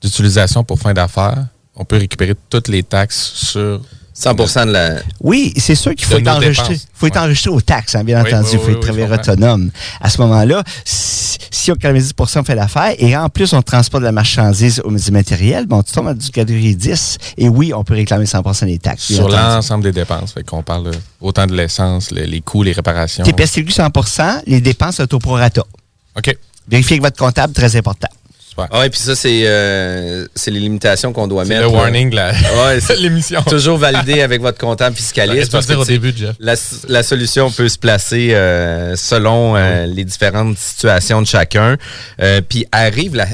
d'utilisation 0.00 0.64
pour 0.64 0.78
fin 0.78 0.94
d'affaires, 0.94 1.46
on 1.76 1.84
peut 1.84 1.96
récupérer 1.98 2.34
toutes 2.48 2.68
les 2.68 2.82
taxes 2.82 3.32
sur 3.34 3.80
100% 4.16 4.66
de 4.66 4.70
la. 4.72 4.90
Oui, 5.20 5.52
c'est 5.56 5.74
sûr 5.74 5.94
qu'il 5.94 6.06
faut 6.06 6.18
être 6.18 6.28
enregistré. 6.28 6.74
dépenses. 6.74 6.86
faut 6.94 7.06
être 7.08 7.16
enregistré 7.16 7.50
aux 7.50 7.60
taxes, 7.60 7.96
hein, 7.96 8.04
bien 8.04 8.22
Oui, 8.22 8.32
entendu. 8.32 8.48
Il 8.52 8.58
oui, 8.58 8.62
faut 8.62 8.66
oui, 8.68 8.72
être 8.74 8.80
travailleur 8.80 9.10
autonome. 9.12 9.70
À 10.00 10.08
ce 10.08 10.20
moment-là, 10.20 10.62
si, 10.84 11.38
si 11.50 11.72
on 11.72 11.74
90 11.74 12.12
fait 12.46 12.54
l'affaire 12.54 12.94
et 12.98 13.16
en 13.16 13.28
plus 13.28 13.52
on 13.52 13.62
transporte 13.62 14.02
de 14.02 14.06
la 14.06 14.12
marchandise 14.12 14.80
ou 14.84 14.94
du 14.94 15.10
matériel, 15.10 15.66
bon, 15.66 15.82
tu 15.82 15.92
tombes 15.92 16.08
à 16.08 16.14
du 16.14 16.30
catégorie 16.30 16.76
10 16.76 17.18
et 17.38 17.48
oui, 17.48 17.72
on 17.74 17.82
peut 17.82 17.94
réclamer 17.94 18.24
100% 18.26 18.66
des 18.66 18.78
taxes. 18.78 19.04
sur 19.04 19.28
l'ensemble 19.28 19.82
des 19.84 19.92
dépenses. 19.92 20.32
Fait 20.32 20.44
qu'on 20.44 20.62
parle 20.62 20.92
autant 21.20 21.46
de 21.46 21.54
l'essence, 21.54 22.10
le- 22.12 22.22
les 22.24 22.40
coûts, 22.40 22.62
les 22.62 22.72
réparations. 22.72 23.24
TPS 23.24 23.52
TVQ 23.52 23.72
100% 23.72 24.42
les 24.46 24.60
dépenses 24.60 24.96
sont 24.96 25.12
au 25.14 25.18
prorata. 25.18 25.62
OK. 26.16 26.36
Vérifiez 26.68 26.94
avec 26.94 27.02
votre 27.02 27.16
comptable, 27.18 27.52
très 27.52 27.74
important. 27.76 28.08
Ah 28.70 28.80
ouais, 28.80 28.90
puis 28.90 29.00
ça, 29.00 29.14
c'est 29.16 29.42
euh, 29.46 30.26
c'est 30.34 30.50
les 30.50 30.60
limitations 30.60 31.12
qu'on 31.12 31.26
doit 31.26 31.44
mettre. 31.44 31.62
le 31.62 31.72
là. 31.72 31.72
warning, 31.72 32.14
la- 32.14 32.30
Ouais, 32.32 32.80
c'est 32.80 32.96
l'émission. 32.98 33.42
Toujours 33.42 33.78
validé 33.78 34.20
avec 34.22 34.40
votre 34.40 34.58
comptable 34.58 34.94
fiscaliste. 34.96 35.52
Au 35.54 35.84
début, 35.84 36.12
Jeff. 36.16 36.36
La, 36.38 36.54
la 36.88 37.02
solution 37.02 37.50
peut 37.50 37.68
se 37.68 37.78
placer 37.78 38.30
euh, 38.32 38.94
selon 38.96 39.56
euh, 39.56 39.86
les 39.86 40.04
différentes 40.04 40.56
situations 40.58 41.20
de 41.20 41.26
chacun. 41.26 41.76
Euh, 42.22 42.40
puis 42.48 42.66
arrive 42.72 43.14
la 43.16 43.26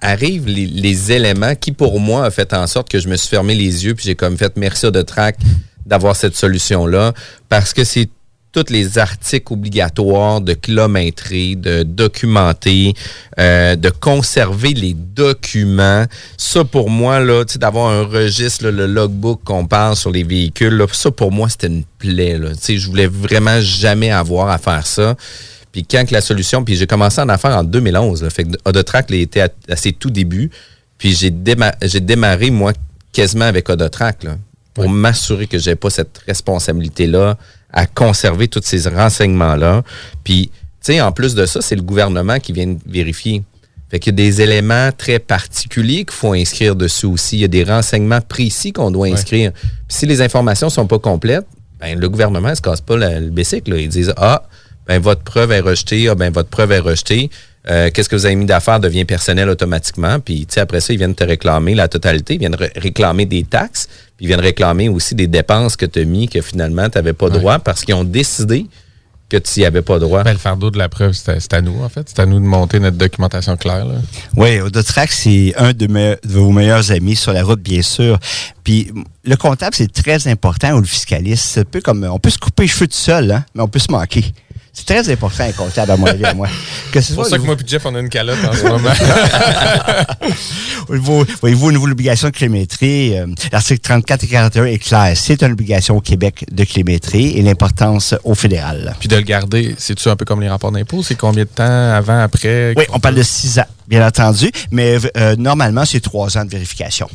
arrivent 0.00 0.46
les, 0.46 0.66
les 0.66 1.10
éléments 1.12 1.54
qui, 1.56 1.72
pour 1.72 1.98
moi, 1.98 2.24
a 2.26 2.30
fait 2.30 2.52
en 2.54 2.66
sorte 2.68 2.88
que 2.88 3.00
je 3.00 3.08
me 3.08 3.16
suis 3.16 3.28
fermé 3.28 3.54
les 3.54 3.84
yeux 3.84 3.94
puis 3.94 4.04
j'ai 4.04 4.14
comme 4.14 4.36
fait 4.38 4.52
merci 4.56 4.88
de 4.90 5.02
track 5.02 5.36
d'avoir 5.84 6.14
cette 6.14 6.36
solution-là 6.36 7.12
parce 7.48 7.72
que 7.74 7.82
c'est 7.82 8.08
tous 8.52 8.66
les 8.70 8.98
articles 8.98 9.52
obligatoires 9.52 10.40
de 10.42 10.52
kilométrer, 10.52 11.54
de 11.56 11.82
documenter, 11.82 12.94
euh, 13.40 13.76
de 13.76 13.88
conserver 13.88 14.74
les 14.74 14.94
documents. 14.94 16.04
Ça, 16.36 16.62
pour 16.64 16.90
moi, 16.90 17.20
là, 17.20 17.44
tu 17.44 17.54
sais, 17.54 17.58
d'avoir 17.58 17.90
un 17.90 18.04
registre, 18.04 18.64
là, 18.64 18.70
le 18.70 18.86
logbook 18.86 19.42
qu'on 19.44 19.66
parle 19.66 19.96
sur 19.96 20.10
les 20.10 20.22
véhicules, 20.22 20.74
là, 20.74 20.86
ça, 20.92 21.10
pour 21.10 21.32
moi, 21.32 21.48
c'était 21.48 21.68
une 21.68 21.84
plaie. 21.98 22.36
Là. 22.38 22.50
Tu 22.50 22.60
sais, 22.60 22.76
je 22.78 22.86
voulais 22.88 23.06
vraiment 23.06 23.60
jamais 23.60 24.10
avoir 24.10 24.50
à 24.50 24.58
faire 24.58 24.86
ça. 24.86 25.16
Puis 25.72 25.86
quand 25.86 26.04
que 26.06 26.12
la 26.12 26.20
solution, 26.20 26.62
puis 26.62 26.76
j'ai 26.76 26.86
commencé 26.86 27.20
à 27.20 27.24
en 27.24 27.38
faire 27.38 27.56
en 27.56 27.64
2011, 27.64 28.22
là, 28.22 28.28
fait 28.30 28.44
que 28.44 28.50
Odotrack 28.66 29.10
là, 29.10 29.16
était 29.16 29.40
à, 29.40 29.48
à 29.70 29.76
ses 29.76 29.92
tout 29.92 30.10
débuts. 30.10 30.50
Puis 30.98 31.14
j'ai 31.14 31.30
déma- 31.30 31.74
j'ai 31.80 32.00
démarré, 32.00 32.50
moi, 32.50 32.74
quasiment 33.12 33.46
avec 33.46 33.68
Odotrack, 33.70 34.24
là, 34.24 34.36
pour 34.74 34.88
m'assurer 34.88 35.46
que 35.46 35.58
j'ai 35.58 35.74
pas 35.74 35.88
cette 35.90 36.18
responsabilité-là 36.26 37.36
à 37.72 37.86
conserver 37.86 38.48
tous 38.48 38.62
ces 38.64 38.88
renseignements-là. 38.88 39.82
Puis, 40.24 40.50
tu 40.84 40.92
sais, 40.92 41.00
en 41.00 41.12
plus 41.12 41.34
de 41.34 41.46
ça, 41.46 41.60
c'est 41.62 41.76
le 41.76 41.82
gouvernement 41.82 42.38
qui 42.38 42.52
vient 42.52 42.76
vérifier. 42.86 43.42
Fait 43.90 43.98
qu'il 43.98 44.12
y 44.12 44.14
a 44.14 44.24
des 44.24 44.40
éléments 44.40 44.90
très 44.96 45.18
particuliers 45.18 46.04
qu'il 46.04 46.12
faut 46.14 46.32
inscrire 46.32 46.74
dessus 46.74 47.06
aussi. 47.06 47.36
Il 47.36 47.40
y 47.40 47.44
a 47.44 47.48
des 47.48 47.64
renseignements 47.64 48.20
précis 48.22 48.72
qu'on 48.72 48.90
doit 48.90 49.08
inscrire. 49.08 49.52
Puis 49.52 49.70
si 49.88 50.06
les 50.06 50.22
informations 50.22 50.70
sont 50.70 50.86
pas 50.86 50.98
complètes, 50.98 51.46
ben, 51.78 51.98
le 51.98 52.08
gouvernement 52.08 52.50
ne 52.50 52.54
se 52.54 52.62
casse 52.62 52.80
pas 52.80 52.96
le, 52.96 53.20
le 53.20 53.30
bicycle. 53.30 53.70
là. 53.72 53.78
Ils 53.78 53.88
disent 53.88 54.14
Ah, 54.16 54.44
ben, 54.86 55.00
votre 55.00 55.22
preuve 55.22 55.52
est 55.52 55.60
rejetée, 55.60 56.08
ah, 56.08 56.14
ben, 56.14 56.32
votre 56.32 56.48
preuve 56.48 56.72
est 56.72 56.78
rejetée. 56.78 57.28
Euh, 57.70 57.90
Qu'est-ce 57.94 58.08
que 58.08 58.16
vous 58.16 58.26
avez 58.26 58.34
mis 58.34 58.44
d'affaires 58.46 58.80
devient 58.80 59.04
personnel 59.04 59.48
automatiquement. 59.48 60.18
Puis 60.20 60.46
tu 60.46 60.54
sais, 60.54 60.60
après 60.60 60.80
ça, 60.80 60.92
ils 60.92 60.96
viennent 60.98 61.14
te 61.14 61.24
réclamer 61.24 61.74
la 61.74 61.86
totalité. 61.88 62.34
Ils 62.34 62.40
viennent 62.40 62.54
ré- 62.56 62.72
réclamer 62.76 63.24
des 63.26 63.44
taxes. 63.44 63.86
Puis 64.16 64.24
ils 64.24 64.26
viennent 64.26 64.40
réclamer 64.40 64.88
aussi 64.88 65.14
des 65.14 65.26
dépenses 65.28 65.76
que 65.76 65.86
tu 65.86 66.00
as 66.00 66.04
mis 66.04 66.28
que 66.28 66.40
finalement, 66.40 66.88
tu 66.90 66.98
n'avais 66.98 67.12
pas 67.12 67.30
droit 67.30 67.58
parce 67.60 67.84
qu'ils 67.84 67.94
ont 67.94 68.04
décidé 68.04 68.66
que 69.28 69.36
tu 69.38 69.60
n'y 69.60 69.64
avais 69.64 69.80
pas 69.80 69.98
droit. 69.98 70.24
Ben, 70.24 70.32
le 70.32 70.38
fardeau 70.38 70.70
de 70.70 70.76
la 70.76 70.90
preuve, 70.90 71.12
c'est 71.12 71.54
à- 71.54 71.60
nous, 71.62 71.82
en 71.82 71.88
fait. 71.88 72.06
C'est 72.06 72.18
à 72.20 72.26
nous 72.26 72.38
de 72.38 72.44
monter 72.44 72.78
notre 72.80 72.98
documentation 72.98 73.56
claire. 73.56 73.86
Là. 73.86 73.94
Oui, 74.36 74.60
Audotrack, 74.60 75.10
c'est 75.10 75.54
un 75.56 75.72
de, 75.72 75.86
me- 75.86 76.18
de 76.22 76.32
vos 76.32 76.50
meilleurs 76.50 76.90
amis 76.92 77.16
sur 77.16 77.32
la 77.32 77.42
route, 77.42 77.62
bien 77.62 77.80
sûr. 77.80 78.18
Puis 78.62 78.90
le 79.24 79.36
comptable, 79.36 79.74
c'est 79.74 79.90
très 79.90 80.26
important, 80.28 80.72
ou 80.74 80.80
le 80.80 80.84
fiscaliste. 80.86 81.44
C'est 81.44 81.60
un 81.60 81.64
peu 81.64 81.80
comme, 81.80 82.04
on 82.12 82.18
peut 82.18 82.28
se 82.28 82.36
couper 82.38 82.64
les 82.64 82.68
cheveux 82.68 82.88
tout 82.88 82.96
seul, 82.96 83.30
hein, 83.30 83.44
mais 83.54 83.62
on 83.62 83.68
peut 83.68 83.78
se 83.78 83.90
manquer. 83.90 84.24
C'est 84.74 84.86
très 84.86 85.06
important, 85.10 85.44
un 85.44 85.52
comptable, 85.52 85.90
à 85.90 85.96
mon 85.98 86.06
avis, 86.06 86.24
à 86.24 86.32
moi. 86.32 86.48
C'est 86.92 87.14
pour 87.14 87.26
soit 87.26 87.30
ça 87.30 87.38
que 87.38 87.42
moi 87.42 87.56
et 87.60 87.68
Jeff, 87.68 87.84
on 87.84 87.94
a 87.94 88.00
une 88.00 88.08
calotte 88.08 88.42
en 88.42 88.52
ce 88.54 88.62
moment. 88.64 88.90
Voyez-vous, 91.40 91.66
au 91.66 91.70
niveau 91.72 91.86
de 91.86 91.88
l'obligation 91.88 92.28
de 92.28 92.32
kilométrie, 92.32 93.18
euh, 93.18 93.26
l'article 93.52 93.80
34 93.80 94.24
et 94.24 94.26
41 94.28 94.64
est 94.64 94.78
clair. 94.78 95.12
C'est 95.14 95.42
une 95.42 95.52
obligation 95.52 95.98
au 95.98 96.00
Québec 96.00 96.46
de 96.50 96.64
kilométrie 96.64 97.36
et 97.36 97.42
l'importance 97.42 98.14
au 98.24 98.34
fédéral. 98.34 98.96
Puis 98.98 99.08
de 99.08 99.16
le 99.16 99.22
garder, 99.22 99.74
c'est-tu 99.76 100.08
un 100.08 100.16
peu 100.16 100.24
comme 100.24 100.40
les 100.40 100.48
rapports 100.48 100.72
d'impôts? 100.72 101.02
C'est 101.02 101.16
combien 101.16 101.44
de 101.44 101.50
temps 101.50 101.92
avant, 101.92 102.20
après? 102.20 102.72
Oui, 102.74 102.84
on 102.92 102.98
parle 102.98 103.16
de 103.16 103.22
six 103.22 103.58
ans, 103.58 103.66
bien 103.88 104.06
entendu, 104.06 104.50
mais 104.70 104.96
euh, 105.18 105.36
normalement, 105.36 105.84
c'est 105.84 106.00
trois 106.00 106.38
ans 106.38 106.44
de 106.46 106.50
vérification. 106.50 107.08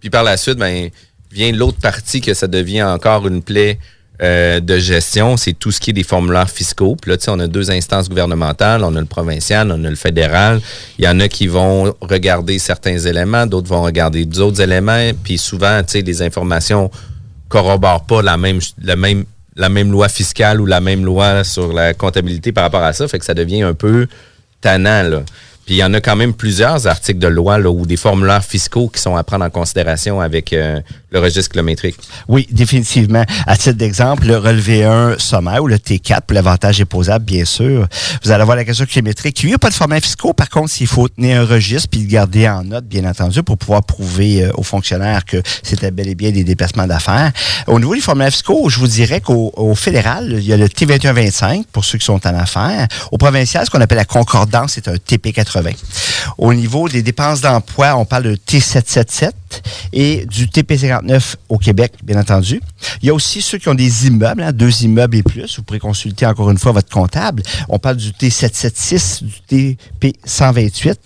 Puis 0.00 0.10
par 0.10 0.22
la 0.22 0.36
suite, 0.36 0.58
ben, 0.58 0.90
vient 1.32 1.50
l'autre 1.50 1.78
partie 1.78 2.20
que 2.20 2.32
ça 2.32 2.46
devient 2.46 2.84
encore 2.84 3.26
une 3.26 3.42
plaie 3.42 3.78
euh, 4.22 4.60
de 4.60 4.78
gestion, 4.78 5.36
c'est 5.36 5.52
tout 5.52 5.70
ce 5.70 5.80
qui 5.80 5.90
est 5.90 5.92
des 5.92 6.02
formulaires 6.02 6.48
fiscaux. 6.48 6.96
Puis 7.00 7.10
là, 7.10 7.16
tu 7.16 7.24
sais, 7.24 7.30
on 7.30 7.38
a 7.38 7.46
deux 7.46 7.70
instances 7.70 8.08
gouvernementales, 8.08 8.82
on 8.82 8.94
a 8.96 9.00
le 9.00 9.06
provincial, 9.06 9.70
on 9.70 9.84
a 9.84 9.90
le 9.90 9.96
fédéral. 9.96 10.60
Il 10.98 11.04
y 11.04 11.08
en 11.08 11.20
a 11.20 11.28
qui 11.28 11.46
vont 11.46 11.94
regarder 12.00 12.58
certains 12.58 12.98
éléments, 12.98 13.46
d'autres 13.46 13.68
vont 13.68 13.82
regarder 13.82 14.24
d'autres 14.24 14.60
éléments. 14.60 15.10
Puis 15.22 15.36
souvent, 15.36 15.82
tu 15.82 15.92
sais, 15.92 16.00
les 16.00 16.22
informations 16.22 16.90
corroborent 17.48 18.06
pas 18.06 18.22
la 18.22 18.36
même, 18.36 18.60
la 18.82 18.96
même, 18.96 19.24
la 19.54 19.68
même 19.68 19.92
loi 19.92 20.08
fiscale 20.08 20.60
ou 20.60 20.66
la 20.66 20.80
même 20.80 21.04
loi 21.04 21.44
sur 21.44 21.72
la 21.72 21.92
comptabilité 21.92 22.52
par 22.52 22.64
rapport 22.64 22.82
à 22.82 22.92
ça. 22.92 23.06
Fait 23.08 23.18
que 23.18 23.24
ça 23.24 23.34
devient 23.34 23.62
un 23.62 23.74
peu 23.74 24.06
tannant. 24.60 25.22
Puis 25.66 25.74
il 25.74 25.78
y 25.78 25.84
en 25.84 25.92
a 25.94 26.00
quand 26.00 26.14
même 26.14 26.32
plusieurs 26.32 26.86
articles 26.86 27.18
de 27.18 27.26
loi 27.26 27.58
là, 27.58 27.70
ou 27.70 27.86
des 27.86 27.96
formulaires 27.96 28.44
fiscaux 28.44 28.88
qui 28.88 29.02
sont 29.02 29.16
à 29.16 29.24
prendre 29.24 29.44
en 29.44 29.50
considération 29.50 30.20
avec 30.20 30.52
euh, 30.52 30.80
le 31.10 31.18
registre 31.18 31.50
kilométrique. 31.50 31.96
Oui, 32.28 32.46
définitivement. 32.52 33.24
À 33.48 33.56
titre 33.56 33.76
d'exemple, 33.76 34.26
le 34.26 34.38
relevé 34.38 34.84
1 34.84 35.18
sommaire 35.18 35.64
ou 35.64 35.66
le 35.66 35.78
T4 35.78 36.20
pour 36.20 36.34
l'avantage 36.34 36.80
imposable, 36.80 37.24
bien 37.24 37.44
sûr. 37.44 37.88
Vous 38.22 38.30
allez 38.30 38.42
avoir 38.42 38.56
la 38.56 38.64
question 38.64 38.86
kilométrique. 38.86 39.42
Il 39.42 39.48
n'y 39.48 39.54
a 39.54 39.58
pas 39.58 39.70
de 39.70 39.74
formulaire 39.74 40.04
fiscaux. 40.04 40.32
Par 40.32 40.48
contre, 40.50 40.72
il 40.80 40.86
faut 40.86 41.08
tenir 41.08 41.40
un 41.40 41.44
registre 41.44 41.88
puis 41.90 42.00
le 42.00 42.06
garder 42.06 42.48
en 42.48 42.62
note, 42.62 42.84
bien 42.84 43.04
entendu, 43.04 43.42
pour 43.42 43.58
pouvoir 43.58 43.82
prouver 43.82 44.44
euh, 44.44 44.52
aux 44.54 44.62
fonctionnaires 44.62 45.24
que 45.24 45.42
c'était 45.64 45.90
bel 45.90 46.06
et 46.06 46.14
bien 46.14 46.30
des 46.30 46.44
déplacements 46.44 46.86
d'affaires. 46.86 47.32
Au 47.66 47.80
niveau 47.80 47.96
des 47.96 48.00
formulaires 48.00 48.30
fiscaux, 48.30 48.68
je 48.68 48.78
vous 48.78 48.86
dirais 48.86 49.20
qu'au 49.20 49.52
au 49.56 49.74
fédéral, 49.74 50.36
il 50.38 50.44
y 50.44 50.52
a 50.52 50.56
le 50.56 50.68
T2125 50.68 51.64
pour 51.72 51.84
ceux 51.84 51.98
qui 51.98 52.04
sont 52.04 52.24
en 52.24 52.34
affaires. 52.36 52.86
Au 53.10 53.18
provincial, 53.18 53.66
ce 53.66 53.70
qu'on 53.70 53.80
appelle 53.80 53.98
la 53.98 54.04
concordance, 54.04 54.74
c'est 54.74 54.86
un 54.86 54.94
TP80. 54.94 55.55
Au 56.38 56.54
niveau 56.54 56.88
des 56.88 57.02
dépenses 57.02 57.40
d'emploi, 57.40 57.96
on 57.96 58.04
parle 58.04 58.24
de 58.24 58.34
T777 58.36 59.30
et 59.92 60.26
du 60.26 60.46
TP59 60.46 61.34
au 61.48 61.58
Québec, 61.58 61.94
bien 62.02 62.20
entendu. 62.20 62.60
Il 63.02 63.06
y 63.06 63.10
a 63.10 63.14
aussi 63.14 63.42
ceux 63.42 63.58
qui 63.58 63.68
ont 63.68 63.74
des 63.74 64.06
immeubles, 64.06 64.42
hein, 64.42 64.52
deux 64.52 64.82
immeubles 64.82 65.16
et 65.16 65.22
plus. 65.22 65.56
Vous 65.56 65.62
pourrez 65.62 65.78
consulter 65.78 66.26
encore 66.26 66.50
une 66.50 66.58
fois 66.58 66.72
votre 66.72 66.90
comptable. 66.90 67.42
On 67.68 67.78
parle 67.78 67.96
du 67.96 68.10
T776, 68.10 69.22
du 69.48 69.76
TP128. 70.02 70.96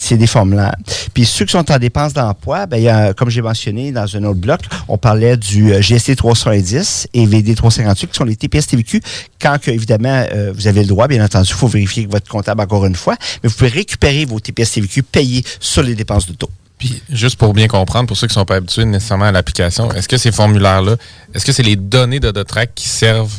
C'est 0.00 0.16
des 0.16 0.28
formulaires. 0.28 0.76
Puis 1.12 1.24
ceux 1.24 1.44
qui 1.44 1.52
sont 1.52 1.70
en 1.70 1.78
dépenses 1.78 2.12
d'emploi, 2.12 2.66
ben, 2.66 3.12
comme 3.14 3.30
j'ai 3.30 3.42
mentionné 3.42 3.90
dans 3.90 4.16
un 4.16 4.24
autre 4.24 4.38
bloc, 4.38 4.60
on 4.86 4.96
parlait 4.96 5.36
du 5.36 5.72
euh, 5.72 5.80
GST 5.80 6.16
310 6.16 7.08
et 7.14 7.26
VD 7.26 7.54
358 7.54 8.06
qui 8.06 8.16
sont 8.16 8.24
les 8.24 8.36
TPS 8.36 8.68
TVQ. 8.68 9.00
Quand 9.40 9.58
que, 9.60 9.70
évidemment 9.70 10.24
euh, 10.32 10.52
vous 10.54 10.66
avez 10.66 10.82
le 10.82 10.86
droit, 10.86 11.08
bien 11.08 11.24
entendu, 11.24 11.48
il 11.50 11.54
faut 11.54 11.66
vérifier 11.66 12.02
avec 12.02 12.12
votre 12.12 12.28
comptable 12.28 12.60
encore 12.60 12.86
une 12.86 12.94
fois, 12.94 13.16
mais 13.42 13.48
vous 13.48 13.56
pouvez 13.56 13.70
récupérer 13.70 14.24
vos 14.24 14.38
TPS 14.38 14.72
TVQ 14.72 15.02
payés 15.02 15.44
sur 15.60 15.82
les 15.82 15.94
dépenses 15.94 16.26
d'auto. 16.26 16.48
Puis, 16.78 17.02
juste 17.10 17.36
pour 17.36 17.52
bien 17.54 17.66
comprendre, 17.66 18.06
pour 18.06 18.16
ceux 18.16 18.26
qui 18.28 18.32
ne 18.32 18.40
sont 18.40 18.44
pas 18.44 18.56
habitués 18.56 18.84
nécessairement 18.84 19.24
à 19.26 19.32
l'application, 19.32 19.90
est-ce 19.92 20.08
que 20.08 20.16
ces 20.16 20.30
formulaires-là, 20.32 20.96
est-ce 21.34 21.44
que 21.44 21.52
c'est 21.52 21.62
les 21.64 21.76
données 21.76 22.20
de 22.20 22.30
Dotrack 22.30 22.70
qui 22.74 22.88
servent 22.88 23.34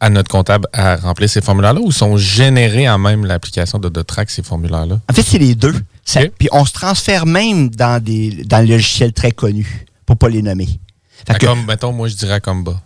à 0.00 0.08
notre 0.08 0.30
comptable 0.30 0.66
à 0.72 0.96
remplir 0.96 1.28
ces 1.28 1.42
formulaires-là 1.42 1.80
ou 1.82 1.92
sont 1.92 2.16
générés 2.16 2.88
en 2.88 2.98
même 2.98 3.26
l'application 3.26 3.78
de 3.78 3.90
Dotrack, 3.90 4.30
ces 4.30 4.42
formulaires-là? 4.42 4.98
En 5.10 5.12
fait, 5.14 5.22
c'est 5.22 5.38
les 5.38 5.54
deux. 5.54 5.74
Ça- 6.06 6.22
Puis 6.38 6.48
on 6.52 6.64
se 6.64 6.72
transfère 6.72 7.26
même 7.26 7.68
dans 7.68 8.02
des 8.02 8.44
dans 8.46 8.60
le 8.60 8.66
logiciel 8.72 9.12
très 9.12 9.30
connus, 9.30 9.86
pour 10.06 10.16
pas 10.16 10.28
les 10.30 10.40
nommer. 10.40 10.68
Fait 11.26 11.34
que- 11.38 11.44
Comme, 11.46 11.66
mettons, 11.66 11.92
moi, 11.92 12.08
je 12.08 12.14
dirais 12.16 12.40
Comba. 12.40 12.80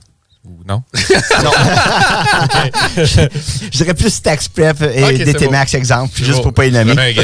Ou 0.44 0.62
non? 0.68 0.82
Non. 1.42 1.50
je 2.96 3.68
dirais 3.70 3.94
plus 3.94 4.20
Tax 4.22 4.48
Prep 4.48 4.80
et 4.82 5.02
Ok, 5.02 5.12
c'est 5.16 5.24
DT 5.24 5.44
beau. 5.46 5.50
Max, 5.52 5.74
exemple, 5.74 6.12
juste 6.16 6.36
beau. 6.38 6.42
pour 6.44 6.54
pas 6.54 6.64
les 6.66 6.70
nommer. 6.70 6.94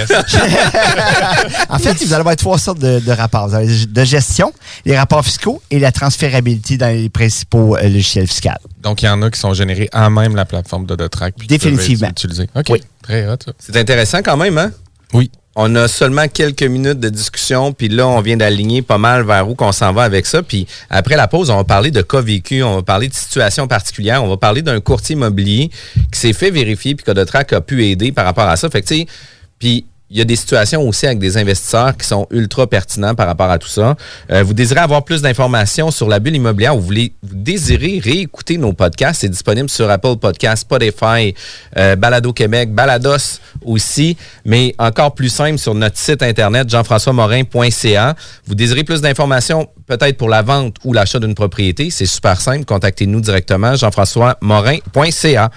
En 1.69 1.79
fait, 1.79 1.93
vous 1.95 2.05
allez 2.13 2.15
avoir 2.21 2.37
trois 2.37 2.59
sortes 2.59 2.79
de, 2.79 2.99
de 2.99 3.13
rapports. 3.13 3.49
Vous 3.49 3.55
avez 3.55 3.87
de 3.87 4.05
gestion, 4.05 4.53
les 4.85 4.97
rapports 4.99 5.25
fiscaux 5.25 5.63
et 5.71 5.79
la 5.79 5.93
transférabilité 5.93 6.77
dans 6.77 6.89
les 6.89 7.09
principaux 7.09 7.77
euh, 7.77 7.83
logiciels 7.83 8.27
fiscaux. 8.27 8.49
Donc, 8.83 9.03
il 9.03 9.07
y 9.07 9.09
en 9.09 9.21
a 9.23 9.31
qui 9.31 9.39
sont 9.39 9.53
générés 9.55 9.89
en 9.93 10.11
même 10.11 10.35
la 10.35 10.45
plateforme 10.45 10.87
de 10.87 10.97
Dotrack. 10.97 11.35
qui 11.37 11.47
Définitivement. 11.47 12.09
OK. 12.57 12.67
Oui. 12.71 12.83
Très 13.03 13.27
hot, 13.29 13.37
ça. 13.45 13.53
C'est 13.59 13.77
intéressant 13.77 14.23
quand 14.23 14.37
même, 14.37 14.57
hein? 14.59 14.73
Oui. 15.13 15.31
On 15.57 15.75
a 15.75 15.89
seulement 15.89 16.29
quelques 16.29 16.63
minutes 16.63 17.01
de 17.01 17.09
discussion, 17.09 17.73
puis 17.73 17.89
là, 17.89 18.07
on 18.07 18.21
vient 18.21 18.37
d'aligner 18.37 18.83
pas 18.83 18.99
mal 18.99 19.25
vers 19.25 19.49
où 19.49 19.57
qu'on 19.57 19.73
s'en 19.73 19.93
va 19.93 20.05
avec 20.05 20.27
ça. 20.27 20.43
Puis 20.45 20.67
après 20.89 21.17
la 21.17 21.27
pause, 21.27 21.51
on 21.51 21.57
va 21.57 21.65
parler 21.65 21.91
de 21.91 22.03
cas 22.03 22.21
vécu, 22.21 22.63
on 22.63 22.77
va 22.77 22.83
parler 22.83 23.09
de 23.09 23.15
situations 23.15 23.67
particulières, 23.67 24.23
on 24.23 24.29
va 24.29 24.37
parler 24.37 24.63
d'un 24.63 24.81
courtier 24.81 25.17
immobilier 25.17 25.71
qui 26.13 26.21
s'est 26.21 26.33
fait 26.33 26.51
vérifier, 26.51 26.95
puis 26.95 27.05
que 27.05 27.11
Dotrac 27.11 27.53
a 27.53 27.61
pu 27.61 27.85
aider 27.85 28.13
par 28.13 28.25
rapport 28.25 28.49
à 28.49 28.57
ça. 28.57 28.71
Fait 28.71 28.81
que, 28.81 28.87
tu 28.87 29.07
puis 29.59 29.85
il 30.11 30.19
y 30.19 30.21
a 30.21 30.25
des 30.25 30.37
situations 30.37 30.83
aussi 30.87 31.07
avec 31.07 31.21
des 31.21 31.37
investisseurs 31.37 31.97
qui 31.97 32.07
sont 32.07 32.27
ultra 32.31 32.67
pertinents 32.67 33.15
par 33.15 33.29
rapport 33.29 33.49
à 33.51 33.59
tout 33.59 33.69
ça. 33.69 33.97
Euh, 34.31 34.43
vous 34.43 34.55
désirez 34.55 34.81
avoir 34.81 35.05
plus 35.05 35.23
d'informations 35.23 35.93
sur 35.93 36.09
la 36.09 36.19
bulle 36.19 36.35
immobilière 36.35 36.75
ou 36.77 36.81
vous, 36.81 36.87
voulez, 36.87 37.13
vous 37.23 37.37
désirez 37.37 38.01
réécouter 38.03 38.59
nos 38.59 38.73
podcasts, 38.73 39.21
c'est 39.21 39.29
disponible 39.29 39.71
sur 39.71 39.89
Apple 39.89 40.17
Podcasts, 40.17 40.63
Spotify, 40.63 41.35
euh, 41.77 41.95
Balado 41.95 42.33
Québec, 42.33 42.75
Balados 42.75 43.39
aussi, 43.65 44.17
mais 44.45 44.75
encore 44.79 45.15
plus 45.15 45.29
simple 45.29 45.59
sur 45.59 45.75
notre 45.75 45.97
site 45.97 46.23
internet 46.23 46.69
jean-françois-morin.ca. 46.69 48.17
Vous 48.47 48.55
désirez 48.57 48.83
plus 48.83 49.01
d'informations 49.01 49.69
peut-être 49.87 50.17
pour 50.17 50.29
la 50.29 50.43
vente 50.43 50.77
ou 50.85 50.93
l'achat 50.93 51.21
d'une 51.21 51.37
propriété, 51.37 51.91
c'est 51.91 52.07
super 52.07 52.41
simple, 52.41 52.65
contactez-nous 52.65 53.21
directement 53.21 53.77
jean-françois-morin.ca. 53.77 55.51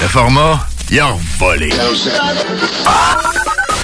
Le 0.00 0.06
format, 0.06 0.60
il 0.90 1.00
a 1.00 1.16
volé. 1.38 1.70
Oh, 2.86 3.47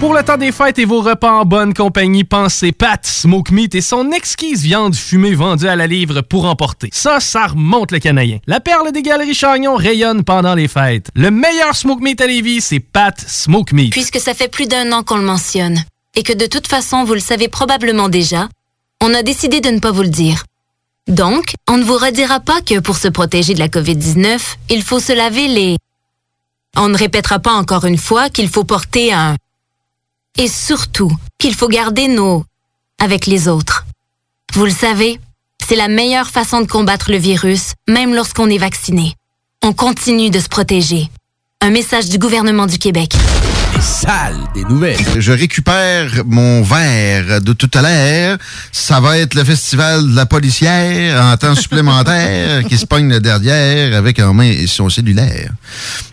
Pour 0.00 0.14
le 0.14 0.22
temps 0.22 0.36
des 0.36 0.52
fêtes 0.52 0.78
et 0.78 0.84
vos 0.84 1.02
repas 1.02 1.40
en 1.40 1.44
bonne 1.44 1.74
compagnie, 1.74 2.22
pensez 2.22 2.70
Pat 2.70 3.04
Smoke 3.04 3.52
Meat 3.52 3.74
et 3.74 3.80
son 3.80 4.12
exquise 4.12 4.62
viande 4.62 4.94
fumée 4.94 5.34
vendue 5.34 5.66
à 5.66 5.74
la 5.74 5.88
livre 5.88 6.20
pour 6.20 6.44
emporter. 6.44 6.88
Ça, 6.92 7.18
ça 7.18 7.48
remonte 7.48 7.90
le 7.90 7.98
canadien. 7.98 8.38
La 8.46 8.60
perle 8.60 8.92
des 8.92 9.02
galeries 9.02 9.34
Chagnon 9.34 9.74
rayonne 9.74 10.22
pendant 10.22 10.54
les 10.54 10.68
fêtes. 10.68 11.08
Le 11.16 11.32
meilleur 11.32 11.74
Smoke 11.74 12.00
Meat 12.00 12.20
à 12.20 12.28
Lévis, 12.28 12.60
c'est 12.60 12.78
Pat 12.78 13.18
Smoke 13.20 13.74
Meat. 13.74 13.90
Puisque 13.90 14.20
ça 14.20 14.34
fait 14.34 14.46
plus 14.46 14.68
d'un 14.68 14.92
an 14.92 15.02
qu'on 15.02 15.16
le 15.16 15.24
mentionne, 15.24 15.82
et 16.14 16.22
que 16.22 16.32
de 16.32 16.46
toute 16.46 16.68
façon 16.68 17.02
vous 17.02 17.14
le 17.14 17.20
savez 17.20 17.48
probablement 17.48 18.08
déjà, 18.08 18.48
on 19.02 19.12
a 19.12 19.24
décidé 19.24 19.60
de 19.60 19.70
ne 19.70 19.80
pas 19.80 19.90
vous 19.90 20.02
le 20.02 20.08
dire. 20.08 20.44
Donc, 21.08 21.54
on 21.68 21.76
ne 21.76 21.84
vous 21.84 21.98
redira 21.98 22.38
pas 22.38 22.60
que 22.60 22.78
pour 22.78 22.98
se 22.98 23.08
protéger 23.08 23.54
de 23.54 23.58
la 23.58 23.68
COVID-19, 23.68 24.38
il 24.70 24.84
faut 24.84 25.00
se 25.00 25.12
laver 25.12 25.48
les... 25.48 25.76
On 26.76 26.88
ne 26.88 26.96
répétera 26.96 27.40
pas 27.40 27.54
encore 27.54 27.84
une 27.84 27.98
fois 27.98 28.30
qu'il 28.30 28.48
faut 28.48 28.62
porter 28.62 29.12
un... 29.12 29.34
Et 30.40 30.46
surtout, 30.46 31.10
qu'il 31.38 31.52
faut 31.52 31.66
garder 31.66 32.06
nos... 32.06 32.44
avec 33.00 33.26
les 33.26 33.48
autres. 33.48 33.86
Vous 34.54 34.64
le 34.64 34.70
savez, 34.70 35.18
c'est 35.66 35.74
la 35.74 35.88
meilleure 35.88 36.30
façon 36.30 36.60
de 36.60 36.66
combattre 36.66 37.10
le 37.10 37.18
virus, 37.18 37.72
même 37.88 38.14
lorsqu'on 38.14 38.48
est 38.48 38.58
vacciné. 38.58 39.14
On 39.64 39.72
continue 39.72 40.30
de 40.30 40.38
se 40.38 40.48
protéger. 40.48 41.08
Un 41.60 41.70
message 41.70 42.08
du 42.08 42.18
gouvernement 42.18 42.66
du 42.66 42.78
Québec. 42.78 43.14
Les 43.74 43.80
salles 43.80 44.38
des 44.54 44.64
nouvelles. 44.64 44.96
Je 45.18 45.32
récupère 45.32 46.10
mon 46.26 46.62
verre 46.62 47.40
de 47.40 47.52
tout 47.52 47.70
à 47.74 47.82
l'heure. 47.82 48.38
Ça 48.72 49.00
va 49.00 49.18
être 49.18 49.34
le 49.34 49.44
festival 49.44 50.10
de 50.10 50.16
la 50.16 50.26
policière 50.26 51.22
en 51.22 51.36
temps 51.36 51.54
supplémentaire 51.54 52.64
qui 52.68 52.78
se 52.78 52.86
pogne 52.86 53.08
le 53.08 53.20
derrière 53.20 53.96
avec 53.96 54.18
en 54.20 54.34
main 54.34 54.52
son 54.66 54.88
cellulaire. 54.88 55.50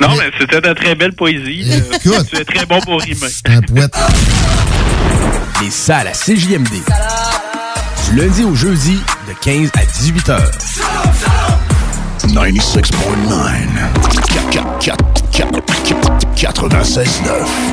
Non, 0.02 0.16
mais 0.18 0.32
c'était 0.40 0.62
de 0.62 0.74
très 0.74 0.96
belle 0.96 1.14
poésie. 1.14 1.66
Écoute. 1.94 2.28
tu 2.30 2.38
es 2.38 2.46
très 2.46 2.66
bon 2.66 2.80
pour 2.82 3.02
rimer. 3.02 3.28
Un 3.46 3.62
poète. 3.62 3.96
Les 5.62 5.72
salles 5.72 6.08
à 6.08 6.12
CJMD. 6.12 6.84
Du 8.10 8.16
lundi 8.18 8.44
au 8.44 8.54
jeudi 8.54 9.00
de 9.28 9.34
15 9.42 9.72
à 9.76 9.86
18 9.86 10.30
heures. 10.30 10.52
96.9. 12.28 15.15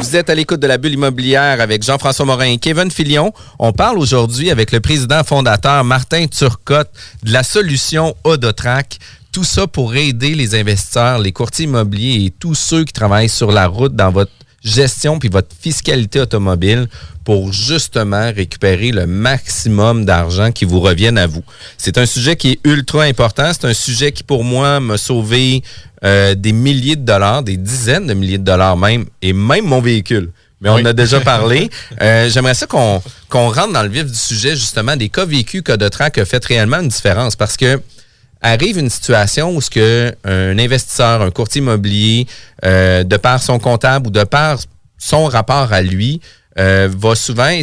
Vous 0.00 0.16
êtes 0.16 0.30
à 0.30 0.34
l'écoute 0.34 0.58
de 0.58 0.66
la 0.66 0.78
bulle 0.78 0.94
immobilière 0.94 1.60
avec 1.60 1.84
Jean-François 1.84 2.24
Morin 2.24 2.46
et 2.46 2.58
Kevin 2.58 2.90
Filion. 2.90 3.32
On 3.60 3.72
parle 3.72 3.98
aujourd'hui 3.98 4.50
avec 4.50 4.72
le 4.72 4.80
président 4.80 5.22
fondateur 5.22 5.84
Martin 5.84 6.26
Turcotte 6.26 6.90
de 7.22 7.32
la 7.32 7.44
solution 7.44 8.16
Odotrac. 8.24 8.98
Tout 9.30 9.44
ça 9.44 9.68
pour 9.68 9.94
aider 9.94 10.34
les 10.34 10.56
investisseurs, 10.56 11.20
les 11.20 11.30
courtiers 11.30 11.66
immobiliers 11.66 12.24
et 12.26 12.30
tous 12.30 12.56
ceux 12.56 12.84
qui 12.84 12.92
travaillent 12.92 13.28
sur 13.28 13.52
la 13.52 13.68
route 13.68 13.94
dans 13.94 14.10
votre 14.10 14.32
gestion 14.64 15.18
puis 15.18 15.28
votre 15.28 15.54
fiscalité 15.60 16.20
automobile 16.20 16.88
pour 17.24 17.52
justement 17.52 18.32
récupérer 18.34 18.90
le 18.90 19.06
maximum 19.06 20.04
d'argent 20.04 20.50
qui 20.52 20.64
vous 20.64 20.80
revienne 20.80 21.18
à 21.18 21.26
vous. 21.26 21.42
C'est 21.78 21.98
un 21.98 22.06
sujet 22.06 22.36
qui 22.36 22.52
est 22.52 22.58
ultra 22.64 23.04
important. 23.04 23.50
C'est 23.52 23.66
un 23.66 23.74
sujet 23.74 24.12
qui, 24.12 24.22
pour 24.24 24.44
moi, 24.44 24.80
m'a 24.80 24.96
sauvé 24.96 25.62
euh, 26.04 26.34
des 26.34 26.52
milliers 26.52 26.96
de 26.96 27.04
dollars, 27.04 27.42
des 27.42 27.56
dizaines 27.56 28.06
de 28.06 28.14
milliers 28.14 28.38
de 28.38 28.44
dollars 28.44 28.76
même, 28.76 29.04
et 29.20 29.32
même 29.32 29.66
mon 29.66 29.80
véhicule. 29.80 30.30
Mais 30.60 30.68
on 30.68 30.74
en 30.74 30.84
a 30.84 30.92
déjà 30.92 31.20
parlé. 31.34 31.70
Euh, 32.00 32.28
J'aimerais 32.28 32.54
ça 32.54 32.66
qu'on 32.66 33.02
qu'on 33.28 33.50
rentre 33.50 33.72
dans 33.72 33.82
le 33.82 33.88
vif 33.88 34.04
du 34.04 34.18
sujet, 34.18 34.54
justement, 34.56 34.96
des 34.96 35.08
cas 35.08 35.24
vécus 35.24 35.62
que 35.62 35.72
de 35.72 35.88
track 35.88 36.18
a 36.18 36.24
fait 36.24 36.44
réellement 36.44 36.80
une 36.80 36.88
différence. 36.88 37.34
Parce 37.36 37.56
que 37.56 37.80
arrive 38.43 38.78
une 38.78 38.90
situation 38.90 39.55
où 39.55 39.61
ce 39.61 39.70
que 39.70 40.14
un 40.24 40.59
investisseur, 40.59 41.22
un 41.22 41.30
courtier 41.30 41.61
immobilier, 41.61 42.26
euh, 42.64 43.05
de 43.05 43.16
par 43.16 43.43
son 43.43 43.59
comptable 43.59 44.09
ou 44.09 44.11
de 44.11 44.24
par 44.24 44.59
son 44.99 45.26
rapport 45.26 45.72
à 45.72 45.80
lui, 45.82 46.20
euh, 46.59 46.88
va 46.97 47.14
souvent 47.14 47.49
es- 47.49 47.62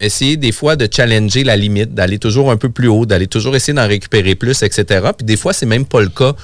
essayer 0.00 0.36
des 0.36 0.52
fois 0.52 0.76
de 0.76 0.88
challenger 0.90 1.42
la 1.44 1.56
limite, 1.56 1.94
d'aller 1.94 2.18
toujours 2.18 2.50
un 2.50 2.56
peu 2.56 2.68
plus 2.68 2.88
haut, 2.88 3.04
d'aller 3.06 3.26
toujours 3.26 3.56
essayer 3.56 3.72
d'en 3.74 3.88
récupérer 3.88 4.34
plus, 4.36 4.62
etc. 4.62 4.84
Puis 5.16 5.24
des 5.26 5.36
fois, 5.36 5.52
c'est 5.52 5.66
même 5.66 5.84
pas 5.86 6.00
le 6.00 6.08
cas. 6.08 6.34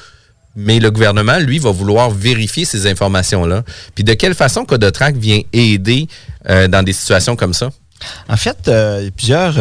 Mais 0.57 0.79
le 0.79 0.91
gouvernement, 0.91 1.39
lui, 1.39 1.59
va 1.59 1.71
vouloir 1.73 2.11
vérifier 2.11 2.65
ces 2.65 2.87
informations-là. 2.87 3.65
Puis 3.95 4.05
de 4.05 4.15
quelle 4.15 4.35
façon 4.35 4.65
Codotrac 4.65 5.17
vient 5.17 5.41
aider 5.53 6.07
euh, 6.49 6.69
dans 6.69 6.83
des 6.83 6.93
situations 6.93 7.35
comme 7.37 7.55
ça? 7.55 7.71
En 8.29 8.37
fait, 8.37 8.57
il 8.67 8.73
y 8.73 9.09
a 9.09 9.11
plusieurs 9.17 9.59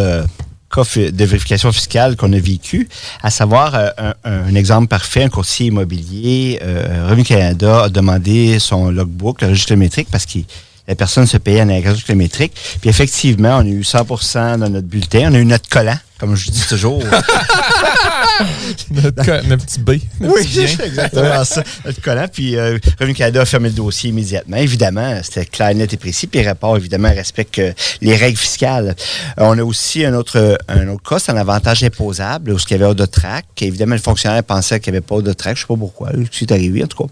de 0.81 1.25
vérification 1.25 1.71
fiscale 1.71 2.15
qu'on 2.15 2.33
a 2.33 2.39
vécu, 2.39 2.87
à 3.21 3.29
savoir 3.29 3.75
euh, 3.75 3.89
un, 3.97 4.13
un 4.23 4.55
exemple 4.55 4.87
parfait, 4.87 5.23
un 5.23 5.29
courtier 5.29 5.67
immobilier, 5.67 6.59
euh, 6.63 7.07
Revenu 7.09 7.23
Canada 7.23 7.83
a 7.83 7.89
demandé 7.89 8.59
son 8.59 8.89
logbook, 8.89 9.41
le 9.41 9.49
registre 9.49 9.75
métrique, 9.75 10.07
parce 10.11 10.25
que 10.25 10.39
la 10.87 10.95
personne 10.95 11.27
se 11.27 11.37
payait 11.37 11.61
en 11.61 11.67
registre 11.67 12.05
kilométrique. 12.07 12.53
Puis 12.81 12.89
effectivement, 12.89 13.57
on 13.57 13.61
a 13.61 13.65
eu 13.65 13.81
100% 13.81 14.57
dans 14.57 14.69
notre 14.69 14.87
bulletin. 14.87 15.31
On 15.31 15.35
a 15.35 15.39
eu 15.39 15.45
notre 15.45 15.69
collant, 15.69 15.97
comme 16.19 16.35
je 16.35 16.51
dis 16.51 16.65
toujours. 16.67 17.01
notre, 18.91 19.65
petit 19.65 19.79
B. 19.79 19.91
notre 20.19 20.35
Oui, 20.35 20.43
petit 20.43 20.81
exactement 20.83 21.43
ça. 21.43 21.63
Notre 21.85 22.01
collant. 22.01 22.27
Puis 22.31 22.55
euh, 22.55 22.77
Revenu 22.99 23.13
Canada 23.13 23.41
a 23.41 23.45
fermé 23.45 23.69
le 23.69 23.75
dossier 23.75 24.09
immédiatement. 24.09 24.57
Évidemment, 24.57 25.19
c'était 25.23 25.45
clair, 25.45 25.73
net 25.75 25.93
et 25.93 25.97
précis. 25.97 26.27
Puis 26.27 26.45
rapport, 26.45 26.77
évidemment, 26.77 27.09
respecte 27.09 27.59
euh, 27.59 27.73
les 28.01 28.15
règles 28.15 28.37
fiscales. 28.37 28.95
Euh, 29.39 29.43
on 29.43 29.57
a 29.57 29.63
aussi 29.63 30.05
un 30.05 30.13
autre, 30.13 30.57
un 30.67 30.87
autre 30.87 31.09
cas, 31.09 31.19
c'est 31.19 31.31
un 31.31 31.37
avantage 31.37 31.83
imposable, 31.83 32.51
où 32.51 32.57
il 32.57 32.71
y 32.71 32.73
avait 32.75 32.85
Audotrac. 32.85 33.45
Évidemment, 33.61 33.95
le 33.95 34.01
fonctionnaire 34.01 34.43
pensait 34.43 34.79
qu'il 34.79 34.91
n'y 34.93 34.97
avait 34.97 35.05
pas 35.05 35.15
Audotrac. 35.15 35.55
Je 35.55 35.61
ne 35.61 35.63
sais 35.63 35.67
pas 35.67 35.77
pourquoi. 35.77 36.09
C'est 36.31 36.51
arrivé, 36.51 36.83
en 36.83 36.87
tout 36.87 37.05
cas. 37.05 37.09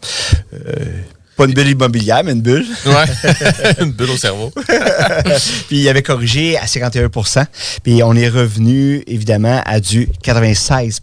Pas 1.41 1.47
une 1.47 1.53
bulle 1.53 1.69
immobilière, 1.69 2.21
mais 2.23 2.33
une 2.33 2.41
bulle. 2.41 2.67
Ouais. 2.85 3.33
une 3.79 3.91
bulle 3.91 4.11
au 4.11 4.17
cerveau. 4.17 4.51
puis 5.67 5.79
il 5.79 5.89
avait 5.89 6.03
corrigé 6.03 6.55
à 6.55 6.65
51% 6.65 7.45
Puis 7.81 8.03
on 8.03 8.13
est 8.15 8.29
revenu, 8.29 9.03
évidemment, 9.07 9.59
à 9.65 9.79
du 9.79 10.07
96 10.21 11.01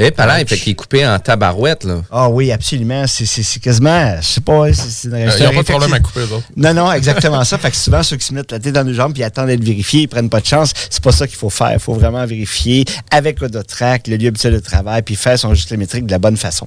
Eh, 0.00 0.10
pas 0.10 0.26
là, 0.26 0.44
fait 0.44 0.56
qu'il 0.56 0.72
est 0.72 0.74
coupé 0.74 1.06
en 1.06 1.16
tabarouette, 1.20 1.84
là. 1.84 2.02
Ah 2.10 2.28
oui, 2.28 2.50
absolument. 2.50 3.06
C'est- 3.06 3.60
quasiment, 3.60 4.16
je 4.20 4.26
sais 4.26 4.40
pas, 4.40 4.72
c'est- 4.72 5.06
une 5.06 5.14
Euh, 5.14 5.30
ils 5.38 5.44
n'ont 5.44 5.50
pas 5.52 5.62
de 5.62 5.62
problème 5.62 5.92
à 5.92 6.00
couper, 6.00 6.20
eux 6.20 6.32
autres. 6.34 6.48
Non, 6.56 6.74
non, 6.74 6.90
exactement 6.90 7.44
ça. 7.44 7.56
Fait 7.56 7.70
que 7.70 7.76
souvent, 7.76 8.02
ceux 8.02 8.16
qui 8.16 8.26
se 8.26 8.34
mettent 8.34 8.50
la 8.50 8.58
tête 8.58 8.74
dans 8.74 8.82
les 8.82 8.94
jambes 8.94 9.12
puis 9.14 9.22
attendent 9.22 9.46
d'être 9.46 9.62
vérifiés, 9.62 10.02
ils 10.02 10.08
prennent 10.08 10.30
pas 10.30 10.40
de 10.40 10.46
chance. 10.46 10.72
C'est 10.90 11.02
pas 11.02 11.12
ça 11.12 11.28
qu'il 11.28 11.36
faut 11.36 11.50
faire. 11.50 11.72
Il 11.74 11.78
faut 11.78 11.94
vraiment 11.94 12.26
vérifier 12.26 12.84
avec 13.12 13.40
Odotrac, 13.40 14.08
le 14.08 14.16
lieu 14.16 14.28
habituel 14.28 14.54
de 14.54 14.58
travail, 14.58 15.02
puis 15.02 15.14
faire 15.14 15.38
son 15.38 15.50
registre 15.50 15.76
métrique 15.76 16.06
de 16.06 16.10
la 16.10 16.18
bonne 16.18 16.36
façon. 16.36 16.66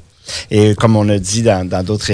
Et 0.51 0.75
comme 0.75 0.95
on 0.95 1.07
a 1.09 1.17
dit 1.17 1.41
dans 1.43 1.83
d'autres 1.83 2.11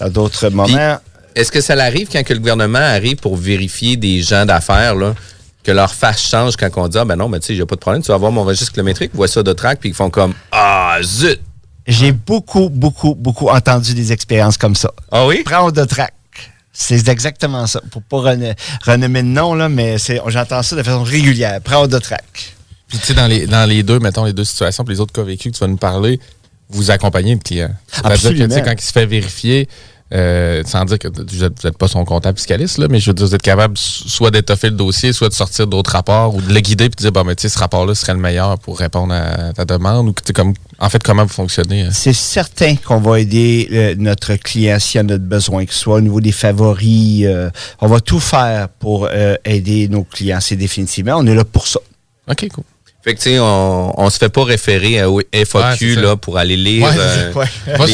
dans 0.00 0.08
d'autres 0.08 0.48
moments, 0.50 0.98
Est-ce 1.34 1.52
que 1.52 1.60
ça 1.60 1.74
l'arrive 1.74 2.08
quand 2.10 2.22
que 2.22 2.32
le 2.32 2.38
gouvernement 2.40 2.78
arrive 2.78 3.16
pour 3.16 3.36
vérifier 3.36 3.96
des 3.96 4.22
gens 4.22 4.46
d'affaires, 4.46 4.94
là, 4.94 5.14
que 5.62 5.70
leur 5.72 5.92
face 5.94 6.22
change 6.22 6.56
quand 6.56 6.70
on 6.76 6.88
dit, 6.88 6.96
ah 6.96 7.04
ben 7.04 7.16
non, 7.16 7.28
mais 7.28 7.40
tu 7.40 7.48
sais, 7.48 7.54
j'ai 7.56 7.66
pas 7.66 7.74
de 7.74 7.80
problème, 7.80 8.02
tu 8.02 8.08
vas 8.12 8.16
voir 8.16 8.32
mon 8.32 8.44
registre 8.44 8.72
kilométrique, 8.72 9.10
vois 9.14 9.28
ça 9.28 9.42
de 9.42 9.52
track, 9.52 9.80
puis 9.80 9.90
ils 9.90 9.94
font 9.94 10.08
comme, 10.10 10.32
ah, 10.52 10.96
zut! 11.02 11.40
j'ai 11.86 12.12
beaucoup, 12.12 12.68
beaucoup, 12.68 13.14
beaucoup 13.14 13.48
entendu 13.48 13.92
des 13.94 14.12
expériences 14.12 14.56
comme 14.56 14.74
ça. 14.74 14.90
Ah 15.12 15.26
oui? 15.26 15.42
Prends 15.44 15.66
Odotrac. 15.66 16.12
C'est 16.72 17.08
exactement 17.08 17.66
ça. 17.66 17.80
Pour 17.90 18.02
pas 18.02 18.34
renommer 18.84 19.22
de 19.22 19.28
nom, 19.28 19.54
là, 19.54 19.68
mais 19.68 19.98
c'est- 19.98 20.20
j'entends 20.28 20.62
ça 20.62 20.74
de 20.76 20.82
façon 20.82 21.02
régulière. 21.04 21.60
Prends 21.62 21.82
Odotrac. 21.82 22.54
Puis, 22.88 22.98
tu 22.98 23.06
sais, 23.06 23.14
dans 23.14 23.26
les, 23.26 23.46
dans 23.46 23.68
les 23.68 23.82
deux, 23.82 23.98
mettons, 23.98 24.24
les 24.24 24.32
deux 24.32 24.44
situations, 24.44 24.84
puis 24.84 24.94
les 24.94 25.00
autres 25.00 25.12
cas 25.12 25.22
vécus 25.22 25.50
que 25.52 25.56
tu 25.56 25.60
vas 25.64 25.68
nous 25.68 25.76
parler, 25.76 26.20
vous 26.70 26.90
accompagnez 26.90 27.34
le 27.34 27.40
client. 27.40 27.70
C'est-à-dire 27.88 28.10
que, 28.10 28.14
Absolument. 28.14 28.60
quand 28.64 28.74
il 28.76 28.80
se 28.84 28.92
fait 28.92 29.06
vérifier, 29.06 29.68
euh, 30.14 30.62
sans 30.64 30.84
dire 30.84 31.00
que 31.00 31.08
vous 31.08 31.44
n'êtes 31.64 31.76
pas 31.78 31.88
son 31.88 32.04
comptable 32.04 32.38
fiscaliste, 32.38 32.78
là, 32.78 32.86
mais 32.88 33.00
je 33.00 33.10
veux 33.10 33.14
dire, 33.14 33.26
vous 33.26 33.34
êtes 33.34 33.42
capable 33.42 33.76
soit 33.76 34.30
d'étoffer 34.30 34.70
le 34.70 34.76
dossier, 34.76 35.12
soit 35.12 35.28
de 35.28 35.34
sortir 35.34 35.66
d'autres 35.66 35.90
rapports 35.90 36.34
ou 36.36 36.40
de 36.40 36.52
le 36.52 36.60
guider 36.60 36.88
puis 36.88 36.96
de 36.96 37.02
dire, 37.02 37.12
bon, 37.12 37.24
mais 37.24 37.34
tu 37.34 37.42
sais, 37.42 37.48
ce 37.48 37.58
rapport-là 37.58 37.92
serait 37.96 38.12
le 38.14 38.20
meilleur 38.20 38.56
pour 38.60 38.78
répondre 38.78 39.12
à 39.12 39.52
ta 39.52 39.64
demande 39.64 40.08
ou 40.08 40.12
que, 40.12 40.22
tu 40.22 40.28
sais, 40.28 40.32
comme, 40.32 40.54
en 40.78 40.88
fait, 40.90 41.02
comment 41.02 41.24
vous 41.24 41.32
fonctionnez. 41.32 41.86
euh? 41.86 41.90
C'est 41.92 42.12
certain 42.12 42.76
qu'on 42.76 43.00
va 43.00 43.18
aider 43.18 43.68
euh, 43.72 43.94
notre 43.98 44.36
client 44.36 44.78
s'il 44.78 45.00
y 45.00 45.04
en 45.04 45.08
a 45.08 45.18
besoin, 45.18 45.64
que 45.66 45.72
ce 45.72 45.80
soit 45.80 45.96
au 45.96 46.00
niveau 46.00 46.20
des 46.20 46.30
favoris. 46.32 47.24
euh, 47.24 47.50
on 47.80 47.88
va 47.88 47.98
tout 48.00 48.20
faire 48.20 48.68
pour 48.68 49.08
aider 49.44 49.88
nos 49.88 50.04
clients. 50.04 50.38
C'est 50.40 50.56
définitivement, 50.56 51.16
on 51.16 51.26
est 51.26 51.34
là 51.34 51.44
pour 51.44 51.66
ça. 51.66 51.80
OK, 52.28 52.48
cool. 52.54 52.64
Fait 53.06 53.14
que, 53.14 53.20
tu 53.20 53.30
sais, 53.30 53.38
on, 53.38 54.00
on 54.00 54.10
se 54.10 54.18
fait 54.18 54.28
pas 54.28 54.42
référer 54.42 55.04
au 55.04 55.20
Ouais, 55.20 55.44
FAQ, 55.44 55.94
là, 55.94 56.16
pour 56.16 56.38
aller 56.38 56.56
lire. 56.56 56.86
Ouais, 56.86 56.92
euh, 56.98 57.32
ouais. 57.34 57.46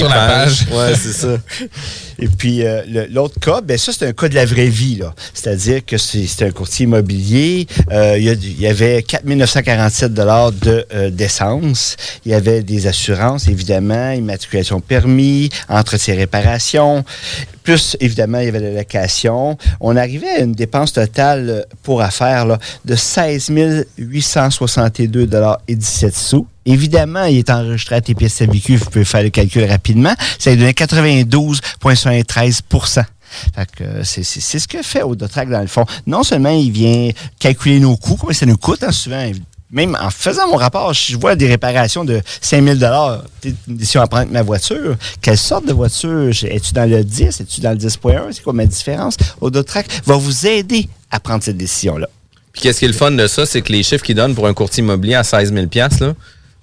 pages. 0.09 0.65
Ouais, 0.71 0.95
c'est 0.95 1.13
ça. 1.13 1.37
Et 2.23 2.29
puis, 2.29 2.65
euh, 2.65 2.83
l'autre 3.11 3.41
cas, 3.41 3.61
ben 3.63 3.77
ça, 3.77 3.91
c'est 3.93 4.07
un 4.07 4.13
cas 4.13 4.29
de 4.29 4.37
la 4.37 4.45
vraie 4.45 4.69
vie. 4.69 5.01
C'est-à-dire 5.35 5.85
que 5.85 5.99
c'est 5.99 6.45
un 6.45 6.53
courtier 6.53 6.85
immobilier. 6.85 7.67
Euh, 7.91 8.17
il 8.17 8.61
y 8.61 8.67
avait 8.69 9.03
4 9.03 9.25
947 9.25 10.15
de, 10.15 10.87
euh, 10.95 11.11
d'essence. 11.11 11.97
Il 12.25 12.31
y 12.31 12.35
avait 12.37 12.63
des 12.63 12.87
assurances, 12.87 13.49
évidemment, 13.49 14.13
immatriculation 14.13 14.81
permis, 14.81 15.51
entretien 15.69 16.15
réparation. 16.15 17.05
Plus, 17.65 17.97
évidemment, 17.99 18.39
il 18.39 18.45
y 18.45 18.49
avait 18.49 18.61
la 18.61 18.71
location. 18.71 19.59
On 19.81 19.97
arrivait 19.97 20.31
à 20.31 20.39
une 20.43 20.53
dépense 20.53 20.93
totale 20.93 21.51
euh, 21.51 21.63
pour 21.83 22.03
affaires 22.03 22.47
là, 22.47 22.61
de 22.85 22.95
16 22.95 23.51
862 23.99 25.29
et 25.67 25.75
17 25.75 26.15
sous. 26.15 26.47
Évidemment, 26.65 27.25
il 27.25 27.39
est 27.39 27.51
enregistré 27.51 27.97
à 27.97 28.01
TPS 28.01 28.35
CVQ, 28.35 28.77
vous 28.77 28.85
pouvez 28.87 29.05
faire 29.05 29.23
le 29.23 29.31
calcul 29.31 29.65
rapidement. 29.65 30.15
Ça 30.39 30.55
donnait 30.55 30.71
92,73% 30.73 33.05
fait 33.55 33.69
que 33.77 33.85
euh, 33.85 34.05
c'est 34.05 34.23
ce 34.23 34.69
que 34.69 34.83
fait 34.83 35.03
Audotrac 35.03 35.49
dans 35.49 35.61
le 35.61 35.67
fond. 35.67 35.85
Non 36.07 36.23
seulement 36.23 36.51
il 36.51 36.71
vient 36.71 37.11
calculer 37.39 37.81
nos 37.81 37.97
coûts, 37.97 38.17
combien 38.17 38.35
ça 38.35 38.47
nous 38.47 38.57
coûte 38.57 38.83
hein, 38.83 38.93
souvent. 38.93 39.31
Même 39.71 39.97
en 39.99 40.11
faisant 40.11 40.49
mon 40.49 40.57
rapport, 40.57 40.95
si 40.95 41.13
je 41.13 41.19
vois 41.19 41.35
des 41.35 41.49
réparations 41.49 42.05
de 42.05 42.21
5000 42.43 42.79
dollars, 42.79 43.25
à 43.95 44.07
prendre 44.07 44.17
avec 44.17 44.31
ma 44.31 44.43
voiture. 44.43 44.97
Quelle 45.23 45.39
sorte 45.39 45.67
de 45.67 45.73
voiture? 45.73 46.31
Es-tu 46.45 46.75
dans 46.75 46.89
le 46.89 47.03
10? 47.03 47.41
Es-tu 47.41 47.63
dans 47.63 47.71
le 47.71 47.79
10.1? 47.79 48.33
C'est 48.33 48.43
quoi 48.43 48.53
ma 48.53 48.67
différence? 48.67 49.17
Audotrac 49.41 49.87
va 50.05 50.17
vous 50.17 50.47
aider 50.47 50.91
à 51.11 51.21
prendre 51.21 51.43
cette 51.43 51.57
décision-là. 51.57 52.09
Puis 52.53 52.61
qu'est-ce 52.61 52.81
qui 52.81 52.85
est 52.85 52.89
le 52.89 52.95
fun 52.95 53.13
de 53.13 53.27
ça, 53.27 53.47
c'est 53.47 53.63
que 53.63 53.73
les 53.73 53.83
chiffres 53.83 54.05
qu'ils 54.05 54.15
donnent 54.15 54.35
pour 54.35 54.47
un 54.47 54.53
courtier 54.53 54.83
immobilier 54.83 55.15
à 55.15 55.25
16 55.25 55.55
000 55.55 55.67
là, 55.75 55.89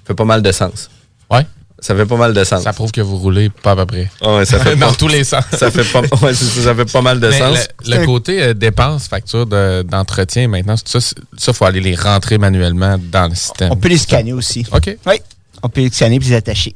fait 0.10 0.16
pas 0.16 0.26
mal 0.26 0.42
de 0.42 0.52
sens. 0.52 0.90
Ouais. 1.32 1.46
Ça 1.82 1.96
fait 1.96 2.06
pas 2.06 2.18
mal 2.18 2.34
de 2.34 2.44
sens. 2.44 2.64
Ça 2.64 2.74
prouve 2.74 2.92
que 2.92 3.00
vous 3.00 3.16
roulez 3.18 3.50
pas 3.50 3.72
à 3.72 3.76
peu 3.78 3.86
près. 3.86 4.12
Ah 4.22 4.36
ouais, 4.36 4.46
ça 4.46 4.60
fait 4.60 4.76
Dans 4.76 4.90
pas- 4.90 4.96
tous 4.96 5.08
les 5.08 5.24
sens. 5.24 5.46
Ça 5.58 5.72
fait 5.72 5.86
pas, 5.86 6.02
ouais, 6.22 6.34
ça, 6.34 6.62
ça 6.64 6.76
fait 6.76 6.92
pas 6.92 7.02
mal 7.02 7.20
de 7.22 7.28
Mais 7.30 7.38
sens. 7.40 7.68
Le, 7.86 7.98
le 8.00 8.06
côté 8.06 8.42
euh, 8.44 8.54
dépenses, 8.54 9.08
factures 9.08 9.46
de- 9.46 9.84
d'entretien, 9.84 10.48
maintenant, 10.50 10.76
tout 10.76 11.00
ça, 11.00 11.16
ça, 11.38 11.54
faut 11.54 11.64
aller 11.66 11.80
les 11.80 11.96
rentrer 11.96 12.38
manuellement 12.38 12.98
dans 13.00 13.30
le 13.30 13.36
système. 13.36 13.72
On 13.72 13.78
peut 13.78 13.88
les 13.88 13.98
scanner 13.98 14.34
aussi. 14.34 14.66
OK. 14.74 14.98
Oui. 15.06 15.22
On 15.64 15.70
peut 15.70 15.82
les 15.82 15.90
scanner 15.90 16.18
et 16.18 16.20
les 16.20 16.34
attacher. 16.34 16.76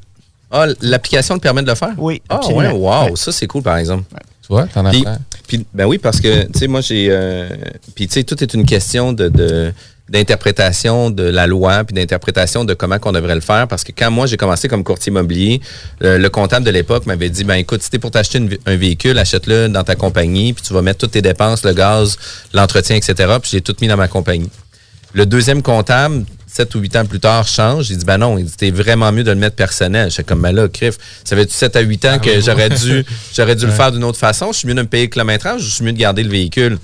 Ah, 0.50 0.68
l'application 0.82 1.36
te 1.38 1.42
permet 1.42 1.64
de 1.64 1.68
le 1.70 1.76
faire? 1.76 1.94
Oui. 1.98 2.22
Ah 2.30 2.40
ouais, 2.48 2.70
wow, 2.72 3.06
Ouais. 3.06 3.12
ça 3.16 3.32
c'est 3.34 3.48
cool 3.48 3.64
par 3.64 3.76
exemple. 3.78 4.04
Tu 4.42 4.48
vois, 4.50 4.68
t'en 4.68 4.86
as 4.86 4.92
Puis, 4.92 5.04
fait. 5.04 5.10
puis, 5.48 5.66
ben 5.74 5.86
oui, 5.86 5.98
parce 5.98 6.20
que, 6.22 6.44
tu 6.52 6.60
sais, 6.60 6.68
moi, 6.68 6.82
j'ai. 6.82 7.08
euh, 7.10 7.50
puis, 7.96 8.08
tu 8.08 8.14
sais, 8.16 8.24
tout 8.26 8.42
est 8.44 8.54
une 8.54 8.66
question 8.66 9.12
de. 9.14 9.30
de- 9.30 9.74
d'interprétation 10.10 11.10
de 11.10 11.24
la 11.24 11.48
loi 11.48 11.84
puis 11.86 11.94
d'interprétation 11.94 12.66
de 12.66 12.74
comment 12.74 13.00
qu'on 13.00 13.14
devrait 13.14 13.36
le 13.36 13.42
faire 13.42 13.68
parce 13.68 13.84
que 13.84 13.92
quand 13.98 14.12
moi 14.12 14.26
j'ai 14.26 14.38
commencé 14.38 14.68
comme 14.68 14.84
courtier 14.84 15.12
immobilier 15.12 15.62
euh, 16.04 16.18
le 16.18 16.30
comptable 16.30 16.66
de 16.66 16.72
l'époque 16.72 17.06
m'avait 17.06 17.30
dit 17.30 17.46
ben 17.46 17.56
écoute 17.56 17.82
si 17.82 17.90
t'es 17.90 18.00
pour 18.00 18.12
t'acheter 18.12 18.40
une 18.40 18.58
un 18.66 18.76
véhicule 18.76 19.18
achète-le 19.18 19.70
dans 19.70 19.84
ta 19.84 19.96
compagnie 19.96 20.54
puis 20.54 20.62
tu 20.62 20.74
vas 20.74 20.82
mettre 20.82 21.00
toutes 21.00 21.12
tes 21.12 21.22
dépenses 21.22 21.64
le 21.64 21.74
gaz 21.74 22.18
l'entretien 22.54 22.98
etc 22.98 23.38
puis 23.42 23.52
j'ai 23.54 23.62
tout 23.62 23.76
mis 23.82 23.88
dans 23.88 23.98
ma 23.98 24.10
compagnie 24.10 24.50
le 25.14 25.28
deuxième 25.28 25.62
comptable, 25.62 26.26
sept 26.48 26.74
ou 26.74 26.80
huit 26.80 26.96
ans 26.96 27.06
plus 27.06 27.20
tard, 27.20 27.48
change. 27.48 27.92
Il 27.92 27.98
dit, 27.98 28.06
ben 28.06 28.18
non, 28.18 28.40
il 28.40 28.46
dit, 28.46 28.52
c'était 28.52 28.72
vraiment 28.72 29.12
mieux 29.12 29.24
de 29.24 29.30
le 29.30 29.38
mettre 29.38 29.56
personnel. 29.56 30.10
J'étais 30.10 30.24
comme, 30.24 30.42
ben 30.42 30.52
là, 30.52 30.68
crif, 30.68 30.96
ça 31.24 31.36
fait 31.36 31.50
7 31.52 31.76
à 31.76 31.82
8 31.82 32.06
ans 32.06 32.20
que 32.20 32.42
j'aurais 32.42 32.70
dû, 32.70 33.06
j'aurais 33.36 33.56
dû 33.56 33.68
le 33.68 33.72
faire 33.72 33.92
d'une 33.92 34.04
autre 34.04 34.18
façon? 34.18 34.52
Je 34.52 34.60
suis 34.60 34.68
mieux 34.68 34.74
de 34.74 34.82
me 34.82 34.88
payer 34.88 35.06
le 35.06 35.12
kilométrage, 35.12 35.62
je 35.62 35.70
suis 35.70 35.84
mieux 35.84 35.94
de 35.94 36.00
garder 36.00 36.24
le 36.24 36.30
véhicule? 36.30 36.80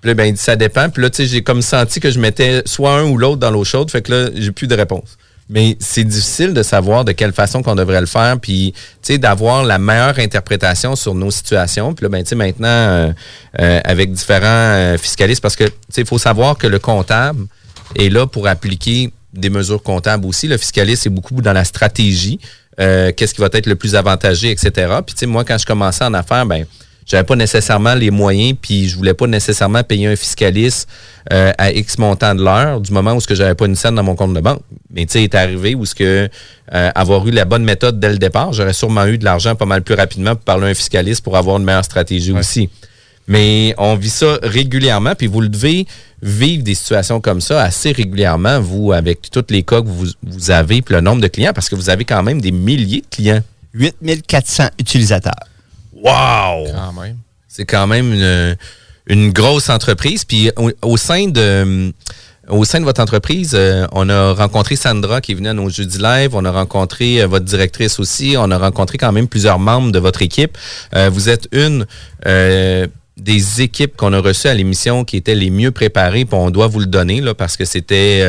Puis 0.00 0.08
là, 0.08 0.14
ben, 0.14 0.24
il 0.24 0.32
dit, 0.34 0.40
ça 0.40 0.56
dépend. 0.56 0.88
Puis 0.90 1.02
là, 1.02 1.10
tu 1.10 1.16
sais, 1.16 1.26
j'ai 1.26 1.42
comme 1.42 1.62
senti 1.62 2.00
que 2.00 2.10
je 2.10 2.20
mettais 2.20 2.62
soit 2.66 2.92
un 2.92 3.04
ou 3.04 3.18
l'autre 3.18 3.38
dans 3.38 3.50
l'eau 3.50 3.64
chaude. 3.64 3.90
Fait 3.90 4.02
que 4.02 4.12
là, 4.12 4.30
j'ai 4.34 4.52
plus 4.52 4.66
de 4.66 4.74
réponse. 4.74 5.18
Mais 5.50 5.76
c'est 5.80 6.04
difficile 6.04 6.52
de 6.52 6.62
savoir 6.62 7.04
de 7.04 7.12
quelle 7.12 7.32
façon 7.32 7.62
qu'on 7.62 7.74
devrait 7.74 8.00
le 8.00 8.06
faire, 8.06 8.38
puis 8.38 8.74
tu 9.02 9.14
sais 9.14 9.18
d'avoir 9.18 9.64
la 9.64 9.78
meilleure 9.78 10.18
interprétation 10.18 10.94
sur 10.94 11.14
nos 11.14 11.30
situations. 11.30 11.94
Puis 11.94 12.04
là, 12.04 12.10
ben 12.10 12.22
tu 12.22 12.28
sais 12.28 12.34
maintenant 12.34 12.68
euh, 12.68 13.12
euh, 13.58 13.80
avec 13.82 14.12
différents 14.12 14.44
euh, 14.44 14.98
fiscalistes, 14.98 15.40
parce 15.40 15.56
que 15.56 15.64
tu 15.64 15.72
sais 15.88 16.04
faut 16.04 16.18
savoir 16.18 16.58
que 16.58 16.66
le 16.66 16.78
comptable 16.78 17.46
est 17.96 18.10
là 18.10 18.26
pour 18.26 18.46
appliquer 18.46 19.10
des 19.32 19.48
mesures 19.48 19.82
comptables 19.82 20.26
aussi. 20.26 20.48
Le 20.48 20.58
fiscaliste 20.58 21.06
est 21.06 21.10
beaucoup 21.10 21.40
dans 21.40 21.54
la 21.54 21.64
stratégie, 21.64 22.38
euh, 22.78 23.12
qu'est-ce 23.16 23.32
qui 23.32 23.40
va 23.40 23.48
être 23.50 23.66
le 23.66 23.76
plus 23.76 23.94
avantagé, 23.94 24.50
etc. 24.50 24.70
Puis 25.06 25.14
tu 25.14 25.20
sais 25.20 25.26
moi 25.26 25.44
quand 25.44 25.56
je 25.56 25.64
commençais 25.64 26.04
en 26.04 26.12
affaires, 26.12 26.44
ben 26.44 26.66
j'avais 27.08 27.24
pas 27.24 27.36
nécessairement 27.36 27.94
les 27.94 28.10
moyens, 28.10 28.56
puis 28.60 28.86
je 28.86 28.96
voulais 28.96 29.14
pas 29.14 29.26
nécessairement 29.26 29.82
payer 29.82 30.06
un 30.08 30.16
fiscaliste 30.16 30.88
euh, 31.32 31.52
à 31.56 31.72
X 31.72 31.98
montant 31.98 32.34
de 32.34 32.44
l'heure 32.44 32.82
du 32.82 32.92
moment 32.92 33.14
où 33.14 33.20
ce 33.20 33.26
que 33.26 33.34
j'avais 33.34 33.54
pas 33.54 33.64
une 33.64 33.76
scène 33.76 33.94
dans 33.94 34.02
mon 34.02 34.14
compte 34.14 34.34
de 34.34 34.40
banque. 34.40 34.60
Mais 34.92 35.06
tu 35.06 35.12
sais, 35.12 35.24
est 35.24 35.34
arrivé 35.34 35.74
où 35.74 35.86
ce 35.86 35.94
que 35.94 36.28
euh, 36.74 36.90
avoir 36.94 37.26
eu 37.26 37.30
la 37.30 37.46
bonne 37.46 37.64
méthode 37.64 37.98
dès 37.98 38.10
le 38.10 38.18
départ, 38.18 38.52
j'aurais 38.52 38.74
sûrement 38.74 39.06
eu 39.06 39.16
de 39.16 39.24
l'argent 39.24 39.54
pas 39.54 39.64
mal 39.64 39.82
plus 39.82 39.94
rapidement 39.94 40.34
pour 40.34 40.44
parler 40.44 40.66
à 40.66 40.68
un 40.68 40.74
fiscaliste 40.74 41.24
pour 41.24 41.36
avoir 41.36 41.56
une 41.56 41.64
meilleure 41.64 41.84
stratégie 41.84 42.32
aussi. 42.32 42.68
Mais 43.26 43.74
on 43.78 43.94
vit 43.94 44.10
ça 44.10 44.38
régulièrement, 44.42 45.14
puis 45.14 45.26
vous 45.26 45.40
le 45.40 45.48
devez 45.48 45.86
vivre 46.22 46.62
des 46.62 46.74
situations 46.74 47.20
comme 47.20 47.40
ça 47.40 47.62
assez 47.62 47.92
régulièrement, 47.92 48.60
vous, 48.60 48.92
avec 48.92 49.30
tous 49.30 49.44
les 49.50 49.62
cas 49.62 49.80
que 49.80 49.88
vous, 49.88 50.06
vous 50.22 50.50
avez, 50.50 50.82
puis 50.82 50.94
le 50.94 51.00
nombre 51.00 51.20
de 51.22 51.28
clients, 51.28 51.52
parce 51.54 51.68
que 51.68 51.74
vous 51.74 51.90
avez 51.90 52.04
quand 52.04 52.22
même 52.22 52.40
des 52.40 52.52
milliers 52.52 53.02
de 53.02 53.06
clients. 53.14 53.42
8400 53.74 54.68
utilisateurs. 54.78 55.34
Wow! 56.02 56.66
C'est 57.48 57.64
quand 57.64 57.86
même 57.86 58.12
une, 58.12 58.56
une 59.06 59.32
grosse 59.32 59.68
entreprise. 59.68 60.24
Puis 60.24 60.50
au, 60.56 60.70
au 60.82 60.96
sein 60.96 61.28
de 61.28 61.92
au 62.48 62.64
sein 62.64 62.80
de 62.80 62.84
votre 62.84 63.02
entreprise, 63.02 63.52
euh, 63.54 63.86
on 63.92 64.08
a 64.08 64.32
rencontré 64.32 64.76
Sandra 64.76 65.20
qui 65.20 65.34
venue 65.34 65.48
à 65.48 65.52
nos 65.52 65.68
jeudis 65.68 65.98
live. 65.98 66.30
On 66.34 66.44
a 66.44 66.50
rencontré 66.50 67.22
euh, 67.22 67.26
votre 67.26 67.44
directrice 67.44 67.98
aussi. 67.98 68.36
On 68.38 68.50
a 68.50 68.58
rencontré 68.58 68.98
quand 68.98 69.12
même 69.12 69.28
plusieurs 69.28 69.58
membres 69.58 69.92
de 69.92 69.98
votre 69.98 70.22
équipe. 70.22 70.56
Euh, 70.94 71.10
vous 71.10 71.28
êtes 71.28 71.48
une 71.52 71.86
des 73.16 73.62
équipes 73.62 73.96
qu'on 73.96 74.12
a 74.12 74.20
reçues 74.20 74.46
à 74.46 74.54
l'émission 74.54 75.04
qui 75.04 75.16
étaient 75.16 75.34
les 75.34 75.50
mieux 75.50 75.72
préparées. 75.72 76.24
Puis 76.24 76.38
on 76.38 76.50
doit 76.50 76.68
vous 76.68 76.80
le 76.80 76.86
donner 76.86 77.20
là, 77.20 77.34
parce 77.34 77.56
que 77.56 77.64
c'était 77.64 78.24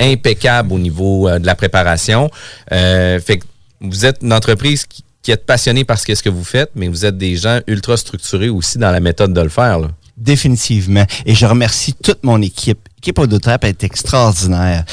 impeccable 0.00 0.72
au 0.72 0.78
niveau 0.78 1.28
de 1.28 1.44
la 1.44 1.54
préparation. 1.54 2.30
Fait 2.70 3.38
que 3.38 3.44
vous 3.82 4.06
êtes 4.06 4.18
une 4.22 4.32
entreprise 4.32 4.86
qui, 4.86 5.03
qui 5.24 5.32
est 5.32 5.36
passionnée 5.38 5.84
par 5.84 5.98
ce 5.98 6.04
que 6.22 6.28
vous 6.28 6.44
faites, 6.44 6.70
mais 6.76 6.86
vous 6.86 7.04
êtes 7.04 7.16
des 7.18 7.34
gens 7.36 7.58
ultra 7.66 7.96
structurés 7.96 8.50
aussi 8.50 8.78
dans 8.78 8.90
la 8.92 9.00
méthode 9.00 9.32
de 9.32 9.40
le 9.40 9.48
faire. 9.48 9.80
Là. 9.80 9.88
Définitivement. 10.16 11.04
Et 11.26 11.34
je 11.34 11.46
remercie 11.46 11.94
toute 11.94 12.22
mon 12.22 12.40
équipe. 12.42 12.78
L'équipe 12.96 13.18
Autotrap 13.18 13.64
est 13.64 13.82
extraordinaire. 13.82 14.84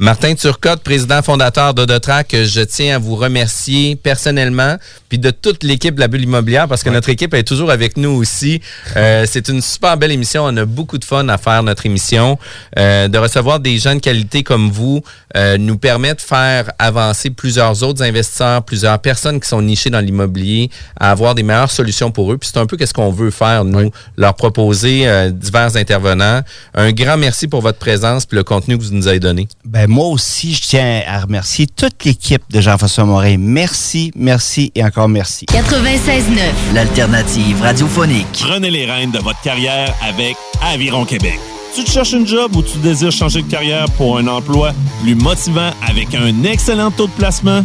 Martin 0.00 0.36
Turcotte, 0.36 0.84
président 0.84 1.22
fondateur 1.22 1.74
d'Odotrac, 1.74 2.28
je 2.32 2.60
tiens 2.60 2.94
à 2.94 2.98
vous 3.00 3.16
remercier 3.16 3.96
personnellement, 3.96 4.76
puis 5.08 5.18
de 5.18 5.32
toute 5.32 5.64
l'équipe 5.64 5.96
de 5.96 6.00
la 6.00 6.06
bulle 6.06 6.22
immobilière, 6.22 6.68
parce 6.68 6.84
que 6.84 6.90
notre 6.90 7.08
équipe 7.08 7.34
est 7.34 7.42
toujours 7.42 7.72
avec 7.72 7.96
nous 7.96 8.10
aussi. 8.10 8.60
Euh, 8.96 9.26
c'est 9.28 9.48
une 9.48 9.60
super 9.60 9.96
belle 9.96 10.12
émission. 10.12 10.44
On 10.44 10.56
a 10.56 10.64
beaucoup 10.64 10.98
de 10.98 11.04
fun 11.04 11.28
à 11.28 11.36
faire 11.36 11.64
notre 11.64 11.84
émission. 11.84 12.38
Euh, 12.78 13.08
de 13.08 13.18
recevoir 13.18 13.58
des 13.58 13.76
gens 13.78 13.96
de 13.96 13.98
qualité 13.98 14.44
comme 14.44 14.70
vous 14.70 15.02
euh, 15.36 15.58
nous 15.58 15.78
permet 15.78 16.14
de 16.14 16.20
faire 16.20 16.70
avancer 16.78 17.30
plusieurs 17.30 17.82
autres 17.82 18.02
investisseurs, 18.02 18.62
plusieurs 18.62 19.00
personnes 19.00 19.40
qui 19.40 19.48
sont 19.48 19.62
nichées 19.62 19.90
dans 19.90 20.00
l'immobilier, 20.00 20.70
à 20.98 21.10
avoir 21.10 21.34
des 21.34 21.42
meilleures 21.42 21.72
solutions 21.72 22.12
pour 22.12 22.32
eux. 22.32 22.38
Puis 22.38 22.50
c'est 22.52 22.60
un 22.60 22.66
peu 22.66 22.76
qu'est-ce 22.76 22.94
qu'on 22.94 23.10
veut 23.10 23.32
faire, 23.32 23.64
nous, 23.64 23.90
leur 24.16 24.34
proposer 24.34 25.08
euh, 25.08 25.30
divers 25.30 25.76
intervenants. 25.76 26.42
Un 26.74 26.92
grand 26.92 27.16
merci 27.16 27.48
pour 27.48 27.62
votre 27.62 27.78
présence 27.78 28.26
puis 28.26 28.36
le 28.36 28.44
contenu 28.44 28.78
que 28.78 28.84
vous 28.84 28.94
nous 28.94 29.08
avez 29.08 29.18
donné. 29.18 29.48
Ben, 29.64 29.87
moi 29.88 30.06
aussi, 30.08 30.54
je 30.54 30.62
tiens 30.62 31.02
à 31.06 31.20
remercier 31.20 31.66
toute 31.66 32.04
l'équipe 32.04 32.42
de 32.50 32.60
Jean-François 32.60 33.04
Morin. 33.04 33.36
Merci, 33.38 34.12
merci 34.14 34.70
et 34.74 34.84
encore 34.84 35.08
merci. 35.08 35.46
96.9. 35.46 36.74
L'alternative 36.74 37.62
radiophonique. 37.62 38.26
Prenez 38.40 38.70
les 38.70 38.84
rênes 38.84 39.10
de 39.10 39.18
votre 39.18 39.40
carrière 39.40 39.94
avec 40.02 40.36
Aviron 40.62 41.04
Québec. 41.04 41.38
Tu 41.74 41.84
te 41.84 41.90
cherches 41.90 42.12
une 42.12 42.26
job 42.26 42.54
ou 42.56 42.62
tu 42.62 42.78
désires 42.78 43.12
changer 43.12 43.42
de 43.42 43.50
carrière 43.50 43.86
pour 43.96 44.18
un 44.18 44.26
emploi 44.26 44.72
plus 45.02 45.14
motivant 45.14 45.70
avec 45.86 46.14
un 46.14 46.42
excellent 46.44 46.90
taux 46.90 47.06
de 47.06 47.12
placement? 47.12 47.64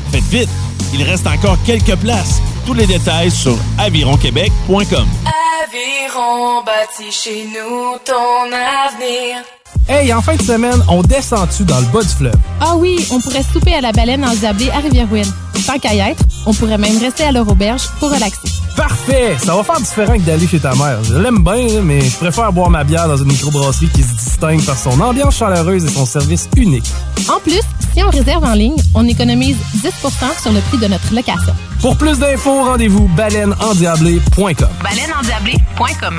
Faites 0.11 0.23
vite, 0.25 0.49
il 0.93 1.03
reste 1.03 1.25
encore 1.25 1.57
quelques 1.65 1.95
places. 1.95 2.41
Tous 2.65 2.73
les 2.73 2.85
détails 2.85 3.31
sur 3.31 3.57
avironquebec.com. 3.77 5.07
Aviron 5.63 6.63
bâti 6.65 7.11
chez 7.11 7.45
nous 7.45 7.97
ton 8.05 8.45
avenir. 8.51 9.43
Hey, 9.87 10.13
en 10.13 10.21
fin 10.21 10.35
de 10.35 10.41
semaine, 10.41 10.83
on 10.89 11.01
descend-tu 11.01 11.63
dans 11.63 11.79
le 11.79 11.85
bas 11.87 12.01
du 12.01 12.09
fleuve? 12.09 12.35
Ah 12.59 12.75
oui, 12.75 13.05
on 13.11 13.19
pourrait 13.19 13.43
souper 13.43 13.73
à 13.73 13.81
la 13.81 13.91
baleine 13.91 14.23
endiablée 14.23 14.69
à 14.69 14.79
Rivière-Ouine. 14.79 15.31
Tant 15.65 15.79
qu'à 15.79 15.93
y 15.93 15.99
être, 15.99 16.23
on 16.45 16.53
pourrait 16.53 16.77
même 16.77 16.97
rester 16.99 17.23
à 17.23 17.31
leur 17.31 17.47
auberge 17.49 17.83
pour 17.99 18.11
relaxer. 18.11 18.49
Parfait! 18.75 19.35
Ça 19.43 19.55
va 19.55 19.63
faire 19.63 19.79
différent 19.79 20.13
que 20.13 20.21
d'aller 20.21 20.47
chez 20.47 20.59
ta 20.59 20.73
mère. 20.75 21.03
Je 21.03 21.15
l'aime 21.15 21.43
bien, 21.43 21.81
mais 21.81 22.01
je 22.01 22.17
préfère 22.17 22.51
boire 22.53 22.69
ma 22.69 22.83
bière 22.83 23.07
dans 23.07 23.17
une 23.17 23.27
microbrasserie 23.27 23.89
qui 23.89 24.03
se 24.03 24.13
distingue 24.13 24.63
par 24.65 24.77
son 24.77 24.99
ambiance 24.99 25.35
chaleureuse 25.35 25.85
et 25.85 25.89
son 25.89 26.05
service 26.05 26.47
unique. 26.55 26.89
En 27.29 27.39
plus, 27.39 27.61
si 27.93 28.03
on 28.03 28.09
réserve 28.09 28.43
en 28.43 28.53
ligne, 28.53 28.77
on 28.93 29.07
économise 29.07 29.57
10% 29.77 30.41
sur 30.41 30.51
le 30.51 30.59
prix 30.61 30.77
de 30.77 30.87
notre 30.87 31.13
location. 31.13 31.53
Pour 31.81 31.97
plus 31.97 32.19
d'infos, 32.19 32.63
rendez-vous 32.63 33.07
baleineendiablée.com. 33.09 34.69
Baleineendiablée.com. 34.83 36.17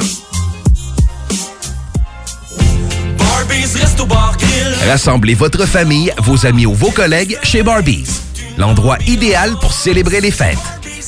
Rassemblez 4.88 5.34
votre 5.34 5.66
famille, 5.66 6.12
vos 6.18 6.46
amis 6.46 6.66
ou 6.66 6.74
vos 6.74 6.90
collègues 6.90 7.38
chez 7.42 7.62
Barbies. 7.62 8.20
L'endroit 8.58 8.98
idéal 9.06 9.56
pour 9.60 9.72
célébrer 9.72 10.20
les 10.20 10.30
fêtes. 10.30 10.58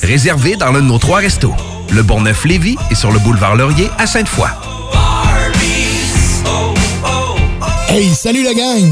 Réservé 0.01 0.55
dans 0.55 0.71
l'un 0.71 0.81
de 0.81 0.87
nos 0.87 0.97
trois 0.97 1.19
restos. 1.19 1.53
Le 1.91 2.01
Bonneuf-Lévis 2.03 2.77
et 2.91 2.95
sur 2.95 3.11
le 3.11 3.19
boulevard 3.19 3.55
Laurier 3.55 3.89
à 3.97 4.07
Sainte-Foy. 4.07 4.49
Hey, 7.89 8.13
salut 8.13 8.43
la 8.43 8.53
gang! 8.53 8.91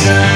reason 0.00 0.29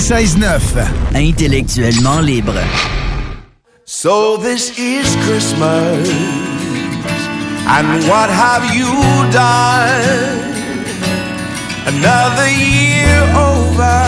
96.9. 0.00 1.14
Intellectuellement 1.14 2.22
libre. 2.22 2.62
So 3.84 4.38
this 4.38 4.78
is 4.78 5.14
Christmas, 5.26 6.08
and 7.66 8.02
what 8.08 8.30
have 8.30 8.64
you 8.74 8.88
done? 9.30 10.40
Another 11.86 12.48
year 12.48 13.20
over, 13.36 14.00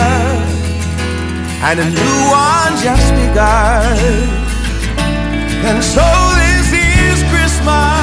and 1.61 1.79
a 1.79 1.85
new 1.85 2.17
one 2.31 2.73
just 2.81 3.13
begun. 3.13 3.97
And 5.63 5.83
so 5.83 6.05
this 6.41 6.73
is 6.73 7.23
Christmas. 7.29 8.02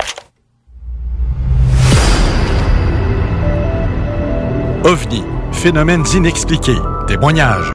OVNI, 4.91 5.23
phénomènes 5.53 6.03
inexpliqués, 6.13 6.81
témoignages, 7.07 7.69